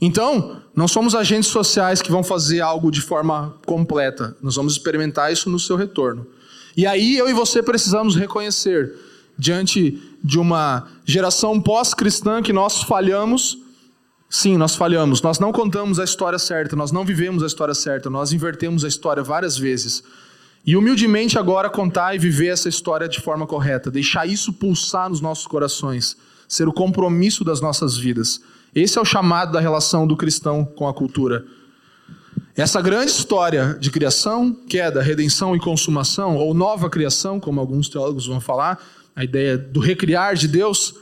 Então, 0.00 0.60
não 0.74 0.88
somos 0.88 1.14
agentes 1.14 1.48
sociais 1.48 2.02
que 2.02 2.10
vão 2.10 2.24
fazer 2.24 2.60
algo 2.60 2.90
de 2.90 3.00
forma 3.00 3.54
completa. 3.64 4.36
Nós 4.42 4.56
vamos 4.56 4.72
experimentar 4.72 5.32
isso 5.32 5.48
no 5.48 5.60
seu 5.60 5.76
retorno. 5.76 6.26
E 6.76 6.88
aí 6.88 7.16
eu 7.16 7.28
e 7.28 7.32
você 7.32 7.62
precisamos 7.62 8.16
reconhecer, 8.16 8.92
diante 9.38 10.02
de 10.24 10.36
uma 10.36 10.88
geração 11.04 11.60
pós-cristã, 11.60 12.42
que 12.42 12.52
nós 12.52 12.82
falhamos 12.82 13.58
Sim, 14.28 14.56
nós 14.58 14.74
falhamos, 14.74 15.22
nós 15.22 15.38
não 15.38 15.52
contamos 15.52 16.00
a 16.00 16.04
história 16.04 16.38
certa, 16.38 16.74
nós 16.74 16.90
não 16.92 17.02
vivemos 17.02 17.44
a 17.44 17.46
história 17.46 17.74
certa, 17.74 18.10
nós 18.10 18.30
invertemos 18.30 18.84
a 18.84 18.88
história 18.88 19.22
várias 19.22 19.56
vezes. 19.56 20.02
E 20.66 20.76
humildemente 20.76 21.38
agora 21.38 21.70
contar 21.70 22.14
e 22.14 22.18
viver 22.18 22.48
essa 22.48 22.68
história 22.68 23.08
de 23.08 23.20
forma 23.20 23.46
correta, 23.46 23.90
deixar 23.90 24.26
isso 24.26 24.52
pulsar 24.52 25.08
nos 25.08 25.20
nossos 25.20 25.46
corações, 25.46 26.16
ser 26.46 26.68
o 26.68 26.72
compromisso 26.72 27.44
das 27.44 27.60
nossas 27.60 27.96
vidas. 27.96 28.40
Esse 28.74 28.98
é 28.98 29.00
o 29.00 29.04
chamado 29.04 29.52
da 29.52 29.60
relação 29.60 30.06
do 30.06 30.16
cristão 30.16 30.64
com 30.64 30.86
a 30.86 30.94
cultura. 30.94 31.44
Essa 32.54 32.82
grande 32.82 33.10
história 33.10 33.76
de 33.80 33.90
criação, 33.90 34.52
queda, 34.68 35.00
redenção 35.00 35.54
e 35.54 35.60
consumação, 35.60 36.36
ou 36.36 36.52
nova 36.52 36.90
criação, 36.90 37.38
como 37.38 37.60
alguns 37.60 37.88
teólogos 37.88 38.26
vão 38.26 38.40
falar, 38.40 38.78
a 39.14 39.24
ideia 39.24 39.56
do 39.56 39.80
recriar 39.80 40.34
de 40.34 40.48
Deus, 40.48 40.94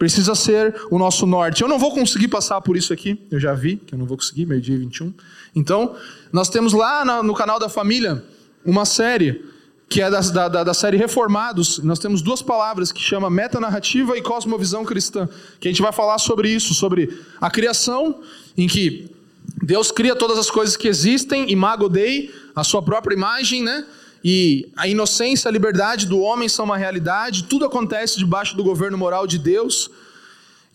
Precisa 0.00 0.34
ser 0.34 0.74
o 0.90 0.98
nosso 0.98 1.26
norte. 1.26 1.60
Eu 1.60 1.68
não 1.68 1.78
vou 1.78 1.92
conseguir 1.92 2.26
passar 2.26 2.58
por 2.62 2.74
isso 2.74 2.90
aqui, 2.90 3.20
eu 3.30 3.38
já 3.38 3.52
vi 3.52 3.76
que 3.76 3.94
eu 3.94 3.98
não 3.98 4.06
vou 4.06 4.16
conseguir, 4.16 4.46
meio-dia 4.46 4.78
21. 4.78 5.12
Então, 5.54 5.94
nós 6.32 6.48
temos 6.48 6.72
lá 6.72 7.22
no 7.22 7.34
canal 7.34 7.58
da 7.58 7.68
família 7.68 8.24
uma 8.64 8.84
série 8.84 9.44
que 9.88 10.00
é 10.00 10.08
da, 10.08 10.20
da, 10.20 10.64
da, 10.64 10.74
série 10.74 10.96
Reformados. 10.96 11.78
Nós 11.78 11.98
temos 11.98 12.22
duas 12.22 12.40
palavras 12.40 12.92
que 12.92 13.00
chama 13.00 13.28
metanarrativa 13.28 14.16
e 14.16 14.22
cosmovisão 14.22 14.84
cristã, 14.84 15.28
que 15.58 15.66
a 15.66 15.70
gente 15.70 15.82
vai 15.82 15.92
falar 15.92 16.18
sobre 16.18 16.48
isso, 16.48 16.74
sobre 16.74 17.18
a 17.40 17.50
criação, 17.50 18.22
em 18.56 18.68
que 18.68 19.10
Deus 19.62 19.90
cria 19.90 20.14
todas 20.14 20.38
as 20.38 20.48
coisas 20.48 20.76
que 20.76 20.86
existem, 20.86 21.50
imago 21.50 21.88
Dei, 21.88 22.32
a 22.54 22.62
sua 22.62 22.82
própria 22.82 23.14
imagem, 23.14 23.64
né? 23.64 23.84
e 24.22 24.70
a 24.76 24.86
inocência, 24.86 25.48
a 25.48 25.52
liberdade 25.52 26.06
do 26.06 26.20
homem 26.20 26.48
são 26.48 26.66
uma 26.66 26.76
realidade, 26.76 27.44
tudo 27.44 27.64
acontece 27.64 28.18
debaixo 28.18 28.56
do 28.56 28.62
governo 28.62 28.98
moral 28.98 29.26
de 29.26 29.38
Deus, 29.38 29.90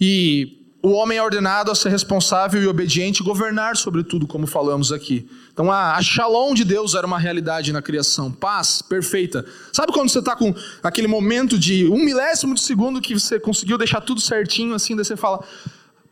e 0.02 0.65
o 0.86 0.92
homem 0.92 1.18
é 1.18 1.24
ordenado 1.24 1.72
a 1.72 1.76
ser 1.76 1.90
responsável 1.90 2.62
e 2.62 2.68
obediente 2.68 3.22
e 3.22 3.24
governar 3.24 3.76
sobre 3.76 4.04
tudo, 4.04 4.28
como 4.28 4.46
falamos 4.46 4.92
aqui. 4.92 5.28
Então 5.52 5.72
a, 5.72 5.96
a 5.96 6.02
shalom 6.04 6.54
de 6.54 6.64
Deus 6.64 6.94
era 6.94 7.08
uma 7.08 7.18
realidade 7.18 7.74
na 7.74 7.82
criação, 7.82 8.32
paz 8.32 8.84
perfeita. 8.84 9.44
Sabe 9.74 9.92
quando 9.92 10.10
você 10.10 10.20
está 10.20 10.36
com 10.36 10.54
aquele 10.84 11.08
momento 11.08 11.58
de 11.58 11.88
um 11.88 11.98
milésimo 11.98 12.54
de 12.54 12.62
segundo 12.62 13.02
que 13.02 13.16
você 13.16 13.40
conseguiu 13.40 13.80
deixar 13.80 14.00
tudo 14.00 14.22
certinho, 14.22 14.76
assim, 14.76 14.96
daí 14.96 15.04
você 15.04 15.18
fala, 15.18 15.44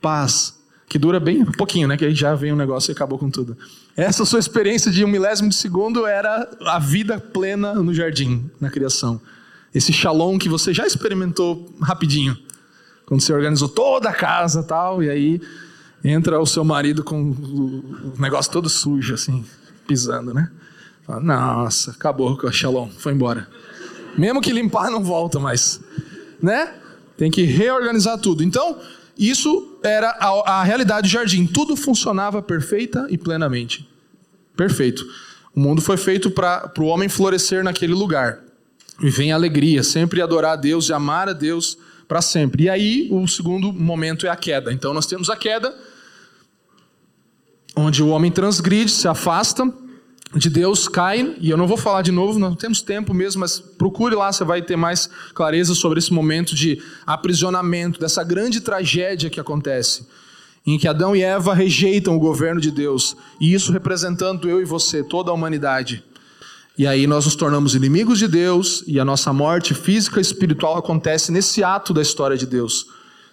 paz, 0.02 0.56
que 0.88 0.98
dura 0.98 1.20
bem 1.20 1.46
pouquinho, 1.46 1.88
né? 1.88 1.96
Que 1.96 2.06
aí 2.06 2.16
já 2.16 2.34
vem 2.34 2.52
um 2.52 2.56
negócio 2.56 2.90
e 2.90 2.94
acabou 2.94 3.20
com 3.20 3.30
tudo. 3.30 3.56
Essa 3.96 4.26
sua 4.26 4.40
experiência 4.40 4.92
de 4.92 5.06
um 5.06 5.08
milésimo 5.08 5.50
de 5.50 5.56
segundo 5.56 6.08
era 6.08 6.50
a 6.62 6.80
vida 6.80 7.20
plena 7.20 7.76
no 7.76 7.94
jardim, 7.94 8.50
na 8.60 8.72
criação. 8.72 9.22
Esse 9.72 9.94
shalom 9.94 10.40
que 10.40 10.50
você 10.50 10.74
já 10.74 10.88
experimentou 10.88 11.72
rapidinho. 11.80 12.36
Quando 13.06 13.22
você 13.22 13.34
organizou 13.34 13.70
toda 13.70 14.10
a 14.10 14.14
casa 14.14 14.64
tal, 14.64 15.04
e 15.04 15.10
aí 15.10 15.42
entra 16.04 16.40
o 16.40 16.46
seu 16.46 16.64
marido 16.64 17.04
com 17.04 17.32
o 17.32 18.14
negócio 18.20 18.52
todo 18.52 18.70
sujo, 18.70 19.14
assim, 19.14 19.46
pisando, 19.88 20.34
né? 20.34 20.52
Fala, 21.06 21.20
Nossa, 21.20 21.92
acabou 21.92 22.38
com 22.38 22.48
o 22.48 22.52
shalom, 22.52 22.90
foi 22.90 23.14
embora. 23.14 23.48
Mesmo 24.18 24.42
que 24.42 24.52
limpar, 24.52 24.90
não 24.90 25.04
volta 25.04 25.40
mais. 25.40 25.82
Né? 26.42 26.74
Tem 27.18 27.32
que 27.32 27.44
reorganizar 27.44 28.18
tudo. 28.18 28.44
Então, 28.44 28.80
isso 29.18 29.78
era 29.84 30.10
a, 30.20 30.60
a 30.60 30.64
realidade 30.64 31.08
do 31.08 31.12
jardim. 31.12 31.46
Tudo 31.46 31.76
funcionava 31.76 32.42
perfeita 32.42 33.08
e 33.10 33.18
plenamente. 33.18 33.88
Perfeito. 34.56 35.06
O 35.56 35.60
mundo 35.60 35.82
foi 35.82 35.98
feito 35.98 36.32
para 36.32 36.72
o 36.78 36.86
homem 36.86 37.10
florescer 37.10 37.64
naquele 37.64 37.94
lugar. 37.94 38.40
E 39.02 39.10
vem 39.10 39.32
a 39.32 39.36
alegria, 39.36 39.84
sempre 39.84 40.22
adorar 40.22 40.54
a 40.54 40.56
Deus 40.56 40.90
e 40.90 40.94
amar 40.94 41.28
a 41.28 41.34
Deus 41.34 41.78
para 42.14 42.22
sempre. 42.22 42.66
E 42.66 42.70
aí, 42.70 43.08
o 43.10 43.28
segundo 43.28 43.74
momento 43.74 44.28
é 44.28 44.30
a 44.30 44.36
queda. 44.36 44.72
Então, 44.72 44.94
nós 44.94 45.08
temos 45.08 45.32
a 45.32 45.36
queda, 45.36 45.76
onde 47.76 48.04
o 48.04 48.10
homem 48.10 48.32
transgride, 48.32 48.92
se 48.92 49.08
afasta, 49.08 49.68
de 50.36 50.48
Deus 50.48 50.88
cai, 50.88 51.36
e 51.42 51.50
eu 51.50 51.58
não 51.58 51.66
vou 51.66 51.76
falar 51.76 52.04
de 52.04 52.12
novo, 52.12 52.38
não 52.38 52.56
temos 52.56 52.84
tempo 52.84 53.16
mesmo, 53.16 53.40
mas 53.40 53.60
procure 53.60 54.14
lá, 54.14 54.32
você 54.32 54.44
vai 54.44 54.62
ter 54.62 54.76
mais 54.76 55.10
clareza 55.34 55.74
sobre 55.74 55.98
esse 55.98 56.14
momento 56.14 56.54
de 56.54 56.80
aprisionamento, 57.04 58.00
dessa 58.00 58.24
grande 58.24 58.62
tragédia 58.62 59.28
que 59.28 59.40
acontece, 59.40 60.06
em 60.68 60.78
que 60.78 60.88
Adão 60.88 61.16
e 61.16 61.24
Eva 61.24 61.56
rejeitam 61.56 62.16
o 62.16 62.20
governo 62.20 62.62
de 62.62 62.70
Deus, 62.70 63.18
e 63.42 63.56
isso 63.56 63.72
representando 63.72 64.48
eu 64.48 64.62
e 64.62 64.66
você, 64.66 65.04
toda 65.04 65.32
a 65.32 65.34
humanidade. 65.34 66.04
E 66.78 66.88
aí 66.88 67.06
nós 67.06 67.26
nos 67.26 67.36
tornamos 67.36 67.76
inimigos 67.76 68.18
de 68.18 68.28
Deus, 68.28 68.84
e 68.88 69.00
a 69.00 69.06
nossa 69.06 69.32
morte 69.32 69.76
física 69.76 70.20
e 70.20 70.22
espiritual 70.22 70.78
acontece 70.78 71.32
nesse 71.32 71.64
ato 71.64 71.94
da 71.94 72.02
história 72.02 72.36
de 72.36 72.48
Deus. 72.48 72.88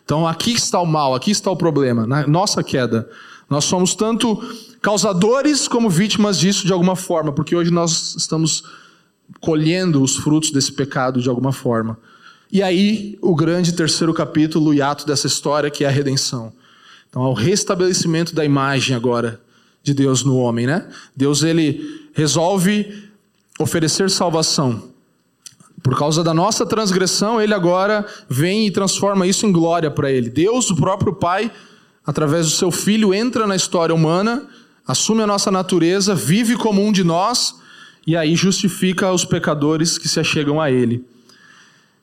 Então 0.04 0.28
aqui 0.28 0.52
está 0.52 0.78
o 0.80 0.86
mal, 0.86 1.14
aqui 1.14 1.30
está 1.30 1.50
o 1.50 1.56
problema, 1.56 2.06
na 2.06 2.26
nossa 2.26 2.62
queda. 2.62 3.08
Nós 3.48 3.64
somos 3.64 3.94
tanto 3.94 4.36
causadores 4.82 5.66
como 5.66 5.88
vítimas 5.88 6.38
disso 6.38 6.66
de 6.66 6.72
alguma 6.72 6.94
forma, 6.94 7.32
porque 7.32 7.56
hoje 7.56 7.70
nós 7.70 8.14
estamos 8.16 8.62
colhendo 9.40 10.02
os 10.02 10.16
frutos 10.16 10.50
desse 10.50 10.72
pecado 10.72 11.20
de 11.20 11.28
alguma 11.28 11.52
forma. 11.52 11.98
E 12.52 12.62
aí, 12.62 13.16
o 13.22 13.34
grande 13.34 13.72
terceiro 13.72 14.12
capítulo 14.12 14.74
e 14.74 14.82
ato 14.82 15.06
dessa 15.06 15.26
história, 15.26 15.70
que 15.70 15.84
é 15.84 15.88
a 15.88 15.90
redenção. 15.90 16.52
Então, 17.08 17.24
é 17.24 17.28
o 17.28 17.32
restabelecimento 17.32 18.34
da 18.34 18.44
imagem 18.44 18.96
agora 18.96 19.40
de 19.82 19.94
Deus 19.94 20.24
no 20.24 20.36
homem, 20.36 20.66
né? 20.66 20.88
Deus 21.14 21.42
ele 21.42 22.08
resolve 22.12 23.09
oferecer 23.62 24.10
salvação. 24.10 24.90
Por 25.82 25.98
causa 25.98 26.22
da 26.22 26.34
nossa 26.34 26.66
transgressão, 26.66 27.40
ele 27.40 27.54
agora 27.54 28.06
vem 28.28 28.66
e 28.66 28.70
transforma 28.70 29.26
isso 29.26 29.46
em 29.46 29.52
glória 29.52 29.90
para 29.90 30.10
ele. 30.10 30.28
Deus, 30.28 30.70
o 30.70 30.76
próprio 30.76 31.14
Pai, 31.14 31.50
através 32.04 32.46
do 32.46 32.52
seu 32.52 32.70
filho, 32.70 33.14
entra 33.14 33.46
na 33.46 33.56
história 33.56 33.94
humana, 33.94 34.46
assume 34.86 35.22
a 35.22 35.26
nossa 35.26 35.50
natureza, 35.50 36.14
vive 36.14 36.56
como 36.56 36.84
um 36.84 36.92
de 36.92 37.04
nós 37.04 37.54
e 38.06 38.16
aí 38.16 38.34
justifica 38.34 39.12
os 39.12 39.24
pecadores 39.24 39.96
que 39.96 40.08
se 40.08 40.20
achegam 40.20 40.60
a 40.60 40.70
ele. 40.70 41.04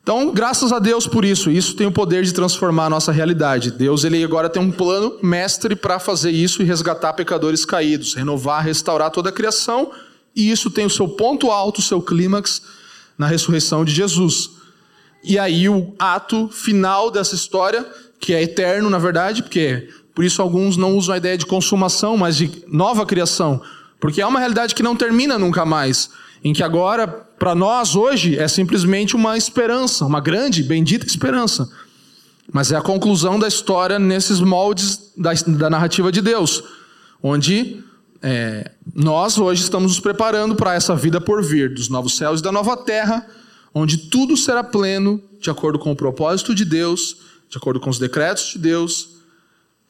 Então, 0.02 0.32
graças 0.32 0.72
a 0.72 0.80
Deus 0.80 1.06
por 1.06 1.26
isso. 1.26 1.52
Isso 1.52 1.76
tem 1.76 1.86
o 1.86 1.92
poder 1.92 2.24
de 2.24 2.34
transformar 2.34 2.86
a 2.86 2.90
nossa 2.90 3.12
realidade. 3.12 3.72
Deus 3.72 4.06
ele 4.06 4.24
agora 4.24 4.48
tem 4.48 4.62
um 4.62 4.72
plano 4.72 5.18
mestre 5.22 5.76
para 5.76 6.00
fazer 6.00 6.32
isso 6.32 6.62
e 6.62 6.66
resgatar 6.66 7.12
pecadores 7.14 7.66
caídos, 7.66 8.14
renovar, 8.14 8.64
restaurar 8.64 9.12
toda 9.12 9.30
a 9.30 9.34
criação, 9.34 9.92
e 10.38 10.52
isso 10.52 10.70
tem 10.70 10.86
o 10.86 10.90
seu 10.90 11.10
ponto 11.10 11.50
alto, 11.50 11.80
o 11.80 11.84
seu 11.84 12.00
clímax 12.00 12.62
na 13.18 13.26
ressurreição 13.26 13.84
de 13.84 13.92
Jesus. 13.92 14.52
E 15.24 15.40
aí 15.40 15.68
o 15.68 15.96
ato 15.98 16.48
final 16.50 17.10
dessa 17.10 17.34
história, 17.34 17.84
que 18.20 18.34
é 18.34 18.44
eterno, 18.44 18.88
na 18.88 19.00
verdade, 19.00 19.42
porque 19.42 19.90
por 20.14 20.24
isso 20.24 20.40
alguns 20.40 20.78
não 20.78 20.96
usam 20.96 21.16
a 21.16 21.18
ideia 21.18 21.36
de 21.36 21.46
consumação, 21.48 22.16
mas 22.16 22.38
de 22.38 22.64
nova 22.68 23.04
criação, 23.04 23.60
porque 24.00 24.22
é 24.22 24.28
uma 24.28 24.38
realidade 24.38 24.76
que 24.76 24.84
não 24.84 24.96
termina 24.96 25.40
nunca 25.40 25.66
mais 25.66 26.10
em 26.44 26.54
que 26.54 26.62
agora, 26.62 27.08
para 27.08 27.56
nós 27.56 27.96
hoje, 27.96 28.38
é 28.38 28.48
simplesmente 28.48 29.16
uma 29.16 29.36
esperança, 29.36 30.06
uma 30.06 30.22
grande, 30.22 30.62
bendita 30.62 31.06
esperança. 31.06 31.68
Mas 32.54 32.72
é 32.72 32.78
a 32.78 32.82
conclusão 32.82 33.40
da 33.40 33.48
história 33.48 33.98
nesses 33.98 34.40
moldes 34.40 35.12
da, 35.18 35.34
da 35.34 35.70
narrativa 35.70 36.12
de 36.12 36.22
Deus, 36.22 36.64
onde 37.22 37.84
é, 38.22 38.72
nós 38.96 39.38
hoje 39.38 39.64
estamos 39.64 39.92
nos 39.92 40.00
preparando 40.00 40.56
para 40.56 40.74
essa 40.74 40.96
vida 40.96 41.22
por 41.22 41.44
vir, 41.44 41.74
dos 41.74 41.90
novos 41.90 42.18
céus 42.18 42.40
e 42.40 42.44
da 42.44 42.52
nova 42.52 42.76
terra, 42.76 43.26
onde 43.74 43.98
tudo 44.10 44.36
será 44.36 44.64
pleno, 44.64 45.22
de 45.40 45.50
acordo 45.50 45.78
com 45.78 45.92
o 45.92 45.96
propósito 45.96 46.56
de 46.56 46.66
Deus, 46.66 47.18
de 47.50 47.58
acordo 47.58 47.80
com 47.80 47.90
os 47.90 48.00
decretos 48.00 48.54
de 48.54 48.60
Deus, 48.60 49.18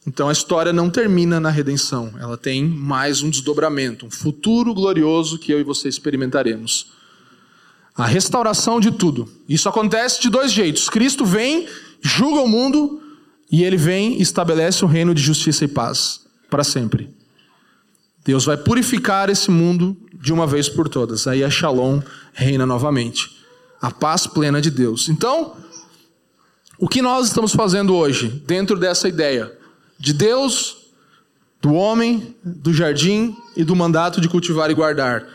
então 0.07 0.29
a 0.29 0.31
história 0.31 0.71
não 0.71 0.89
termina 0.89 1.37
na 1.37 1.49
redenção, 1.49 2.13
ela 2.17 2.37
tem 2.37 2.63
mais 2.63 3.21
um 3.21 3.29
desdobramento, 3.29 4.05
um 4.05 4.09
futuro 4.09 4.73
glorioso 4.73 5.37
que 5.37 5.51
eu 5.51 5.59
e 5.59 5.63
você 5.63 5.89
experimentaremos. 5.89 6.93
A 7.93 8.05
restauração 8.05 8.79
de 8.79 8.91
tudo. 8.91 9.27
Isso 9.49 9.67
acontece 9.67 10.21
de 10.21 10.29
dois 10.29 10.53
jeitos. 10.53 10.87
Cristo 10.87 11.25
vem, 11.25 11.67
julga 12.01 12.39
o 12.39 12.47
mundo 12.47 13.01
e 13.51 13.65
ele 13.65 13.75
vem 13.75 14.17
e 14.17 14.21
estabelece 14.21 14.85
um 14.85 14.87
reino 14.87 15.13
de 15.13 15.21
justiça 15.21 15.65
e 15.65 15.67
paz 15.67 16.21
para 16.49 16.63
sempre. 16.63 17.16
Deus 18.27 18.45
vai 18.45 18.57
purificar 18.57 19.27
esse 19.29 19.49
mundo 19.49 19.97
de 20.13 20.31
uma 20.31 20.45
vez 20.45 20.69
por 20.69 20.87
todas. 20.87 21.25
Aí 21.25 21.43
a 21.43 21.49
Shalom 21.49 21.99
reina 22.33 22.65
novamente. 22.65 23.35
A 23.81 23.89
paz 23.89 24.27
plena 24.27 24.61
de 24.61 24.69
Deus. 24.69 25.09
Então, 25.09 25.55
o 26.77 26.87
que 26.87 27.01
nós 27.01 27.27
estamos 27.27 27.53
fazendo 27.53 27.95
hoje 27.95 28.27
dentro 28.45 28.77
dessa 28.77 29.07
ideia? 29.07 29.57
de 29.99 30.13
Deus, 30.13 30.77
do 31.61 31.73
homem, 31.73 32.35
do 32.43 32.73
jardim 32.73 33.35
e 33.55 33.63
do 33.63 33.75
mandato 33.75 34.21
de 34.21 34.29
cultivar 34.29 34.69
e 34.69 34.73
guardar. 34.73 35.27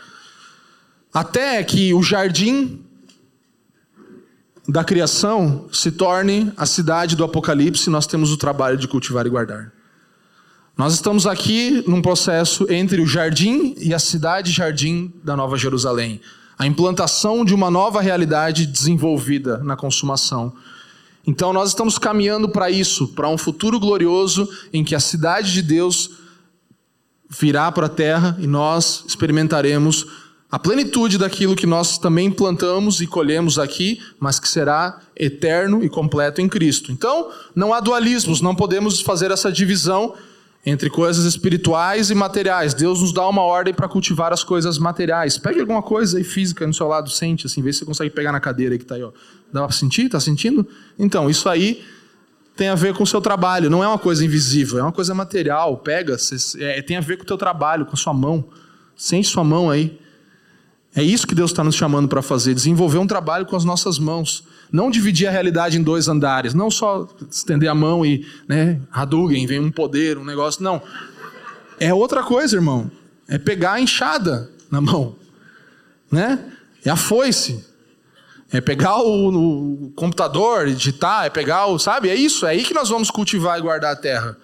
Até 1.13 1.61
que 1.63 1.93
o 1.93 2.01
jardim 2.01 2.81
da 4.67 4.83
criação 4.83 5.67
se 5.71 5.91
torne 5.91 6.51
a 6.55 6.65
cidade 6.65 7.15
do 7.15 7.23
Apocalipse, 7.23 7.89
nós 7.89 8.07
temos 8.07 8.31
o 8.31 8.37
trabalho 8.37 8.77
de 8.77 8.87
cultivar 8.87 9.27
e 9.27 9.29
guardar. 9.29 9.72
Nós 10.75 10.95
estamos 10.95 11.27
aqui 11.27 11.83
num 11.87 12.01
processo 12.01 12.65
entre 12.67 12.99
o 12.99 13.05
jardim 13.05 13.75
e 13.77 13.93
a 13.93 13.99
cidade-jardim 13.99 15.13
da 15.23 15.37
Nova 15.37 15.55
Jerusalém. 15.55 16.19
A 16.57 16.65
implantação 16.65 17.45
de 17.45 17.53
uma 17.53 17.69
nova 17.69 18.01
realidade 18.01 18.65
desenvolvida 18.65 19.59
na 19.59 19.75
consumação. 19.75 20.51
Então 21.27 21.53
nós 21.53 21.69
estamos 21.69 21.99
caminhando 21.99 22.49
para 22.49 22.71
isso, 22.71 23.09
para 23.09 23.29
um 23.29 23.37
futuro 23.37 23.79
glorioso 23.79 24.49
em 24.73 24.83
que 24.83 24.95
a 24.95 24.99
cidade 24.99 25.53
de 25.53 25.61
Deus 25.61 26.09
virá 27.29 27.71
para 27.71 27.85
a 27.85 27.89
terra 27.89 28.35
e 28.39 28.47
nós 28.47 29.03
experimentaremos 29.07 30.07
a 30.51 30.57
plenitude 30.57 31.19
daquilo 31.19 31.55
que 31.55 31.67
nós 31.67 31.99
também 31.99 32.31
plantamos 32.31 32.99
e 32.99 33.05
colhemos 33.05 33.59
aqui, 33.59 34.01
mas 34.19 34.39
que 34.39 34.49
será 34.49 34.99
eterno 35.15 35.83
e 35.83 35.89
completo 35.89 36.41
em 36.41 36.49
Cristo. 36.49 36.91
Então, 36.91 37.29
não 37.55 37.75
há 37.75 37.79
dualismos, 37.79 38.41
não 38.41 38.55
podemos 38.55 39.01
fazer 39.01 39.29
essa 39.29 39.51
divisão 39.51 40.15
entre 40.65 40.89
coisas 40.89 41.25
espirituais 41.25 42.09
e 42.09 42.15
materiais. 42.15 42.73
Deus 42.73 43.01
nos 43.01 43.13
dá 43.13 43.27
uma 43.27 43.41
ordem 43.41 43.73
para 43.73 43.87
cultivar 43.87 44.31
as 44.31 44.43
coisas 44.43 44.77
materiais. 44.77 45.37
Pegue 45.37 45.59
alguma 45.59 45.81
coisa 45.81 46.17
aí 46.17 46.23
física 46.23 46.65
no 46.65 46.73
seu 46.73 46.87
lado, 46.87 47.09
sente 47.09 47.45
assim, 47.45 47.61
vê 47.61 47.73
se 47.73 47.79
você 47.79 47.85
consegue 47.85 48.09
pegar 48.09 48.31
na 48.31 48.39
cadeira 48.39 48.77
que 48.77 48.83
está 48.83 48.95
aí, 48.95 49.03
ó. 49.03 49.11
Dá 49.51 49.63
para 49.63 49.75
sentir? 49.75 50.05
Está 50.05 50.19
sentindo? 50.19 50.65
Então, 50.97 51.29
isso 51.29 51.49
aí 51.49 51.83
tem 52.55 52.69
a 52.69 52.75
ver 52.75 52.93
com 52.93 53.03
o 53.03 53.07
seu 53.07 53.19
trabalho, 53.19 53.69
não 53.69 53.83
é 53.83 53.87
uma 53.87 53.97
coisa 53.97 54.23
invisível, 54.23 54.79
é 54.79 54.81
uma 54.83 54.91
coisa 54.91 55.13
material. 55.13 55.77
Pega, 55.77 56.15
é, 56.59 56.81
tem 56.81 56.97
a 56.97 57.01
ver 57.01 57.17
com 57.17 57.23
o 57.23 57.27
teu 57.27 57.37
trabalho, 57.37 57.85
com 57.85 57.93
a 57.93 57.97
sua 57.97 58.13
mão. 58.13 58.45
Sente 58.95 59.27
sua 59.27 59.43
mão 59.43 59.69
aí. 59.69 59.99
É 60.95 61.01
isso 61.01 61.25
que 61.25 61.33
Deus 61.33 61.51
está 61.51 61.63
nos 61.63 61.75
chamando 61.75 62.07
para 62.07 62.21
fazer, 62.21 62.53
desenvolver 62.53 62.99
um 62.99 63.07
trabalho 63.07 63.45
com 63.45 63.55
as 63.55 63.65
nossas 63.65 63.97
mãos. 63.97 64.43
Não 64.71 64.91
dividir 64.91 65.27
a 65.27 65.31
realidade 65.31 65.77
em 65.77 65.83
dois 65.83 66.07
andares, 66.07 66.53
não 66.53 66.69
só 66.69 67.07
estender 67.29 67.69
a 67.69 67.75
mão 67.75 68.05
e, 68.05 68.27
né, 68.47 68.79
Hadouken, 68.91 69.45
vem 69.47 69.59
um 69.59 69.71
poder, 69.71 70.17
um 70.17 70.25
negócio, 70.25 70.63
não. 70.63 70.81
É 71.79 71.93
outra 71.93 72.21
coisa, 72.23 72.55
irmão. 72.55 72.91
É 73.27 73.37
pegar 73.37 73.73
a 73.73 73.79
enxada 73.79 74.51
na 74.69 74.79
mão, 74.79 75.15
né? 76.11 76.39
É 76.85 76.89
a 76.89 76.95
foice. 76.95 77.65
É 78.51 78.61
pegar 78.61 78.97
o, 79.01 79.85
o 79.85 79.91
computador, 79.95 80.67
digitar, 80.67 81.25
é 81.25 81.29
pegar 81.29 81.65
o, 81.67 81.79
sabe? 81.79 82.09
É 82.09 82.15
isso, 82.15 82.45
é 82.45 82.51
aí 82.51 82.63
que 82.63 82.73
nós 82.73 82.89
vamos 82.89 83.09
cultivar 83.09 83.57
e 83.57 83.61
guardar 83.61 83.93
a 83.93 83.95
terra. 83.95 84.37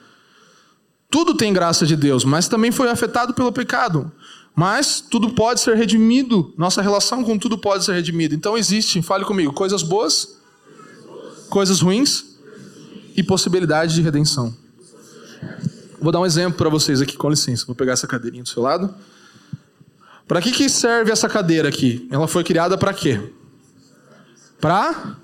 Tudo 1.12 1.36
tem 1.36 1.54
graça 1.54 1.86
de 1.86 1.96
Deus, 1.96 2.24
mas 2.24 2.48
também 2.48 2.72
foi 2.72 2.90
afetado 2.90 3.34
pelo 3.34 3.52
pecado. 3.52 4.12
Mas 4.56 5.00
tudo 5.00 5.30
pode 5.32 5.62
ser 5.62 5.76
redimido, 5.76 6.54
nossa 6.58 6.82
relação 6.82 7.24
com 7.24 7.38
tudo 7.38 7.58
pode 7.58 7.86
ser 7.86 7.94
redimida. 7.94 8.36
Então 8.36 8.58
existe, 8.58 9.02
fale 9.02 9.24
comigo, 9.24 9.54
coisas 9.54 9.84
boas, 9.84 10.38
coisas 11.50 11.82
ruins 11.82 12.26
e 13.16 13.24
possibilidade 13.24 13.96
de 13.96 14.02
redenção. 14.02 14.54
Vou 16.02 16.12
dar 16.12 16.20
um 16.20 16.26
exemplo 16.26 16.58
para 16.58 16.70
vocês 16.70 17.02
aqui, 17.02 17.18
com 17.18 17.30
licença. 17.30 17.66
Vou 17.66 17.76
pegar 17.76 17.94
essa 17.94 18.08
cadeirinha 18.08 18.44
do 18.44 18.50
seu 18.50 18.64
lado. 18.64 18.94
Para 20.28 20.42
que, 20.42 20.52
que 20.52 20.70
serve 20.70 21.12
essa 21.12 21.28
cadeira 21.28 21.68
aqui? 21.68 22.08
Ela 22.12 22.28
foi 22.28 22.44
criada 22.44 22.78
para 22.78 22.94
quê? 22.94 23.32
Para 24.62 25.18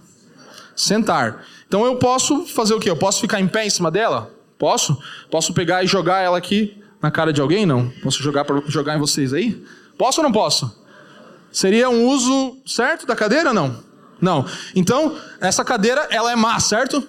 sentar. 0.75 1.45
Então 1.67 1.85
eu 1.85 1.97
posso 1.97 2.45
fazer 2.47 2.73
o 2.73 2.79
quê? 2.79 2.89
Eu 2.89 2.97
posso 2.97 3.21
ficar 3.21 3.39
em 3.39 3.47
pé 3.47 3.65
em 3.65 3.69
cima 3.69 3.89
dela? 3.89 4.31
Posso? 4.57 4.97
Posso 5.29 5.53
pegar 5.53 5.83
e 5.83 5.87
jogar 5.87 6.21
ela 6.21 6.37
aqui 6.37 6.81
na 7.05 7.11
cara 7.11 7.31
de 7.31 7.39
alguém? 7.39 7.67
Não. 7.67 7.89
Posso 8.01 8.21
jogar 8.23 8.43
para 8.45 8.61
jogar 8.65 8.95
em 8.95 8.99
vocês 8.99 9.31
aí? 9.31 9.63
Posso 9.95 10.21
ou 10.21 10.23
não 10.23 10.31
posso? 10.31 10.83
Seria 11.51 11.87
um 11.87 12.07
uso 12.07 12.57
certo 12.65 13.05
da 13.05 13.15
cadeira 13.15 13.53
não? 13.53 13.77
Não. 14.19 14.43
Então, 14.75 15.15
essa 15.39 15.63
cadeira, 15.63 16.07
ela 16.09 16.31
é 16.31 16.35
má, 16.35 16.59
certo? 16.59 17.07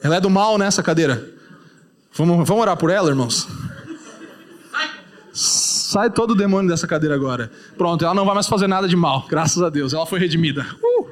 Ela 0.00 0.16
é 0.16 0.20
do 0.20 0.30
mal, 0.30 0.56
né, 0.56 0.66
essa 0.66 0.84
cadeira? 0.84 1.28
Vamos, 2.12 2.46
vamos 2.46 2.62
orar 2.62 2.76
por 2.76 2.90
ela, 2.90 3.08
irmãos? 3.08 3.48
Sai 5.32 6.10
todo 6.10 6.30
o 6.30 6.36
demônio 6.36 6.70
dessa 6.70 6.86
cadeira 6.86 7.16
agora. 7.16 7.50
Pronto, 7.76 8.04
ela 8.04 8.14
não 8.14 8.24
vai 8.24 8.34
mais 8.34 8.46
fazer 8.46 8.68
nada 8.68 8.86
de 8.86 8.94
mal, 8.94 9.26
graças 9.28 9.60
a 9.60 9.68
Deus. 9.68 9.92
Ela 9.92 10.06
foi 10.06 10.20
redimida. 10.20 10.64
Uh, 10.80 11.08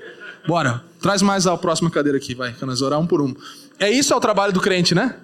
bora, 0.46 0.84
traz 1.00 1.22
mais 1.22 1.46
a 1.46 1.57
próxima 1.57 1.90
cadeira 1.90 2.18
aqui, 2.18 2.36
vai, 2.36 2.52
para 2.52 2.66
nós 2.66 2.82
orar 2.82 3.00
um 3.00 3.07
por 3.07 3.20
um. 3.20 3.34
É 3.80 3.90
isso 3.90 4.12
é 4.12 4.16
o 4.16 4.20
trabalho 4.20 4.52
do 4.52 4.61
crente, 4.61 4.94
né? 4.94 5.16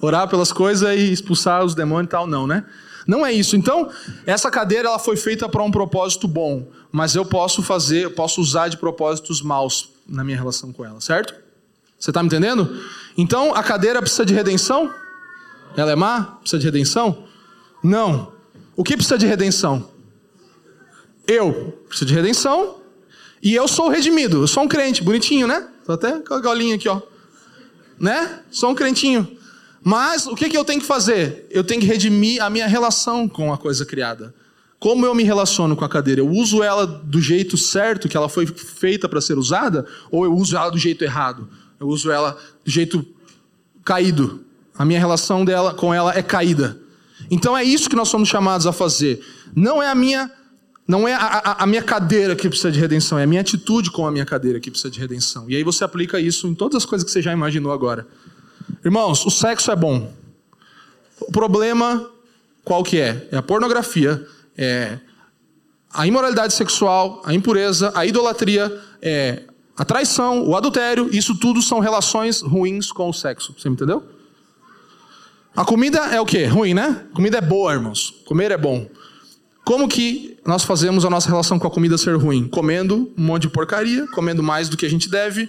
Orar 0.00 0.28
pelas 0.28 0.52
coisas 0.52 0.88
e 0.96 1.12
expulsar 1.12 1.64
os 1.64 1.74
demônios 1.74 2.06
e 2.06 2.10
tal, 2.10 2.26
não, 2.26 2.46
né? 2.46 2.64
Não 3.06 3.24
é 3.24 3.32
isso. 3.32 3.56
Então, 3.56 3.90
essa 4.26 4.50
cadeira 4.50 4.88
ela 4.88 4.98
foi 4.98 5.16
feita 5.16 5.48
para 5.48 5.62
um 5.62 5.70
propósito 5.70 6.28
bom, 6.28 6.70
mas 6.92 7.14
eu 7.14 7.24
posso 7.24 7.62
fazer, 7.62 8.04
eu 8.04 8.10
posso 8.10 8.40
usar 8.40 8.68
de 8.68 8.76
propósitos 8.76 9.40
maus 9.40 9.90
na 10.06 10.22
minha 10.22 10.36
relação 10.36 10.72
com 10.72 10.84
ela, 10.84 11.00
certo? 11.00 11.34
Você 11.98 12.10
está 12.10 12.22
me 12.22 12.26
entendendo? 12.26 12.80
Então, 13.16 13.54
a 13.54 13.62
cadeira 13.62 14.00
precisa 14.00 14.26
de 14.26 14.34
redenção? 14.34 14.92
Ela 15.76 15.92
é 15.92 15.96
má? 15.96 16.38
Precisa 16.40 16.58
de 16.58 16.66
redenção? 16.66 17.24
Não. 17.82 18.32
O 18.76 18.84
que 18.84 18.94
precisa 18.94 19.18
de 19.18 19.26
redenção? 19.26 19.90
Eu 21.26 21.82
preciso 21.88 22.06
de 22.06 22.14
redenção 22.14 22.76
e 23.42 23.54
eu 23.54 23.66
sou 23.66 23.88
redimido. 23.88 24.42
Eu 24.42 24.46
sou 24.46 24.64
um 24.64 24.68
crente, 24.68 25.02
bonitinho, 25.02 25.46
né? 25.46 25.66
Tô 25.84 25.92
até 25.92 26.20
com 26.20 26.34
a 26.34 26.40
galinha 26.40 26.76
aqui, 26.76 26.88
ó. 26.88 27.00
Né? 27.98 28.40
Sou 28.50 28.70
um 28.70 28.74
crentinho. 28.74 29.37
Mas 29.82 30.26
o 30.26 30.34
que, 30.34 30.48
que 30.48 30.56
eu 30.56 30.64
tenho 30.64 30.80
que 30.80 30.86
fazer? 30.86 31.46
Eu 31.50 31.62
tenho 31.64 31.80
que 31.80 31.86
redimir 31.86 32.42
a 32.42 32.50
minha 32.50 32.66
relação 32.66 33.28
com 33.28 33.52
a 33.52 33.58
coisa 33.58 33.86
criada. 33.86 34.34
Como 34.78 35.04
eu 35.04 35.14
me 35.14 35.24
relaciono 35.24 35.74
com 35.74 35.84
a 35.84 35.88
cadeira? 35.88 36.20
Eu 36.20 36.28
uso 36.28 36.62
ela 36.62 36.86
do 36.86 37.20
jeito 37.20 37.56
certo 37.56 38.08
que 38.08 38.16
ela 38.16 38.28
foi 38.28 38.46
feita 38.46 39.08
para 39.08 39.20
ser 39.20 39.36
usada? 39.36 39.86
Ou 40.10 40.24
eu 40.24 40.34
uso 40.34 40.56
ela 40.56 40.70
do 40.70 40.78
jeito 40.78 41.02
errado? 41.02 41.48
Eu 41.80 41.88
uso 41.88 42.10
ela 42.10 42.38
do 42.64 42.70
jeito 42.70 43.04
caído. 43.84 44.44
A 44.76 44.84
minha 44.84 44.98
relação 44.98 45.44
dela 45.44 45.74
com 45.74 45.92
ela 45.92 46.16
é 46.16 46.22
caída. 46.22 46.78
Então 47.30 47.56
é 47.56 47.64
isso 47.64 47.90
que 47.90 47.96
nós 47.96 48.08
somos 48.08 48.28
chamados 48.28 48.66
a 48.66 48.72
fazer. 48.72 49.24
Não 49.54 49.82
é 49.82 49.88
a 49.88 49.94
minha 49.94 50.30
não 50.86 51.06
é 51.06 51.12
a, 51.12 51.18
a, 51.18 51.64
a, 51.64 51.66
minha 51.66 51.82
cadeira 51.82 52.34
que 52.34 52.48
precisa 52.48 52.72
de 52.72 52.80
redenção, 52.80 53.18
é 53.18 53.24
a 53.24 53.26
minha 53.26 53.42
atitude 53.42 53.90
com 53.90 54.06
a 54.06 54.10
minha 54.10 54.24
cadeira 54.24 54.58
que 54.58 54.70
precisa 54.70 54.90
de 54.90 54.98
redenção. 54.98 55.44
E 55.50 55.54
aí 55.54 55.62
você 55.62 55.84
aplica 55.84 56.18
isso 56.18 56.48
em 56.48 56.54
todas 56.54 56.76
as 56.76 56.86
coisas 56.86 57.04
que 57.04 57.10
você 57.10 57.20
já 57.20 57.30
imaginou 57.30 57.72
agora. 57.72 58.06
Irmãos, 58.84 59.24
o 59.26 59.30
sexo 59.30 59.70
é 59.70 59.76
bom. 59.76 60.12
O 61.20 61.32
problema 61.32 62.08
qual 62.68 62.84
que 62.84 63.00
é? 63.00 63.26
É 63.32 63.36
a 63.38 63.42
pornografia, 63.42 64.24
é 64.56 64.98
a 65.92 66.06
imoralidade 66.06 66.52
sexual, 66.52 67.22
a 67.24 67.32
impureza, 67.32 67.90
a 67.94 68.04
idolatria, 68.04 68.78
é 69.00 69.42
a 69.76 69.84
traição, 69.84 70.46
o 70.46 70.54
adultério, 70.54 71.08
isso 71.10 71.34
tudo 71.34 71.62
são 71.62 71.78
relações 71.78 72.42
ruins 72.42 72.92
com 72.92 73.08
o 73.08 73.12
sexo. 73.12 73.54
Você 73.56 73.70
me 73.70 73.74
entendeu? 73.74 74.02
A 75.56 75.64
comida 75.64 75.98
é 76.14 76.20
o 76.20 76.26
quê? 76.26 76.44
Ruim, 76.44 76.74
né? 76.74 77.06
Comida 77.14 77.38
é 77.38 77.40
boa, 77.40 77.72
irmãos. 77.72 78.22
Comer 78.26 78.50
é 78.50 78.56
bom. 78.58 78.86
Como 79.64 79.88
que 79.88 80.38
nós 80.46 80.62
fazemos 80.62 81.04
a 81.04 81.10
nossa 81.10 81.28
relação 81.28 81.58
com 81.58 81.66
a 81.66 81.70
comida 81.70 81.96
ser 81.96 82.16
ruim? 82.16 82.46
Comendo 82.48 83.12
um 83.16 83.24
monte 83.24 83.42
de 83.42 83.48
porcaria, 83.48 84.06
comendo 84.08 84.42
mais 84.42 84.68
do 84.68 84.76
que 84.76 84.84
a 84.84 84.90
gente 84.90 85.08
deve, 85.08 85.48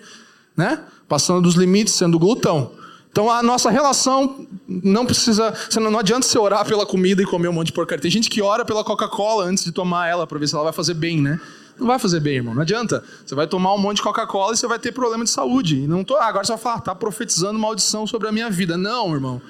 né? 0.56 0.84
Passando 1.08 1.42
dos 1.42 1.56
limites, 1.56 1.94
sendo 1.94 2.18
glutão. 2.18 2.72
Então 3.12 3.30
a 3.30 3.41
nossa 3.41 3.70
relação 3.70 4.45
não 4.68 5.05
precisa. 5.05 5.53
Não 5.80 5.99
adianta 5.99 6.26
você 6.26 6.38
orar 6.38 6.66
pela 6.66 6.86
comida 6.86 7.22
e 7.22 7.26
comer 7.26 7.47
um 7.47 7.53
monte 7.53 7.68
de 7.68 7.74
porcaria. 7.74 8.01
Tem 8.01 8.12
gente 8.12 8.30
que 8.30 8.41
ora 8.41 8.64
pela 8.64 8.84
Coca-Cola 8.84 9.45
antes 9.45 9.64
de 9.64 9.72
tomar 9.72 10.07
ela 10.07 10.28
para 10.28 10.38
ver 10.38 10.47
se 10.47 10.55
ela 10.55 10.64
vai 10.64 10.74
fazer 10.74 10.93
bem, 10.93 11.22
né? 11.22 11.39
Não 11.80 11.88
vai 11.88 11.97
fazer 11.97 12.20
bem, 12.20 12.36
irmão. 12.36 12.53
Não 12.53 12.62
adianta. 12.62 13.03
Você 13.26 13.34
vai 13.34 13.47
tomar 13.47 13.74
um 13.74 13.78
monte 13.78 13.97
de 13.97 14.03
Coca-Cola 14.03 14.53
e 14.53 14.57
você 14.57 14.68
vai 14.68 14.78
ter 14.78 14.91
problema 14.91 15.24
de 15.24 15.30
saúde. 15.30 15.78
E 15.78 15.88
não 15.88 16.03
tô, 16.03 16.18
ah, 16.18 16.26
agora 16.26 16.45
você 16.45 16.51
vai 16.51 16.62
falar, 16.62 16.82
tá 16.82 16.93
profetizando 16.93 17.57
maldição 17.57 18.05
sobre 18.05 18.28
a 18.28 18.32
minha 18.32 18.49
vida. 18.49 18.78
Não, 18.78 19.14
irmão. 19.14 19.41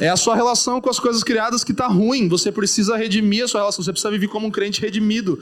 É 0.00 0.08
a 0.08 0.16
sua 0.16 0.34
relação 0.34 0.80
com 0.80 0.90
as 0.90 0.98
coisas 0.98 1.22
criadas 1.22 1.62
que 1.62 1.72
está 1.72 1.86
ruim. 1.86 2.26
Você 2.28 2.50
precisa 2.50 2.96
redimir 2.96 3.44
a 3.44 3.48
sua 3.48 3.60
relação. 3.60 3.84
Você 3.84 3.92
precisa 3.92 4.10
viver 4.10 4.28
como 4.28 4.46
um 4.46 4.50
crente 4.50 4.80
redimido. 4.80 5.38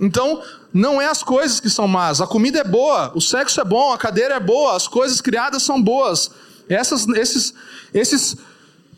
Então, 0.00 0.42
não 0.72 1.00
é 1.00 1.06
as 1.06 1.22
coisas 1.22 1.58
que 1.58 1.70
são 1.70 1.88
más. 1.88 2.20
A 2.20 2.26
comida 2.26 2.58
é 2.58 2.64
boa, 2.64 3.10
o 3.14 3.20
sexo 3.20 3.60
é 3.60 3.64
bom, 3.64 3.92
a 3.92 3.98
cadeira 3.98 4.34
é 4.34 4.40
boa, 4.40 4.76
as 4.76 4.86
coisas 4.86 5.20
criadas 5.20 5.62
são 5.62 5.80
boas. 5.80 6.30
Essas, 6.68 7.08
esses, 7.08 7.54
esses 7.94 8.36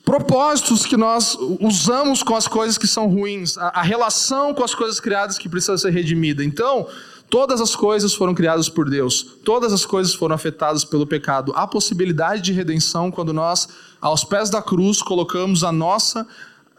propósitos 0.04 0.86
que 0.86 0.96
nós 0.96 1.36
usamos 1.60 2.22
com 2.22 2.34
as 2.34 2.48
coisas 2.48 2.78
que 2.78 2.86
são 2.86 3.06
ruins, 3.06 3.56
a, 3.58 3.68
a 3.68 3.82
relação 3.82 4.54
com 4.54 4.64
as 4.64 4.74
coisas 4.74 4.98
criadas 4.98 5.38
que 5.38 5.48
precisa 5.48 5.78
ser 5.78 5.90
redimida. 5.90 6.42
Então, 6.42 6.88
todas 7.30 7.60
as 7.60 7.76
coisas 7.76 8.14
foram 8.14 8.34
criadas 8.34 8.68
por 8.68 8.88
Deus, 8.88 9.22
todas 9.44 9.72
as 9.72 9.84
coisas 9.84 10.14
foram 10.14 10.34
afetadas 10.34 10.84
pelo 10.84 11.06
pecado. 11.06 11.52
Há 11.54 11.66
possibilidade 11.66 12.42
de 12.42 12.52
redenção 12.52 13.10
quando 13.10 13.32
nós, 13.32 13.68
aos 14.00 14.24
pés 14.24 14.50
da 14.50 14.62
cruz, 14.62 15.02
colocamos 15.02 15.62
a 15.62 15.70
nossa 15.70 16.26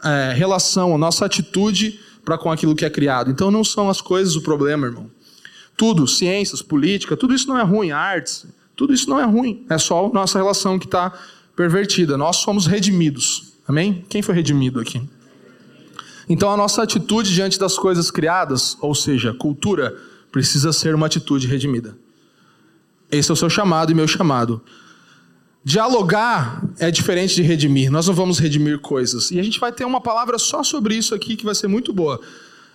é, 0.04 0.34
relação, 0.34 0.96
a 0.96 0.98
nossa 0.98 1.26
atitude 1.26 2.00
para 2.30 2.38
com 2.38 2.52
aquilo 2.52 2.76
que 2.76 2.86
é 2.86 2.90
criado. 2.92 3.32
Então 3.32 3.50
não 3.50 3.64
são 3.64 3.90
as 3.90 4.02
coisas 4.02 4.36
o 4.36 4.42
problema, 4.42 4.86
irmão. 4.86 5.10
Tudo, 5.76 6.08
ciências, 6.08 6.62
política, 6.62 7.18
tudo 7.18 7.34
isso 7.34 7.48
não 7.48 7.58
é 7.58 7.64
ruim, 7.64 7.90
artes, 7.90 8.46
tudo 8.76 8.94
isso 8.94 9.10
não 9.10 9.20
é 9.20 9.24
ruim. 9.24 9.66
É 9.68 9.80
só 9.80 10.06
a 10.06 10.10
nossa 10.10 10.38
relação 10.38 10.78
que 10.78 10.86
está 10.86 11.12
pervertida. 11.56 12.18
Nós 12.18 12.38
somos 12.38 12.68
redimidos. 12.68 13.54
Amém? 13.68 14.06
Quem 14.08 14.22
foi 14.22 14.36
redimido 14.36 14.80
aqui? 14.80 15.02
Então 16.28 16.52
a 16.52 16.58
nossa 16.58 16.84
atitude 16.84 17.34
diante 17.34 17.58
das 17.58 17.76
coisas 17.76 18.12
criadas, 18.12 18.78
ou 18.80 18.94
seja, 18.94 19.34
cultura, 19.34 19.98
precisa 20.32 20.72
ser 20.72 20.94
uma 20.94 21.08
atitude 21.08 21.48
redimida. 21.48 21.98
Esse 23.12 23.32
é 23.32 23.34
o 23.34 23.36
seu 23.36 23.50
chamado 23.50 23.92
e 23.92 23.96
meu 23.96 24.08
chamado. 24.08 24.62
Dialogar 25.64 26.64
é 26.80 26.90
diferente 26.90 27.36
de 27.36 27.42
redimir. 27.42 27.92
Nós 27.92 28.08
não 28.08 28.14
vamos 28.14 28.40
redimir 28.40 28.80
coisas. 28.80 29.30
E 29.32 29.40
a 29.40 29.44
gente 29.44 29.60
vai 29.60 29.72
ter 29.72 29.86
uma 29.86 30.00
palavra 30.00 30.38
só 30.38 30.64
sobre 30.64 30.96
isso 30.96 31.14
aqui 31.14 31.36
que 31.36 31.46
vai 31.46 31.54
ser 31.54 31.68
muito 31.68 31.92
boa. 31.92 32.20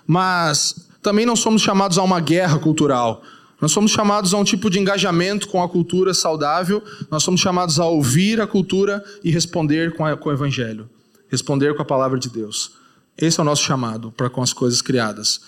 Mas 0.06 0.88
também 1.02 1.24
não 1.24 1.36
somos 1.36 1.62
chamados 1.62 1.96
a 1.98 2.02
uma 2.02 2.20
guerra 2.20 2.58
cultural. 2.58 3.22
Nós 3.60 3.72
somos 3.72 3.92
chamados 3.92 4.34
a 4.34 4.38
um 4.38 4.44
tipo 4.44 4.68
de 4.68 4.78
engajamento 4.78 5.48
com 5.48 5.62
a 5.62 5.68
cultura 5.68 6.12
saudável. 6.12 6.82
Nós 7.10 7.22
somos 7.22 7.40
chamados 7.40 7.80
a 7.80 7.86
ouvir 7.86 8.40
a 8.40 8.46
cultura 8.46 9.02
e 9.22 9.30
responder 9.30 9.94
com, 9.94 10.04
a, 10.04 10.16
com 10.16 10.28
o 10.28 10.32
evangelho. 10.32 10.88
Responder 11.28 11.74
com 11.74 11.80
a 11.80 11.86
palavra 11.86 12.18
de 12.18 12.28
Deus. 12.28 12.72
Esse 13.16 13.40
é 13.40 13.42
o 13.42 13.46
nosso 13.46 13.62
chamado 13.62 14.12
para 14.12 14.28
com 14.28 14.42
as 14.42 14.52
coisas 14.52 14.82
criadas. 14.82 15.40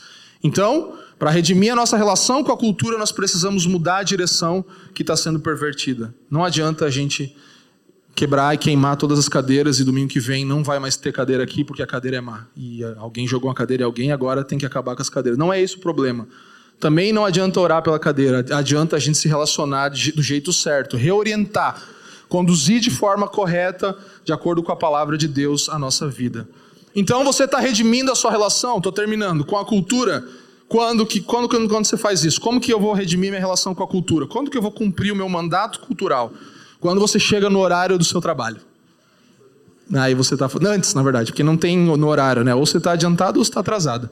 Então, 0.42 0.94
para 1.18 1.30
redimir 1.30 1.72
a 1.72 1.76
nossa 1.76 1.96
relação 1.96 2.44
com 2.44 2.52
a 2.52 2.56
cultura, 2.56 2.98
nós 2.98 3.10
precisamos 3.10 3.66
mudar 3.66 3.98
a 3.98 4.02
direção 4.02 4.64
que 4.94 5.02
está 5.02 5.16
sendo 5.16 5.40
pervertida. 5.40 6.14
Não 6.30 6.44
adianta 6.44 6.84
a 6.84 6.90
gente 6.90 7.34
quebrar 8.14 8.54
e 8.54 8.58
queimar 8.58 8.96
todas 8.96 9.18
as 9.18 9.28
cadeiras 9.28 9.78
e 9.78 9.84
domingo 9.84 10.08
que 10.08 10.20
vem 10.20 10.44
não 10.44 10.64
vai 10.64 10.78
mais 10.78 10.96
ter 10.96 11.12
cadeira 11.12 11.42
aqui 11.42 11.62
porque 11.62 11.82
a 11.82 11.86
cadeira 11.86 12.16
é 12.16 12.20
má. 12.20 12.46
E 12.56 12.82
alguém 12.98 13.26
jogou 13.26 13.48
uma 13.48 13.54
cadeira 13.54 13.82
em 13.82 13.86
alguém, 13.86 14.12
agora 14.12 14.42
tem 14.42 14.58
que 14.58 14.66
acabar 14.66 14.94
com 14.94 15.02
as 15.02 15.10
cadeiras. 15.10 15.38
Não 15.38 15.52
é 15.52 15.60
esse 15.60 15.76
o 15.76 15.80
problema. 15.80 16.26
Também 16.78 17.12
não 17.12 17.24
adianta 17.24 17.58
orar 17.60 17.82
pela 17.82 17.98
cadeira, 17.98 18.44
adianta 18.54 18.96
a 18.96 18.98
gente 18.98 19.16
se 19.16 19.28
relacionar 19.28 19.88
do 19.88 20.22
jeito 20.22 20.52
certo, 20.52 20.96
reorientar, 20.96 21.82
conduzir 22.28 22.80
de 22.80 22.90
forma 22.90 23.26
correta, 23.26 23.96
de 24.22 24.32
acordo 24.32 24.62
com 24.62 24.72
a 24.72 24.76
palavra 24.76 25.16
de 25.16 25.26
Deus, 25.26 25.70
a 25.70 25.78
nossa 25.78 26.06
vida. 26.08 26.46
Então 26.94 27.24
você 27.24 27.44
está 27.44 27.58
redimindo 27.58 28.12
a 28.12 28.14
sua 28.14 28.30
relação, 28.30 28.76
estou 28.76 28.92
terminando, 28.92 29.44
com 29.44 29.56
a 29.56 29.64
cultura 29.64 30.26
quando, 30.68 31.06
que, 31.06 31.20
quando, 31.20 31.48
quando, 31.48 31.68
quando 31.68 31.84
você 31.84 31.96
faz 31.96 32.24
isso? 32.24 32.40
Como 32.40 32.60
que 32.60 32.72
eu 32.72 32.80
vou 32.80 32.92
redimir 32.92 33.30
minha 33.30 33.40
relação 33.40 33.74
com 33.74 33.82
a 33.82 33.86
cultura? 33.86 34.26
Quando 34.26 34.50
que 34.50 34.58
eu 34.58 34.62
vou 34.62 34.72
cumprir 34.72 35.12
o 35.12 35.16
meu 35.16 35.28
mandato 35.28 35.80
cultural? 35.80 36.32
Quando 36.80 37.00
você 37.00 37.18
chega 37.18 37.48
no 37.48 37.60
horário 37.60 37.96
do 37.96 38.04
seu 38.04 38.20
trabalho. 38.20 38.60
Aí 39.94 40.14
você 40.14 40.34
está. 40.34 40.48
Antes, 40.66 40.94
na 40.94 41.02
verdade, 41.02 41.30
porque 41.30 41.44
não 41.44 41.56
tem 41.56 41.78
no 41.78 42.08
horário, 42.08 42.42
né? 42.42 42.54
Ou 42.54 42.66
você 42.66 42.78
está 42.78 42.92
adiantado 42.92 43.38
ou 43.38 43.44
você 43.44 43.50
está 43.50 43.60
atrasado. 43.60 44.10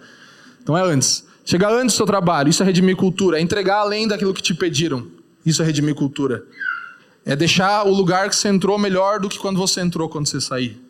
Então 0.63 0.79
é 0.79 0.83
antes. 0.83 1.25
Chegar 1.45 1.73
antes 1.73 1.95
do 1.95 1.97
seu 1.97 2.07
trabalho, 2.07 2.49
isso 2.49 2.63
é 2.63 2.67
redimir 2.67 2.97
cultura. 2.97 3.39
É 3.39 3.41
entregar 3.41 3.79
além 3.79 4.07
daquilo 4.07 4.33
que 4.33 4.41
te 4.41 4.55
pediram. 4.55 5.07
Isso 5.45 5.61
é 5.61 5.65
redimir 5.65 5.95
cultura. 5.95 6.45
É 7.27 7.35
deixar 7.35 7.85
o 7.87 7.93
lugar 7.93 8.29
que 8.29 8.37
você 8.37 8.49
entrou 8.49 8.79
melhor 8.79 9.19
do 9.19 9.29
que 9.29 9.39
quando 9.39 9.59
você 9.59 9.81
entrou 9.81 10.09
quando 10.09 10.29
você 10.29 10.41
sair. 10.41 10.81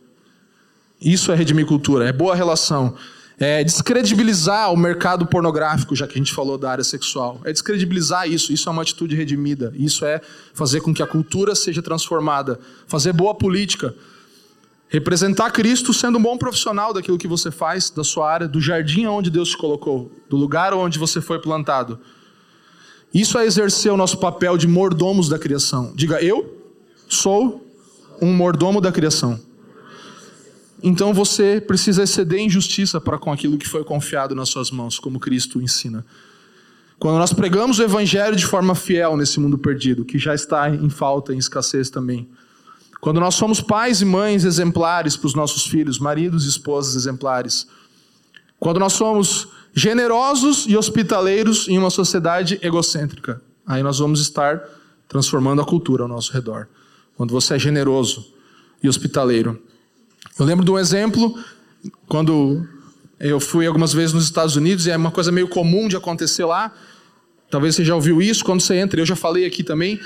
Isso 1.00 1.32
é 1.32 1.34
redimir 1.34 1.66
cultura. 1.66 2.06
É 2.06 2.12
boa 2.12 2.34
relação 2.34 2.94
é 3.38 3.64
descredibilizar 3.64 4.72
o 4.72 4.76
mercado 4.76 5.26
pornográfico, 5.26 5.96
já 5.96 6.06
que 6.06 6.14
a 6.14 6.18
gente 6.18 6.32
falou 6.32 6.56
da 6.56 6.70
área 6.70 6.84
sexual. 6.84 7.40
É 7.44 7.52
descredibilizar 7.52 8.28
isso. 8.28 8.52
Isso 8.52 8.68
é 8.68 8.72
uma 8.72 8.82
atitude 8.82 9.16
redimida. 9.16 9.72
Isso 9.76 10.04
é 10.04 10.20
fazer 10.52 10.80
com 10.80 10.94
que 10.94 11.02
a 11.02 11.06
cultura 11.06 11.54
seja 11.54 11.82
transformada. 11.82 12.60
Fazer 12.86 13.12
boa 13.12 13.34
política. 13.34 13.94
Representar 14.88 15.50
Cristo 15.50 15.92
sendo 15.92 16.18
um 16.18 16.22
bom 16.22 16.38
profissional 16.38 16.92
daquilo 16.92 17.18
que 17.18 17.26
você 17.26 17.50
faz, 17.50 17.90
da 17.90 18.04
sua 18.04 18.30
área, 18.30 18.46
do 18.46 18.60
jardim 18.60 19.06
onde 19.06 19.30
Deus 19.30 19.50
te 19.50 19.56
colocou, 19.56 20.12
do 20.30 20.36
lugar 20.36 20.72
onde 20.72 20.98
você 20.98 21.20
foi 21.20 21.40
plantado. 21.40 21.98
Isso 23.12 23.36
é 23.36 23.44
exercer 23.44 23.92
o 23.92 23.96
nosso 23.96 24.18
papel 24.18 24.56
de 24.56 24.68
mordomos 24.68 25.28
da 25.28 25.38
criação. 25.38 25.92
Diga, 25.96 26.22
eu 26.22 26.62
sou 27.08 27.66
um 28.20 28.32
mordomo 28.32 28.80
da 28.80 28.92
criação. 28.92 29.40
Então 30.86 31.14
você 31.14 31.62
precisa 31.62 32.02
exceder 32.02 32.40
em 32.40 32.50
justiça 32.50 33.00
para 33.00 33.16
com 33.16 33.32
aquilo 33.32 33.56
que 33.56 33.66
foi 33.66 33.82
confiado 33.82 34.34
nas 34.34 34.50
suas 34.50 34.70
mãos, 34.70 34.98
como 34.98 35.18
Cristo 35.18 35.62
ensina. 35.62 36.04
Quando 36.98 37.16
nós 37.16 37.32
pregamos 37.32 37.78
o 37.78 37.82
evangelho 37.82 38.36
de 38.36 38.44
forma 38.44 38.74
fiel 38.74 39.16
nesse 39.16 39.40
mundo 39.40 39.56
perdido, 39.56 40.04
que 40.04 40.18
já 40.18 40.34
está 40.34 40.68
em 40.68 40.90
falta, 40.90 41.32
em 41.32 41.38
escassez 41.38 41.88
também. 41.88 42.28
Quando 43.00 43.18
nós 43.18 43.34
somos 43.34 43.62
pais 43.62 44.02
e 44.02 44.04
mães 44.04 44.44
exemplares 44.44 45.16
para 45.16 45.26
os 45.26 45.34
nossos 45.34 45.66
filhos, 45.66 45.98
maridos 45.98 46.44
e 46.44 46.50
esposas 46.50 46.94
exemplares. 46.94 47.66
Quando 48.60 48.78
nós 48.78 48.92
somos 48.92 49.48
generosos 49.72 50.66
e 50.68 50.76
hospitaleiros 50.76 51.66
em 51.66 51.78
uma 51.78 51.88
sociedade 51.88 52.58
egocêntrica, 52.60 53.40
aí 53.66 53.82
nós 53.82 54.00
vamos 54.00 54.20
estar 54.20 54.62
transformando 55.08 55.62
a 55.62 55.64
cultura 55.64 56.02
ao 56.02 56.08
nosso 56.10 56.30
redor. 56.30 56.68
Quando 57.16 57.30
você 57.30 57.54
é 57.54 57.58
generoso 57.58 58.34
e 58.82 58.88
hospitaleiro. 58.88 59.58
Eu 60.36 60.44
lembro 60.44 60.64
de 60.64 60.70
um 60.70 60.78
exemplo, 60.78 61.38
quando 62.08 62.66
eu 63.20 63.38
fui 63.38 63.66
algumas 63.66 63.92
vezes 63.92 64.12
nos 64.12 64.24
Estados 64.24 64.56
Unidos, 64.56 64.86
e 64.86 64.90
é 64.90 64.96
uma 64.96 65.12
coisa 65.12 65.30
meio 65.30 65.46
comum 65.46 65.86
de 65.86 65.96
acontecer 65.96 66.44
lá. 66.44 66.74
Talvez 67.48 67.76
você 67.76 67.84
já 67.84 67.94
ouviu 67.94 68.20
isso 68.20 68.44
quando 68.44 68.60
você 68.60 68.74
entra, 68.74 69.00
eu 69.00 69.06
já 69.06 69.14
falei 69.14 69.46
aqui 69.46 69.62
também. 69.62 70.00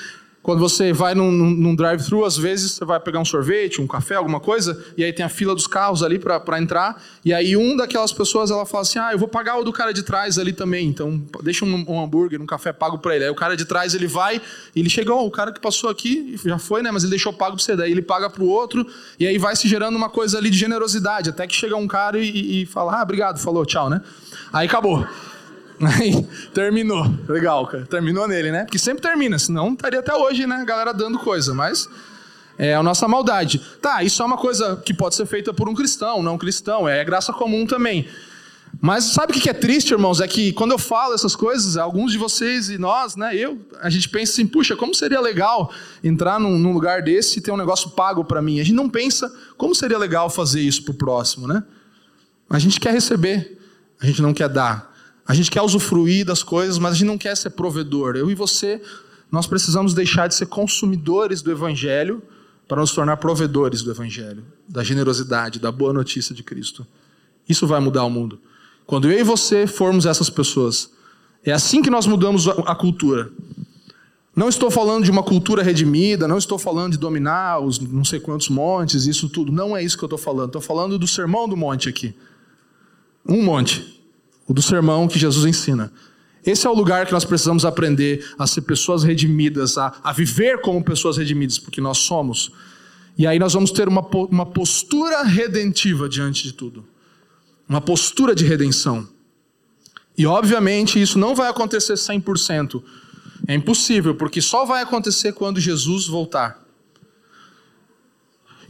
Quando 0.48 0.60
você 0.60 0.94
vai 0.94 1.14
num, 1.14 1.30
num 1.30 1.74
drive-thru, 1.74 2.24
às 2.24 2.38
vezes 2.38 2.72
você 2.72 2.82
vai 2.82 2.98
pegar 2.98 3.18
um 3.18 3.24
sorvete, 3.26 3.82
um 3.82 3.86
café, 3.86 4.14
alguma 4.14 4.40
coisa, 4.40 4.82
e 4.96 5.04
aí 5.04 5.12
tem 5.12 5.22
a 5.22 5.28
fila 5.28 5.54
dos 5.54 5.66
carros 5.66 6.02
ali 6.02 6.18
para 6.18 6.58
entrar, 6.58 7.04
e 7.22 7.34
aí 7.34 7.54
um 7.54 7.76
daquelas 7.76 8.14
pessoas 8.14 8.50
ela 8.50 8.64
fala 8.64 8.80
assim: 8.80 8.98
Ah, 8.98 9.12
eu 9.12 9.18
vou 9.18 9.28
pagar 9.28 9.58
o 9.58 9.62
do 9.62 9.70
cara 9.70 9.92
de 9.92 10.02
trás 10.02 10.38
ali 10.38 10.54
também, 10.54 10.88
então 10.88 11.22
deixa 11.42 11.66
um, 11.66 11.84
um 11.86 12.02
hambúrguer, 12.02 12.40
um 12.40 12.46
café 12.46 12.72
pago 12.72 12.96
para 12.96 13.14
ele. 13.14 13.24
Aí 13.24 13.30
o 13.30 13.34
cara 13.34 13.58
de 13.58 13.66
trás 13.66 13.94
ele 13.94 14.06
vai, 14.06 14.40
ele 14.74 14.88
chegou, 14.88 15.20
oh, 15.20 15.26
o 15.26 15.30
cara 15.30 15.52
que 15.52 15.60
passou 15.60 15.90
aqui 15.90 16.40
já 16.42 16.58
foi, 16.58 16.80
né? 16.82 16.90
Mas 16.90 17.02
ele 17.02 17.10
deixou 17.10 17.30
pago 17.30 17.54
para 17.54 17.62
você, 17.62 17.76
daí 17.76 17.92
ele 17.92 18.00
paga 18.00 18.30
para 18.30 18.42
o 18.42 18.48
outro, 18.48 18.86
e 19.20 19.26
aí 19.26 19.36
vai 19.36 19.54
se 19.54 19.68
gerando 19.68 19.98
uma 19.98 20.08
coisa 20.08 20.38
ali 20.38 20.48
de 20.48 20.56
generosidade, 20.56 21.28
até 21.28 21.46
que 21.46 21.54
chega 21.54 21.76
um 21.76 21.86
cara 21.86 22.18
e, 22.18 22.62
e 22.62 22.64
fala: 22.64 22.98
Ah, 22.98 23.02
obrigado, 23.02 23.38
falou, 23.38 23.66
tchau, 23.66 23.90
né? 23.90 24.00
Aí 24.50 24.66
acabou. 24.66 25.06
Aí, 25.80 26.26
terminou. 26.52 27.06
Legal, 27.28 27.66
cara. 27.66 27.86
Terminou 27.86 28.26
nele, 28.26 28.50
né? 28.50 28.64
Porque 28.64 28.78
sempre 28.78 29.02
termina, 29.02 29.38
senão 29.38 29.72
estaria 29.72 30.00
até 30.00 30.14
hoje, 30.14 30.46
né? 30.46 30.56
A 30.56 30.64
galera 30.64 30.92
dando 30.92 31.18
coisa. 31.18 31.54
Mas 31.54 31.88
é 32.58 32.74
a 32.74 32.82
nossa 32.82 33.06
maldade. 33.06 33.60
Tá, 33.80 34.02
isso 34.02 34.20
é 34.20 34.26
uma 34.26 34.36
coisa 34.36 34.76
que 34.84 34.92
pode 34.92 35.14
ser 35.14 35.26
feita 35.26 35.54
por 35.54 35.68
um 35.68 35.74
cristão, 35.74 36.22
não 36.22 36.36
cristão, 36.36 36.88
é 36.88 37.04
graça 37.04 37.32
comum 37.32 37.64
também. 37.64 38.08
Mas 38.80 39.04
sabe 39.04 39.32
o 39.32 39.40
que 39.40 39.48
é 39.48 39.52
triste, 39.52 39.92
irmãos? 39.92 40.20
É 40.20 40.28
que 40.28 40.52
quando 40.52 40.72
eu 40.72 40.78
falo 40.78 41.14
essas 41.14 41.34
coisas, 41.34 41.76
alguns 41.76 42.12
de 42.12 42.18
vocês 42.18 42.68
e 42.68 42.76
nós, 42.76 43.16
né, 43.16 43.34
eu, 43.34 43.58
a 43.80 43.88
gente 43.88 44.08
pensa 44.08 44.32
assim, 44.32 44.46
puxa, 44.46 44.76
como 44.76 44.94
seria 44.94 45.20
legal 45.20 45.72
entrar 46.02 46.38
num, 46.38 46.58
num 46.58 46.72
lugar 46.72 47.02
desse 47.02 47.38
e 47.38 47.42
ter 47.42 47.50
um 47.50 47.56
negócio 47.56 47.90
pago 47.90 48.24
para 48.24 48.42
mim? 48.42 48.60
A 48.60 48.64
gente 48.64 48.76
não 48.76 48.88
pensa 48.88 49.32
como 49.56 49.74
seria 49.74 49.98
legal 49.98 50.28
fazer 50.28 50.60
isso 50.60 50.84
pro 50.84 50.94
próximo, 50.94 51.46
né? 51.46 51.62
A 52.50 52.58
gente 52.58 52.78
quer 52.80 52.92
receber, 52.92 53.58
a 54.00 54.06
gente 54.06 54.20
não 54.20 54.34
quer 54.34 54.48
dar. 54.48 54.96
A 55.28 55.34
gente 55.34 55.50
quer 55.50 55.60
usufruir 55.60 56.24
das 56.24 56.42
coisas, 56.42 56.78
mas 56.78 56.92
a 56.92 56.94
gente 56.94 57.06
não 57.06 57.18
quer 57.18 57.36
ser 57.36 57.50
provedor. 57.50 58.16
Eu 58.16 58.30
e 58.30 58.34
você, 58.34 58.80
nós 59.30 59.46
precisamos 59.46 59.92
deixar 59.92 60.26
de 60.26 60.34
ser 60.34 60.46
consumidores 60.46 61.42
do 61.42 61.50
evangelho 61.50 62.22
para 62.66 62.80
nos 62.80 62.92
tornar 62.92 63.18
provedores 63.18 63.82
do 63.82 63.90
evangelho, 63.90 64.42
da 64.66 64.82
generosidade, 64.82 65.60
da 65.60 65.70
boa 65.70 65.92
notícia 65.92 66.34
de 66.34 66.42
Cristo. 66.42 66.86
Isso 67.46 67.66
vai 67.66 67.78
mudar 67.78 68.04
o 68.04 68.10
mundo. 68.10 68.40
Quando 68.86 69.10
eu 69.10 69.18
e 69.18 69.22
você 69.22 69.66
formos 69.66 70.06
essas 70.06 70.30
pessoas, 70.30 70.90
é 71.44 71.52
assim 71.52 71.82
que 71.82 71.90
nós 71.90 72.06
mudamos 72.06 72.48
a 72.48 72.74
cultura. 72.74 73.30
Não 74.34 74.48
estou 74.48 74.70
falando 74.70 75.04
de 75.04 75.10
uma 75.10 75.22
cultura 75.22 75.62
redimida, 75.62 76.26
não 76.26 76.38
estou 76.38 76.58
falando 76.58 76.92
de 76.92 76.98
dominar 76.98 77.58
os 77.58 77.78
não 77.78 78.04
sei 78.04 78.18
quantos 78.18 78.48
montes, 78.48 79.04
isso 79.04 79.28
tudo. 79.28 79.52
Não 79.52 79.76
é 79.76 79.82
isso 79.82 79.98
que 79.98 80.04
eu 80.04 80.06
estou 80.06 80.18
falando. 80.18 80.46
Estou 80.46 80.62
falando 80.62 80.98
do 80.98 81.06
sermão 81.06 81.46
do 81.46 81.56
monte 81.56 81.86
aqui. 81.86 82.14
Um 83.26 83.42
monte. 83.42 83.97
O 84.48 84.52
do 84.54 84.62
sermão 84.62 85.06
que 85.06 85.18
Jesus 85.18 85.44
ensina. 85.44 85.92
Esse 86.44 86.66
é 86.66 86.70
o 86.70 86.74
lugar 86.74 87.06
que 87.06 87.12
nós 87.12 87.24
precisamos 87.24 87.64
aprender 87.64 88.26
a 88.38 88.46
ser 88.46 88.62
pessoas 88.62 89.04
redimidas, 89.04 89.78
a, 89.78 89.94
a 90.02 90.12
viver 90.12 90.60
como 90.62 90.82
pessoas 90.82 91.16
redimidas, 91.16 91.58
porque 91.58 91.80
nós 91.80 91.98
somos. 91.98 92.50
E 93.16 93.26
aí 93.26 93.38
nós 93.38 93.52
vamos 93.52 93.70
ter 93.70 93.86
uma, 93.86 94.00
uma 94.30 94.46
postura 94.46 95.22
redentiva 95.22 96.08
diante 96.08 96.42
de 96.42 96.52
tudo 96.54 96.84
uma 97.68 97.80
postura 97.80 98.34
de 98.34 98.44
redenção. 98.44 99.06
E 100.16 100.26
obviamente 100.26 101.00
isso 101.00 101.18
não 101.18 101.34
vai 101.34 101.48
acontecer 101.48 101.94
100%. 101.94 102.82
É 103.46 103.54
impossível, 103.54 104.14
porque 104.14 104.40
só 104.40 104.64
vai 104.64 104.82
acontecer 104.82 105.32
quando 105.32 105.60
Jesus 105.60 106.06
voltar. 106.06 106.66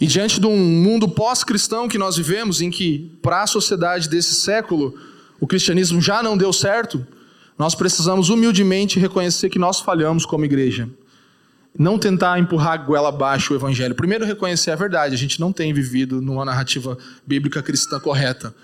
E 0.01 0.07
diante 0.07 0.39
de 0.41 0.47
um 0.47 0.57
mundo 0.57 1.09
pós-cristão 1.09 1.89
que 1.89 1.99
nós 1.99 2.17
vivemos, 2.17 2.61
em 2.61 2.71
que 2.71 3.17
para 3.23 3.43
a 3.43 3.47
sociedade 3.47 4.09
desse 4.09 4.35
século 4.35 4.95
o 5.41 5.47
cristianismo 5.47 6.01
já 6.01 6.23
não 6.23 6.37
deu 6.37 6.53
certo, 6.53 7.07
nós 7.59 7.75
precisamos 7.75 8.29
humildemente 8.29 8.99
reconhecer 8.99 9.51
que 9.51 9.59
nós 9.59 9.81
falhamos 9.81 10.25
como 10.25 10.45
igreja. 10.45 10.89
Não 11.79 11.99
tentar 11.99 12.39
empurrar 12.39 12.73
a 12.73 12.77
goela 12.77 13.09
abaixo 13.09 13.53
o 13.53 13.57
evangelho. 13.57 13.95
Primeiro, 13.95 14.25
reconhecer 14.25 14.71
a 14.71 14.77
verdade. 14.77 15.15
A 15.15 15.19
gente 15.19 15.41
não 15.41 15.53
tem 15.53 15.73
vivido 15.73 16.21
numa 16.21 16.45
narrativa 16.45 16.97
bíblica 17.27 17.63
cristã 17.63 18.01
correta 18.01 18.55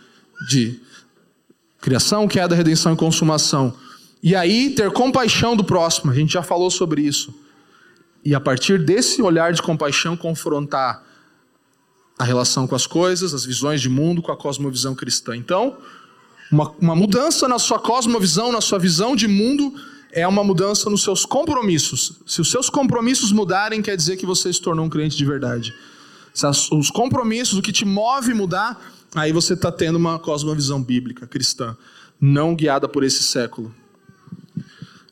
de 0.48 0.80
criação, 1.80 2.26
queda, 2.26 2.54
redenção 2.54 2.94
e 2.94 2.96
consumação. 2.96 3.76
E 4.22 4.34
aí 4.34 4.70
ter 4.70 4.90
compaixão 4.90 5.54
do 5.54 5.62
próximo, 5.62 6.10
a 6.10 6.14
gente 6.14 6.32
já 6.32 6.42
falou 6.42 6.70
sobre 6.70 7.02
isso. 7.02 7.34
E 8.24 8.34
a 8.34 8.40
partir 8.40 8.82
desse 8.82 9.20
olhar 9.20 9.52
de 9.52 9.60
compaixão, 9.60 10.16
confrontar 10.16 11.04
a 12.18 12.24
relação 12.24 12.66
com 12.66 12.74
as 12.74 12.86
coisas, 12.86 13.34
as 13.34 13.44
visões 13.44 13.80
de 13.80 13.88
mundo 13.88 14.22
com 14.22 14.32
a 14.32 14.36
cosmovisão 14.36 14.94
cristã. 14.94 15.36
Então, 15.36 15.76
uma, 16.50 16.70
uma 16.80 16.96
mudança 16.96 17.48
na 17.48 17.58
sua 17.58 17.78
cosmovisão, 17.78 18.52
na 18.52 18.60
sua 18.60 18.78
visão 18.78 19.16
de 19.16 19.26
mundo, 19.26 19.74
é 20.12 20.26
uma 20.26 20.44
mudança 20.44 20.88
nos 20.88 21.02
seus 21.02 21.26
compromissos. 21.26 22.20
Se 22.26 22.40
os 22.40 22.50
seus 22.50 22.70
compromissos 22.70 23.32
mudarem, 23.32 23.82
quer 23.82 23.96
dizer 23.96 24.16
que 24.16 24.24
você 24.24 24.52
se 24.52 24.60
tornou 24.60 24.86
um 24.86 24.88
crente 24.88 25.16
de 25.16 25.24
verdade. 25.24 25.74
Se 26.32 26.46
os 26.46 26.90
compromissos, 26.90 27.58
o 27.58 27.62
que 27.62 27.72
te 27.72 27.84
move 27.84 28.32
mudar, 28.34 28.80
aí 29.14 29.32
você 29.32 29.54
está 29.54 29.72
tendo 29.72 29.96
uma 29.96 30.18
cosmovisão 30.18 30.82
bíblica 30.82 31.26
cristã, 31.26 31.76
não 32.20 32.54
guiada 32.54 32.88
por 32.88 33.02
esse 33.02 33.22
século. 33.22 33.74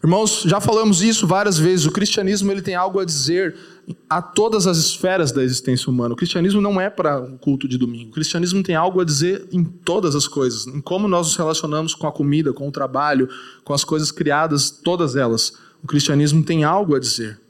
Irmãos, 0.03 0.43
já 0.45 0.61
falamos 0.61 1.01
isso 1.01 1.29
várias 1.29 1.57
vezes. 1.57 1.87
O 1.87 1.93
cristianismo 1.93 2.51
ele 2.51 2.61
tem 2.61 2.75
algo 2.75 2.99
a 2.99 3.05
dizer 3.05 3.55
a 4.11 4.21
todas 4.21 4.67
as 4.67 4.79
esferas 4.79 5.31
da 5.31 5.45
existência 5.45 5.89
humana. 5.89 6.15
O 6.15 6.17
cristianismo 6.17 6.61
não 6.61 6.81
é 6.81 6.91
para 6.91 7.21
um 7.21 7.37
culto 7.37 7.69
de 7.69 7.79
domingo. 7.79 8.11
O 8.11 8.13
cristianismo 8.13 8.65
tem 8.65 8.75
algo 8.75 9.01
a 9.01 9.05
dizer 9.05 9.47
em 9.53 9.63
todas 9.63 10.17
as 10.17 10.27
coisas, 10.27 10.67
em 10.67 10.81
como 10.81 11.07
nós 11.07 11.29
nos 11.29 11.37
relacionamos 11.37 11.95
com 11.95 12.09
a 12.09 12.13
comida, 12.13 12.53
com 12.53 12.67
o 12.67 12.73
trabalho, 12.73 13.29
com 13.63 13.73
as 13.73 13.85
coisas 13.85 14.11
criadas, 14.11 14.71
todas 14.71 15.15
elas. 15.15 15.53
O 15.85 15.87
cristianismo 15.87 16.43
tem 16.43 16.65
algo 16.65 16.97
a 16.97 16.99
dizer. 16.99 17.41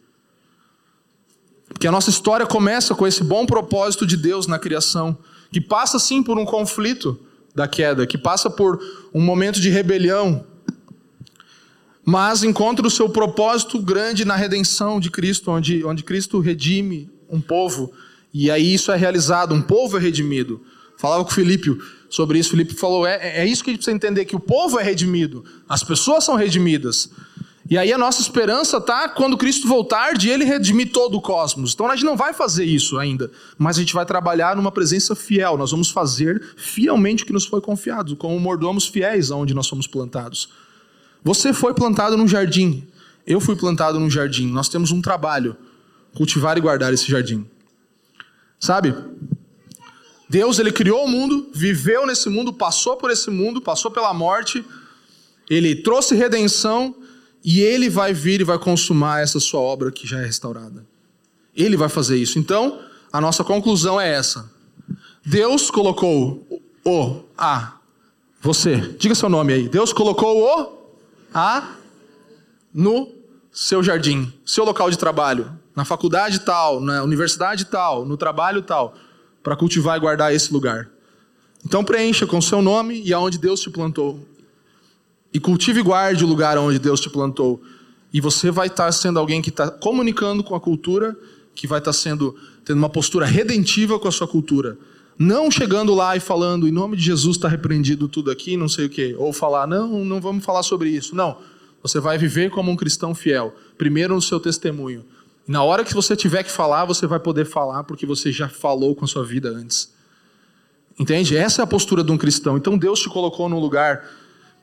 Porque 1.69 1.89
a 1.89 1.93
nossa 1.93 2.11
história 2.11 2.45
começa 2.45 2.95
com 2.95 3.07
esse 3.07 3.25
bom 3.25 3.47
propósito 3.47 4.07
de 4.07 4.17
Deus 4.17 4.47
na 4.47 4.59
criação 4.59 5.17
que 5.51 5.61
passa 5.61 5.99
sim 5.99 6.23
por 6.23 6.39
um 6.39 6.45
conflito 6.45 7.19
da 7.55 7.67
queda, 7.67 8.07
que 8.07 8.19
passa 8.19 8.51
por 8.51 8.79
um 9.13 9.21
momento 9.23 9.59
de 9.59 9.71
rebelião, 9.71 10.45
mas 12.05 12.43
encontra 12.43 12.87
o 12.87 12.91
seu 12.91 13.09
propósito 13.09 13.81
grande 13.81 14.25
na 14.25 14.35
redenção 14.35 14.99
de 14.99 15.11
Cristo, 15.11 15.51
onde, 15.51 15.85
onde 15.85 16.03
Cristo 16.03 16.41
redime 16.41 17.11
um 17.31 17.41
povo, 17.41 17.93
e 18.35 18.51
aí 18.51 18.75
isso 18.75 18.91
é 18.91 18.97
realizado, 18.97 19.55
um 19.55 19.63
povo 19.63 19.97
é 19.97 20.01
redimido. 20.01 20.61
Falava 20.97 21.25
com 21.25 21.31
o 21.31 21.35
Filipe 21.35 21.77
sobre 22.11 22.39
isso, 22.39 22.51
Filipe 22.51 22.75
falou: 22.75 23.07
é, 23.07 23.41
é 23.41 23.47
isso 23.47 23.63
que 23.65 23.71
a 23.71 23.73
gente 23.73 23.81
precisa 23.81 23.97
entender, 23.97 24.25
que 24.25 24.37
o 24.37 24.41
povo 24.41 24.79
é 24.79 24.83
redimido, 24.83 25.45
as 25.69 25.83
pessoas 25.83 26.25
são 26.25 26.35
redimidas. 26.35 27.11
E 27.71 27.79
aí 27.79 27.93
a 27.93 27.97
nossa 27.97 28.21
esperança 28.21 28.79
está 28.79 29.09
quando 29.09 29.39
Cristo 29.39 29.67
voltar 29.67 30.15
de 30.15 30.29
ele 30.29 30.45
redimir 30.45 30.93
todo 30.93 31.17
o 31.17 31.23
cosmos. 31.23 31.73
Então 31.73 31.87
a 31.89 31.97
gente 31.97 32.05
não 32.05 32.17
vai 32.17 32.35
fazer 32.35 32.65
isso 32.65 32.99
ainda, 32.99 33.31
mas 33.57 33.79
a 33.79 33.81
gente 33.81 33.95
vai 33.95 34.05
trabalhar 34.05 34.57
numa 34.57 34.71
presença 34.71 35.15
fiel. 35.15 35.57
Nós 35.57 35.71
vamos 35.71 35.91
fazer 35.91 36.43
fielmente 36.57 37.23
o 37.23 37.27
que 37.27 37.33
nos 37.33 37.47
foi 37.47 37.61
confiado, 37.61 38.17
como 38.17 38.39
mordomos 38.39 38.87
fiéis 38.87 39.31
aonde 39.31 39.55
nós 39.55 39.67
somos 39.67 39.87
plantados. 39.87 40.51
Você 41.25 41.53
foi 41.53 41.75
plantado 41.75 42.17
num 42.17 42.27
jardim, 42.27 42.87
eu 43.27 43.41
fui 43.41 43.55
plantado 43.57 43.99
num 44.01 44.11
jardim. 44.11 44.47
Nós 44.49 44.69
temos 44.69 44.91
um 44.91 45.01
trabalho, 45.01 45.57
cultivar 46.15 46.59
e 46.59 46.61
guardar 46.61 46.93
esse 46.93 47.09
jardim. 47.11 47.47
Sabe? 48.59 48.95
Deus 50.29 50.59
ele 50.59 50.73
criou 50.73 51.05
o 51.05 51.09
mundo, 51.09 51.51
viveu 51.53 52.07
nesse 52.07 52.29
mundo, 52.29 52.53
passou 52.53 52.97
por 52.97 53.11
esse 53.11 53.31
mundo, 53.31 53.61
passou 53.61 53.91
pela 53.91 54.15
morte, 54.15 54.65
ele 55.49 55.77
trouxe 55.77 56.15
redenção 56.15 56.95
e 57.45 57.61
ele 57.61 57.91
vai 57.91 58.13
vir 58.13 58.41
e 58.41 58.45
vai 58.45 58.59
consumar 58.59 59.23
essa 59.23 59.39
sua 59.39 59.61
obra 59.61 59.93
que 59.93 60.07
já 60.07 60.21
é 60.21 60.25
restaurada. 60.25 60.87
Ele 61.55 61.77
vai 61.77 61.89
fazer 61.89 62.17
isso. 62.17 62.39
Então, 62.39 62.81
a 63.13 63.21
nossa 63.21 63.45
conclusão 63.45 64.01
é 64.01 64.11
essa. 64.11 64.51
Deus 65.25 65.71
colocou 65.71 66.47
o 66.85 67.21
a 67.37 67.75
você, 68.41 68.77
diga 68.99 69.15
seu 69.15 69.29
nome 69.29 69.53
aí. 69.53 69.69
Deus 69.69 69.93
colocou 69.93 70.37
o 70.37 70.82
a 71.35 71.77
no 72.73 73.11
seu 73.51 73.83
jardim, 73.83 74.33
seu 74.45 74.65
local 74.65 74.91
de 74.91 74.97
trabalho, 74.97 75.51
na 75.77 75.85
faculdade 75.85 76.41
tal, 76.41 76.81
na 76.81 77.03
universidade 77.03 77.67
tal, 77.67 78.05
no 78.05 78.17
trabalho 78.17 78.63
tal, 78.63 78.95
para 79.43 79.57
cultivar 79.57 79.97
e 79.97 80.01
guardar 80.01 80.35
esse 80.35 80.53
lugar. 80.53 80.89
Então 81.65 81.85
preencha 81.85 82.27
com 82.27 82.41
seu 82.41 82.63
nome 82.63 83.03
e 83.03 83.13
aonde 83.13 83.39
Deus 83.39 83.61
te 83.61 83.71
plantou. 83.71 84.27
E 85.33 85.41
cultive 85.41 85.81
e 85.81 85.83
guarde 85.83 86.25
o 86.25 86.27
lugar 86.27 86.59
onde 86.59 86.79
Deus 86.79 87.01
te 87.01 87.09
plantou. 87.09 87.63
E 88.13 88.21
você 88.21 88.51
vai 88.51 88.67
estar 88.67 88.91
sendo 88.93 89.19
alguém 89.19 89.41
que 89.41 89.49
está 89.49 89.71
comunicando 89.71 90.45
com 90.45 90.55
a 90.55 90.61
cultura, 90.61 91.17
que 91.55 91.67
vai 91.67 91.79
estar 91.79 91.93
sendo 91.93 92.37
tendo 92.65 92.79
uma 92.79 92.89
postura 92.89 93.27
redentiva 93.27 93.99
com 93.99 94.09
a 94.09 94.13
sua 94.13 94.29
cultura. 94.29 94.79
Não 95.19 95.51
chegando 95.51 95.95
lá 95.95 96.17
e 96.17 96.21
falando, 96.21 96.67
em 96.67 96.73
nome 96.73 96.97
de 96.97 97.05
Jesus 97.05 97.37
está 97.37 97.49
repreendido 97.49 98.09
tudo 98.09 98.31
aqui, 98.31 98.57
não 98.57 98.69
sei 98.69 98.87
o 98.87 98.89
quê. 98.89 99.15
Ou 99.19 99.33
falar, 99.33 99.67
não, 99.67 100.05
não 100.05 100.21
vamos 100.21 100.45
falar 100.45 100.63
sobre 100.63 100.89
isso. 100.89 101.15
Não. 101.15 101.39
Você 101.83 102.01
vai 102.01 102.17
viver 102.17 102.51
como 102.51 102.71
um 102.71 102.77
cristão 102.77 103.15
fiel. 103.15 103.55
Primeiro 103.77 104.15
no 104.15 104.23
seu 104.23 104.41
testemunho. 104.41 105.05
Na 105.47 105.63
hora 105.63 105.85
que 105.85 105.93
você 105.93 106.15
tiver 106.15 106.43
que 106.45 106.51
falar, 106.51 106.85
você 106.85 107.07
vai 107.07 107.19
poder 107.19 107.45
falar 107.45 107.85
porque 107.85 108.07
você 108.07 108.31
já 108.31 108.49
falou 108.49 108.95
com 108.95 109.05
a 109.05 109.09
sua 109.09 109.25
vida 109.25 109.49
antes. 109.49 109.93
Entende? 110.99 111.37
Essa 111.37 111.63
é 111.63 111.65
a 111.65 111.67
postura 111.67 112.05
de 112.05 112.13
um 112.13 112.17
cristão. 112.17 112.57
Então 112.57 112.79
Deus 112.79 113.01
te 113.01 113.09
colocou 113.09 113.49
num 113.49 113.59
lugar 113.59 114.05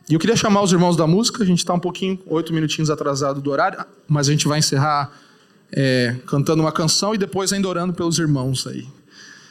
e 0.10 0.14
eu 0.14 0.20
queria 0.20 0.36
chamar 0.36 0.64
os 0.64 0.72
irmãos 0.72 0.96
da 0.96 1.06
música, 1.06 1.44
a 1.44 1.46
gente 1.46 1.60
está 1.60 1.72
um 1.72 1.80
pouquinho, 1.80 2.20
oito 2.26 2.52
minutinhos 2.52 2.90
atrasado 2.90 3.40
do 3.40 3.52
horário, 3.52 3.86
mas 4.08 4.28
a 4.28 4.32
gente 4.32 4.48
vai 4.48 4.58
encerrar 4.58 5.12
é, 5.72 6.16
cantando 6.26 6.64
uma 6.64 6.72
canção 6.72 7.14
e 7.14 7.18
depois 7.18 7.54
ainda 7.54 7.68
orando 7.68 7.94
pelos 7.94 8.18
irmãos 8.18 8.66
aí. 8.66 8.88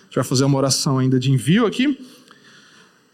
Gente 0.09 0.17
vai 0.17 0.25
fazer 0.25 0.45
uma 0.45 0.57
oração 0.57 0.99
ainda 0.99 1.21
de 1.21 1.31
envio 1.31 1.67
aqui. 1.67 2.03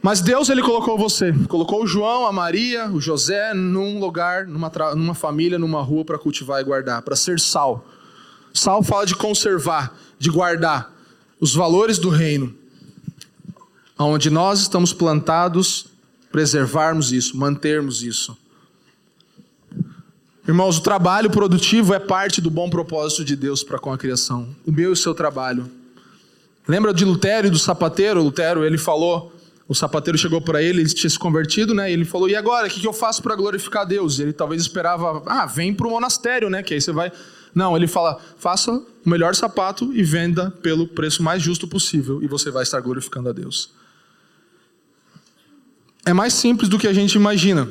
Mas 0.01 0.21
Deus 0.21 0.49
ele 0.49 0.63
colocou 0.63 0.99
você, 0.99 1.33
colocou 1.49 1.83
o 1.83 1.87
João, 1.87 2.27
a 2.27 2.33
Maria, 2.33 2.91
o 2.91 3.01
José 3.01 3.53
num 3.55 3.99
lugar, 3.99 4.47
numa, 4.47 4.71
numa 4.95 5.15
família, 5.15 5.59
numa 5.59 5.83
rua 5.83 6.05
para 6.05 6.19
cultivar 6.19 6.61
e 6.61 6.65
guardar, 6.65 7.03
para 7.03 7.17
ser 7.17 7.41
sal. 7.41 7.87
Sal 8.53 8.83
fala 8.83 9.07
de 9.07 9.17
conservar, 9.17 9.97
de 10.19 10.31
guardar 10.31 10.93
os 11.41 11.55
valores 11.55 11.99
do 11.99 12.11
reino, 12.11 12.55
onde 13.99 14.29
nós 14.31 14.61
estamos 14.61 14.93
plantados 14.93 15.87
preservarmos 16.31 17.13
isso, 17.13 17.37
mantermos 17.37 18.03
isso. 18.03 18.37
Irmãos, 20.47 20.77
o 20.77 20.83
trabalho 20.83 21.31
produtivo 21.31 21.95
é 21.95 21.99
parte 21.99 22.41
do 22.41 22.51
bom 22.51 22.69
propósito 22.69 23.25
de 23.25 23.35
Deus 23.35 23.63
para 23.63 23.79
com 23.79 23.93
a 23.93 23.97
criação. 23.97 24.55
O 24.67 24.73
meu 24.73 24.91
e 24.91 24.93
o 24.93 24.97
seu 24.97 25.15
trabalho. 25.15 25.71
Lembra 26.67 26.95
de 26.95 27.05
Lutero 27.05 27.47
e 27.47 27.51
do 27.51 27.59
sapateiro? 27.59 28.23
Lutero, 28.23 28.65
ele 28.65 28.79
falou, 28.79 29.33
o 29.69 29.75
sapateiro 29.75 30.17
chegou 30.17 30.41
para 30.41 30.62
ele, 30.62 30.81
ele 30.81 30.89
tinha 30.89 31.11
se 31.11 31.19
convertido, 31.19 31.75
né? 31.75 31.91
E 31.91 31.93
ele 31.93 32.05
falou: 32.05 32.29
"E 32.29 32.37
agora, 32.37 32.67
o 32.67 32.71
que 32.71 32.87
eu 32.87 32.93
faço 32.93 33.23
para 33.23 33.35
glorificar 33.35 33.87
Deus?" 33.87 34.19
Ele 34.19 34.33
talvez 34.33 34.62
esperava: 34.62 35.23
"Ah, 35.27 35.47
vem 35.47 35.75
para 35.75 35.87
o 35.87 35.91
monastério, 35.91 36.51
né? 36.51 36.62
Que 36.62 36.75
aí 36.75 36.81
você 36.81 36.93
vai 36.93 37.11
não, 37.55 37.77
ele 37.77 37.87
fala: 37.87 38.21
faça 38.37 38.73
o 38.73 39.09
melhor 39.09 39.35
sapato 39.35 39.93
e 39.95 40.03
venda 40.03 40.51
pelo 40.51 40.89
preço 40.89 41.23
mais 41.23 41.41
justo 41.41 41.69
possível, 41.69 42.23
e 42.23 42.27
você 42.27 42.51
vai 42.51 42.65
estar 42.65 42.81
glorificando 42.81 43.29
a 43.29 43.33
Deus. 43.33 43.73
É 46.05 46.12
mais 46.12 46.35
simples 46.35 46.69
do 46.69 46.79
que 46.79 46.89
a 46.89 46.93
gente 46.93 47.15
imagina. 47.15 47.69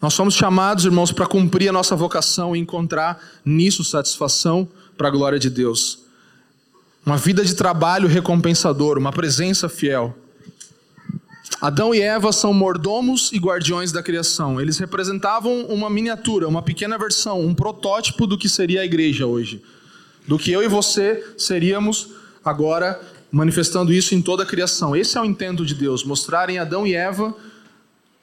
Nós 0.00 0.14
somos 0.14 0.34
chamados, 0.34 0.84
irmãos, 0.84 1.10
para 1.10 1.26
cumprir 1.26 1.68
a 1.68 1.72
nossa 1.72 1.96
vocação 1.96 2.54
e 2.54 2.58
encontrar 2.58 3.20
nisso 3.44 3.82
satisfação 3.82 4.68
para 4.96 5.08
a 5.08 5.10
glória 5.10 5.38
de 5.38 5.50
Deus. 5.50 6.05
Uma 7.06 7.16
vida 7.16 7.44
de 7.44 7.54
trabalho 7.54 8.08
recompensador, 8.08 8.98
uma 8.98 9.12
presença 9.12 9.68
fiel. 9.68 10.12
Adão 11.60 11.94
e 11.94 12.00
Eva 12.00 12.32
são 12.32 12.52
mordomos 12.52 13.30
e 13.32 13.38
guardiões 13.38 13.92
da 13.92 14.02
criação. 14.02 14.60
Eles 14.60 14.76
representavam 14.78 15.66
uma 15.66 15.88
miniatura, 15.88 16.48
uma 16.48 16.62
pequena 16.62 16.98
versão, 16.98 17.40
um 17.40 17.54
protótipo 17.54 18.26
do 18.26 18.36
que 18.36 18.48
seria 18.48 18.80
a 18.80 18.84
igreja 18.84 19.24
hoje. 19.24 19.62
Do 20.26 20.36
que 20.36 20.50
eu 20.50 20.64
e 20.64 20.68
você 20.68 21.24
seríamos 21.38 22.08
agora 22.44 23.00
manifestando 23.30 23.92
isso 23.92 24.12
em 24.12 24.20
toda 24.20 24.42
a 24.42 24.46
criação. 24.46 24.96
Esse 24.96 25.16
é 25.16 25.20
o 25.20 25.24
intento 25.24 25.64
de 25.64 25.76
Deus, 25.76 26.02
mostrar 26.02 26.50
em 26.50 26.58
Adão 26.58 26.84
e 26.84 26.92
Eva 26.92 27.32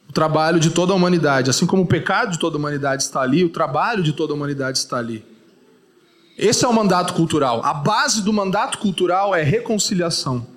o 0.09 0.11
trabalho 0.11 0.59
de 0.59 0.71
toda 0.71 0.91
a 0.91 0.95
humanidade. 0.95 1.49
Assim 1.49 1.65
como 1.65 1.83
o 1.83 1.87
pecado 1.87 2.33
de 2.33 2.37
toda 2.37 2.57
a 2.57 2.59
humanidade 2.59 3.03
está 3.03 3.21
ali, 3.21 3.45
o 3.45 3.49
trabalho 3.49 4.03
de 4.03 4.11
toda 4.11 4.33
a 4.33 4.35
humanidade 4.35 4.77
está 4.77 4.97
ali. 4.97 5.23
Esse 6.37 6.65
é 6.65 6.67
o 6.67 6.73
mandato 6.73 7.13
cultural. 7.13 7.61
A 7.63 7.73
base 7.73 8.21
do 8.21 8.33
mandato 8.33 8.77
cultural 8.79 9.35
é 9.35 9.43
reconciliação 9.43 10.47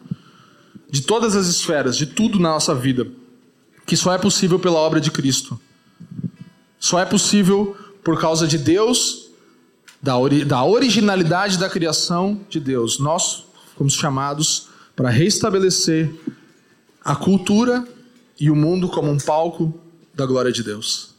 de 0.90 1.02
todas 1.02 1.36
as 1.36 1.46
esferas, 1.46 1.96
de 1.96 2.06
tudo 2.06 2.38
na 2.38 2.50
nossa 2.50 2.74
vida, 2.74 3.06
que 3.84 3.96
só 3.96 4.12
é 4.12 4.18
possível 4.18 4.58
pela 4.58 4.78
obra 4.78 5.00
de 5.00 5.10
Cristo. 5.10 5.60
Só 6.78 6.98
é 6.98 7.04
possível 7.04 7.76
por 8.02 8.20
causa 8.20 8.46
de 8.46 8.56
Deus, 8.56 9.28
da, 10.00 10.16
ori 10.16 10.44
da 10.44 10.64
originalidade 10.64 11.58
da 11.58 11.68
criação 11.68 12.40
de 12.48 12.60
Deus. 12.60 12.98
Nós 12.98 13.44
fomos 13.76 13.94
chamados 13.94 14.68
para 14.94 15.10
restabelecer 15.10 16.10
a 17.04 17.14
cultura 17.14 17.86
e 18.38 18.50
o 18.50 18.56
mundo 18.56 18.88
como 18.88 19.10
um 19.10 19.18
palco 19.18 19.78
da 20.14 20.24
glória 20.24 20.52
de 20.52 20.62
Deus. 20.62 21.15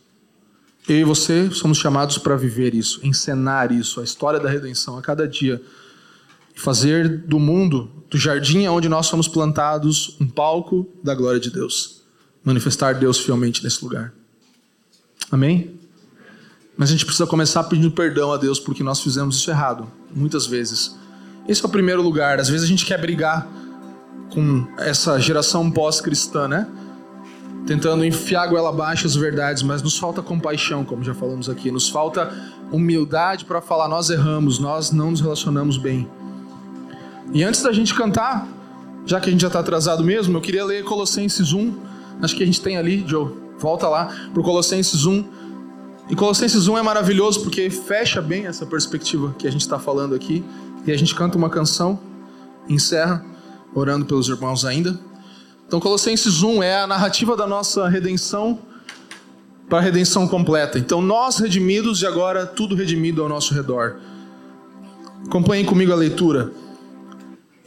Eu 0.87 0.97
e 0.97 1.03
você 1.03 1.49
somos 1.51 1.77
chamados 1.77 2.17
para 2.17 2.35
viver 2.35 2.73
isso, 2.73 3.05
encenar 3.05 3.71
isso, 3.71 3.99
a 3.99 4.03
história 4.03 4.39
da 4.39 4.49
redenção 4.49 4.97
a 4.97 5.01
cada 5.01 5.27
dia 5.27 5.61
fazer 6.57 7.07
do 7.07 7.39
mundo, 7.39 7.89
do 8.09 8.17
jardim 8.17 8.67
onde 8.67 8.89
nós 8.89 9.05
somos 9.05 9.27
plantados, 9.27 10.17
um 10.19 10.27
palco 10.27 10.89
da 11.03 11.13
glória 11.13 11.39
de 11.39 11.51
Deus. 11.51 12.01
Manifestar 12.43 12.93
Deus 12.95 13.19
fielmente 13.19 13.63
nesse 13.63 13.83
lugar. 13.83 14.11
Amém? 15.31 15.79
Mas 16.75 16.89
a 16.89 16.91
gente 16.91 17.05
precisa 17.05 17.27
começar 17.27 17.63
pedindo 17.65 17.91
perdão 17.91 18.31
a 18.33 18.37
Deus 18.37 18.59
porque 18.59 18.83
nós 18.83 19.01
fizemos 19.01 19.37
isso 19.37 19.51
errado, 19.51 19.87
muitas 20.13 20.47
vezes. 20.47 20.95
Esse 21.47 21.63
é 21.63 21.67
o 21.67 21.69
primeiro 21.69 22.01
lugar. 22.01 22.39
Às 22.39 22.49
vezes 22.49 22.65
a 22.65 22.67
gente 22.67 22.85
quer 22.85 22.99
brigar 22.99 23.47
com 24.31 24.67
essa 24.77 25.19
geração 25.19 25.69
pós-cristã, 25.69 26.47
né? 26.47 26.67
Tentando 27.67 28.05
enfiar 28.05 28.47
goela 28.47 28.69
abaixo 28.69 29.05
as 29.05 29.15
verdades, 29.15 29.61
mas 29.61 29.83
nos 29.83 29.97
falta 29.97 30.21
compaixão, 30.21 30.85
como 30.85 31.03
já 31.03 31.13
falamos 31.13 31.49
aqui. 31.49 31.69
Nos 31.69 31.89
falta 31.89 32.33
humildade 32.71 33.43
para 33.43 33.59
falar: 33.59 33.89
nós 33.89 34.09
erramos, 34.09 34.57
nós 34.57 34.91
não 34.91 35.11
nos 35.11 35.19
relacionamos 35.19 35.77
bem. 35.77 36.07
E 37.33 37.43
antes 37.43 37.61
da 37.61 37.73
gente 37.73 37.93
cantar, 37.93 38.47
já 39.05 39.19
que 39.19 39.27
a 39.27 39.31
gente 39.31 39.41
já 39.41 39.47
está 39.47 39.59
atrasado 39.59 40.01
mesmo, 40.01 40.37
eu 40.37 40.41
queria 40.41 40.63
ler 40.63 40.85
Colossenses 40.85 41.51
1. 41.51 41.73
Acho 42.21 42.35
que 42.37 42.43
a 42.43 42.45
gente 42.45 42.61
tem 42.61 42.77
ali, 42.77 43.03
Joe. 43.05 43.33
Volta 43.59 43.89
lá 43.89 44.05
para 44.33 44.41
Colossenses 44.41 45.05
1. 45.05 45.25
E 46.09 46.15
Colossenses 46.15 46.69
1 46.69 46.77
é 46.77 46.81
maravilhoso 46.81 47.41
porque 47.41 47.69
fecha 47.69 48.21
bem 48.21 48.45
essa 48.45 48.65
perspectiva 48.65 49.35
que 49.37 49.45
a 49.45 49.51
gente 49.51 49.61
está 49.61 49.77
falando 49.77 50.15
aqui. 50.15 50.41
E 50.85 50.91
a 50.91 50.97
gente 50.97 51.13
canta 51.13 51.37
uma 51.37 51.49
canção, 51.49 51.99
encerra, 52.69 53.25
orando 53.75 54.05
pelos 54.05 54.29
irmãos 54.29 54.63
ainda. 54.63 54.97
Então, 55.67 55.81
Colossenses 55.81 56.41
1 56.43 56.63
é 56.63 56.81
a 56.81 56.87
narrativa 56.87 57.35
da 57.35 57.45
nossa 57.45 57.89
redenção 57.89 58.59
para 59.67 59.79
a 59.79 59.81
redenção 59.81 60.25
completa. 60.25 60.79
Então, 60.79 61.01
nós 61.01 61.39
redimidos 61.39 62.01
e 62.01 62.05
agora 62.07 62.45
tudo 62.45 62.73
redimido 62.73 63.21
ao 63.21 63.27
nosso 63.27 63.53
redor. 63.53 63.97
Acompanhem 65.25 65.65
comigo 65.65 65.91
a 65.91 65.95
leitura. 65.95 66.53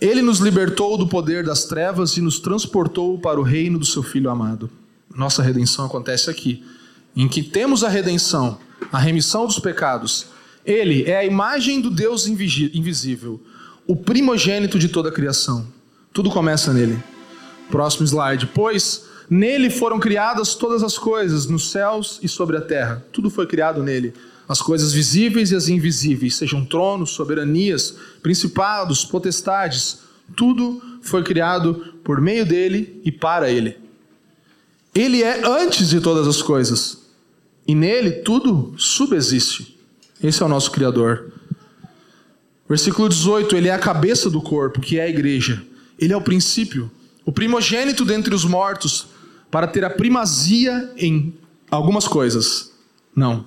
Ele 0.00 0.22
nos 0.22 0.38
libertou 0.38 0.96
do 0.96 1.06
poder 1.06 1.44
das 1.44 1.66
trevas 1.66 2.16
e 2.16 2.22
nos 2.22 2.40
transportou 2.40 3.18
para 3.18 3.38
o 3.38 3.42
reino 3.42 3.78
do 3.78 3.84
seu 3.84 4.02
Filho 4.02 4.30
amado. 4.30 4.70
Nossa 5.14 5.42
redenção 5.42 5.84
acontece 5.84 6.30
aqui, 6.30 6.64
em 7.14 7.28
que 7.28 7.42
temos 7.42 7.84
a 7.84 7.88
redenção, 7.90 8.58
a 8.90 8.98
remissão 8.98 9.44
dos 9.44 9.58
pecados. 9.58 10.28
Ele 10.64 11.04
é 11.04 11.18
a 11.18 11.24
imagem 11.24 11.82
do 11.82 11.90
Deus 11.90 12.26
invisível, 12.26 13.42
o 13.86 13.94
primogênito 13.94 14.78
de 14.78 14.88
toda 14.88 15.10
a 15.10 15.12
criação. 15.12 15.66
Tudo 16.14 16.30
começa 16.30 16.72
nele. 16.72 16.98
Próximo 17.70 18.06
slide. 18.06 18.46
Pois 18.48 19.04
nele 19.28 19.70
foram 19.70 20.00
criadas 20.00 20.54
todas 20.54 20.82
as 20.82 20.98
coisas, 20.98 21.46
nos 21.46 21.70
céus 21.70 22.18
e 22.22 22.28
sobre 22.28 22.56
a 22.56 22.60
terra. 22.60 23.04
Tudo 23.12 23.30
foi 23.30 23.46
criado 23.46 23.82
nele 23.82 24.12
as 24.50 24.60
coisas 24.60 24.92
visíveis 24.92 25.52
e 25.52 25.54
as 25.54 25.68
invisíveis, 25.68 26.34
sejam 26.34 26.64
tronos, 26.64 27.10
soberanias, 27.10 27.94
principados, 28.20 29.04
potestades, 29.04 30.00
tudo 30.36 30.82
foi 31.02 31.22
criado 31.22 31.94
por 32.02 32.20
meio 32.20 32.44
dele 32.44 33.00
e 33.04 33.12
para 33.12 33.48
ele. 33.48 33.78
Ele 34.92 35.22
é 35.22 35.46
antes 35.46 35.88
de 35.88 36.00
todas 36.00 36.26
as 36.26 36.42
coisas, 36.42 36.98
e 37.64 37.76
nele 37.76 38.10
tudo 38.10 38.74
subsiste. 38.76 39.78
Esse 40.20 40.42
é 40.42 40.46
o 40.46 40.48
nosso 40.48 40.72
Criador. 40.72 41.32
Versículo 42.68 43.08
18: 43.08 43.54
Ele 43.54 43.68
é 43.68 43.72
a 43.72 43.78
cabeça 43.78 44.28
do 44.28 44.42
corpo, 44.42 44.80
que 44.80 44.98
é 44.98 45.04
a 45.04 45.08
igreja. 45.08 45.62
Ele 45.96 46.12
é 46.12 46.16
o 46.16 46.22
princípio, 46.22 46.90
o 47.30 47.32
primogênito 47.32 48.04
dentre 48.04 48.34
os 48.34 48.44
mortos, 48.44 49.06
para 49.52 49.68
ter 49.68 49.84
a 49.84 49.90
primazia 49.90 50.92
em 50.96 51.32
algumas 51.70 52.08
coisas. 52.08 52.72
Não, 53.14 53.44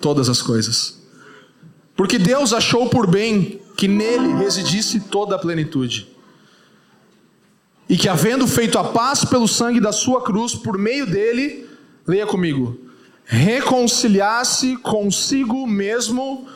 todas 0.00 0.28
as 0.28 0.42
coisas. 0.42 1.00
Porque 1.94 2.18
Deus 2.18 2.52
achou 2.52 2.88
por 2.88 3.06
bem 3.06 3.60
que 3.76 3.86
nele 3.86 4.34
residisse 4.34 4.98
toda 4.98 5.36
a 5.36 5.38
plenitude. 5.38 6.08
E 7.88 7.96
que, 7.96 8.08
havendo 8.08 8.48
feito 8.48 8.76
a 8.76 8.82
paz 8.82 9.24
pelo 9.24 9.46
sangue 9.46 9.80
da 9.80 9.92
sua 9.92 10.20
cruz, 10.20 10.52
por 10.52 10.76
meio 10.76 11.06
dele, 11.06 11.68
leia 12.04 12.26
comigo, 12.26 12.80
reconciliasse 13.24 14.76
consigo 14.78 15.68
mesmo 15.68 16.48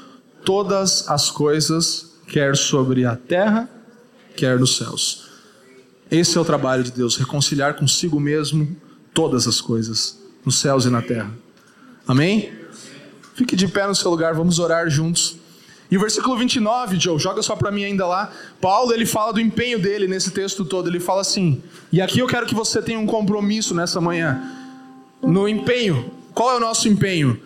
todas 0.45 1.09
as 1.09 1.31
coisas, 1.31 2.17
quer 2.27 2.57
sobre 2.57 3.05
a 3.05 3.15
terra, 3.15 3.71
quer 4.35 4.59
nos 4.59 4.77
céus. 4.77 5.26
Esse 6.11 6.39
é 6.39 6.41
o 6.41 6.45
trabalho 6.45 6.85
de 6.85 6.93
Deus, 6.93 7.17
reconciliar 7.17 7.75
consigo 7.75 8.21
mesmo 8.21 8.77
todas 9.13 9.49
as 9.49 9.61
coisas, 9.61 10.19
nos 10.45 10.59
céus 10.59 10.85
e 10.85 10.91
na 10.91 11.03
terra. 11.03 11.33
Amém? 12.07 12.53
Fique 13.35 13.57
de 13.57 13.67
pé 13.67 13.87
no 13.87 13.95
seu 13.95 14.11
lugar, 14.11 14.35
vamos 14.35 14.59
orar 14.59 14.89
juntos. 14.89 15.37
E 15.91 15.97
o 15.97 16.01
versículo 16.01 16.37
29, 16.37 16.99
Joe, 16.99 17.19
joga 17.19 17.43
só 17.43 17.55
para 17.55 17.71
mim 17.71 17.85
ainda 17.85 18.07
lá. 18.07 18.33
Paulo, 18.61 18.93
ele 18.93 19.07
fala 19.07 19.33
do 19.33 19.41
empenho 19.41 19.79
dele 19.79 20.09
nesse 20.09 20.31
texto 20.31 20.65
todo. 20.65 20.89
Ele 20.89 20.99
fala 20.99 21.21
assim: 21.21 21.63
"E 21.93 22.01
aqui 22.01 22.19
eu 22.19 22.27
quero 22.27 22.47
que 22.47 22.55
você 22.55 22.83
tenha 22.83 22.99
um 22.99 23.07
compromisso 23.07 23.75
nessa 23.75 24.01
manhã. 24.01 24.41
No 25.23 25.49
empenho. 25.49 26.11
Qual 26.35 26.53
é 26.53 26.57
o 26.57 26.61
nosso 26.61 26.89
empenho? 26.89 27.41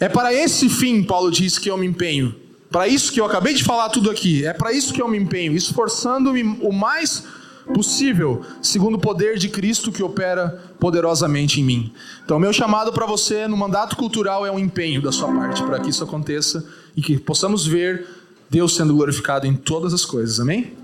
É 0.00 0.08
para 0.08 0.34
esse 0.34 0.68
fim, 0.68 1.02
Paulo 1.02 1.30
diz 1.30 1.58
que 1.58 1.70
eu 1.70 1.76
me 1.76 1.86
empenho. 1.86 2.34
Para 2.70 2.88
isso 2.88 3.12
que 3.12 3.20
eu 3.20 3.24
acabei 3.24 3.54
de 3.54 3.62
falar 3.62 3.88
tudo 3.88 4.10
aqui. 4.10 4.44
É 4.44 4.52
para 4.52 4.72
isso 4.72 4.92
que 4.92 5.00
eu 5.00 5.08
me 5.08 5.16
empenho, 5.16 5.54
esforçando-me 5.54 6.42
o 6.60 6.72
mais 6.72 7.24
possível, 7.72 8.42
segundo 8.60 8.96
o 8.96 9.00
poder 9.00 9.38
de 9.38 9.48
Cristo 9.48 9.90
que 9.90 10.02
opera 10.02 10.62
poderosamente 10.78 11.60
em 11.60 11.64
mim. 11.64 11.92
Então, 12.24 12.38
meu 12.38 12.52
chamado 12.52 12.92
para 12.92 13.06
você 13.06 13.46
no 13.48 13.56
mandato 13.56 13.96
cultural 13.96 14.44
é 14.44 14.50
um 14.50 14.58
empenho 14.58 15.00
da 15.00 15.10
sua 15.10 15.32
parte 15.32 15.62
para 15.62 15.80
que 15.80 15.88
isso 15.88 16.04
aconteça 16.04 16.64
e 16.96 17.00
que 17.00 17.18
possamos 17.18 17.66
ver 17.66 18.06
Deus 18.50 18.76
sendo 18.76 18.94
glorificado 18.94 19.46
em 19.46 19.54
todas 19.54 19.94
as 19.94 20.04
coisas. 20.04 20.38
Amém? 20.38 20.74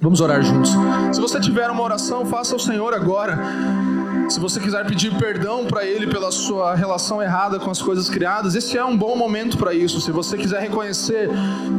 Vamos 0.00 0.20
orar 0.20 0.42
juntos. 0.42 0.70
Se 1.12 1.20
você 1.20 1.40
tiver 1.40 1.70
uma 1.70 1.82
oração, 1.82 2.26
faça 2.26 2.54
ao 2.54 2.58
Senhor 2.58 2.92
agora. 2.92 3.38
Se 4.28 4.38
você 4.38 4.60
quiser 4.60 4.84
pedir 4.86 5.16
perdão 5.16 5.66
para 5.66 5.84
Ele 5.86 6.06
pela 6.06 6.30
sua 6.30 6.74
relação 6.74 7.22
errada 7.22 7.58
com 7.58 7.70
as 7.70 7.80
coisas 7.80 8.10
criadas, 8.10 8.54
esse 8.54 8.76
é 8.76 8.84
um 8.84 8.96
bom 8.96 9.16
momento 9.16 9.56
para 9.56 9.72
isso. 9.72 10.00
Se 10.00 10.10
você 10.10 10.36
quiser 10.36 10.60
reconhecer 10.60 11.30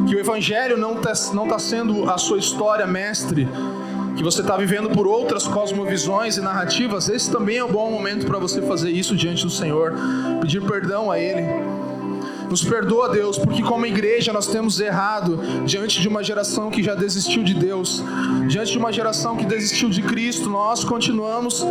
que 0.08 0.16
o 0.16 0.18
Evangelho 0.18 0.76
não 0.76 0.94
está 0.94 1.12
não 1.32 1.46
tá 1.46 1.58
sendo 1.58 2.10
a 2.10 2.18
sua 2.18 2.38
história 2.38 2.86
mestre, 2.86 3.46
que 4.18 4.24
você 4.24 4.40
está 4.40 4.56
vivendo 4.56 4.90
por 4.90 5.06
outras 5.06 5.46
cosmovisões 5.46 6.36
e 6.36 6.40
narrativas, 6.40 7.08
esse 7.08 7.30
também 7.30 7.58
é 7.58 7.64
um 7.64 7.70
bom 7.70 7.88
momento 7.88 8.26
para 8.26 8.36
você 8.36 8.60
fazer 8.60 8.90
isso 8.90 9.14
diante 9.14 9.44
do 9.44 9.50
Senhor, 9.50 9.94
pedir 10.40 10.60
perdão 10.60 11.08
a 11.08 11.16
Ele. 11.20 11.42
Nos 12.50 12.64
perdoa, 12.64 13.10
Deus, 13.10 13.38
porque 13.38 13.62
como 13.62 13.86
igreja 13.86 14.32
nós 14.32 14.48
temos 14.48 14.80
errado 14.80 15.38
diante 15.64 16.00
de 16.00 16.08
uma 16.08 16.24
geração 16.24 16.68
que 16.68 16.82
já 16.82 16.96
desistiu 16.96 17.44
de 17.44 17.54
Deus, 17.54 18.02
diante 18.48 18.72
de 18.72 18.78
uma 18.78 18.92
geração 18.92 19.36
que 19.36 19.44
desistiu 19.44 19.88
de 19.88 20.02
Cristo, 20.02 20.50
nós 20.50 20.82
continuamos 20.82 21.64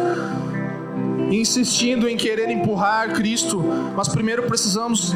insistindo 1.30 2.08
em 2.08 2.16
querer 2.16 2.50
empurrar 2.50 3.12
Cristo, 3.12 3.62
mas 3.93 4.08
primeiro 4.08 4.43
precisamos 4.43 5.12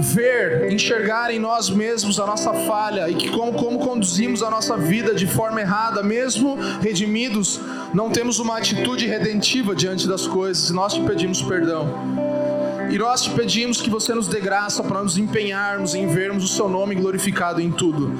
ver, 0.00 0.72
enxergar 0.72 1.32
em 1.32 1.38
nós 1.38 1.70
mesmos 1.70 2.18
a 2.18 2.26
nossa 2.26 2.52
falha 2.52 3.08
e 3.08 3.14
que 3.14 3.28
como, 3.30 3.52
como 3.52 3.78
conduzimos 3.78 4.42
a 4.42 4.50
nossa 4.50 4.76
vida 4.76 5.14
de 5.14 5.26
forma 5.26 5.60
errada, 5.60 6.02
mesmo 6.02 6.56
redimidos, 6.80 7.60
não 7.92 8.10
temos 8.10 8.38
uma 8.38 8.58
atitude 8.58 9.06
redentiva 9.06 9.74
diante 9.74 10.06
das 10.06 10.26
coisas 10.26 10.70
nós 10.70 10.94
te 10.94 11.02
pedimos 11.02 11.42
perdão. 11.42 12.29
E 12.90 12.98
nós 12.98 13.22
te 13.22 13.30
pedimos 13.30 13.80
que 13.80 13.88
você 13.88 14.12
nos 14.12 14.26
dê 14.26 14.40
graça 14.40 14.82
para 14.82 15.00
nos 15.00 15.16
empenharmos 15.16 15.94
em 15.94 16.08
vermos 16.08 16.42
o 16.42 16.48
seu 16.48 16.68
nome 16.68 16.96
glorificado 16.96 17.60
em 17.60 17.70
tudo. 17.70 18.12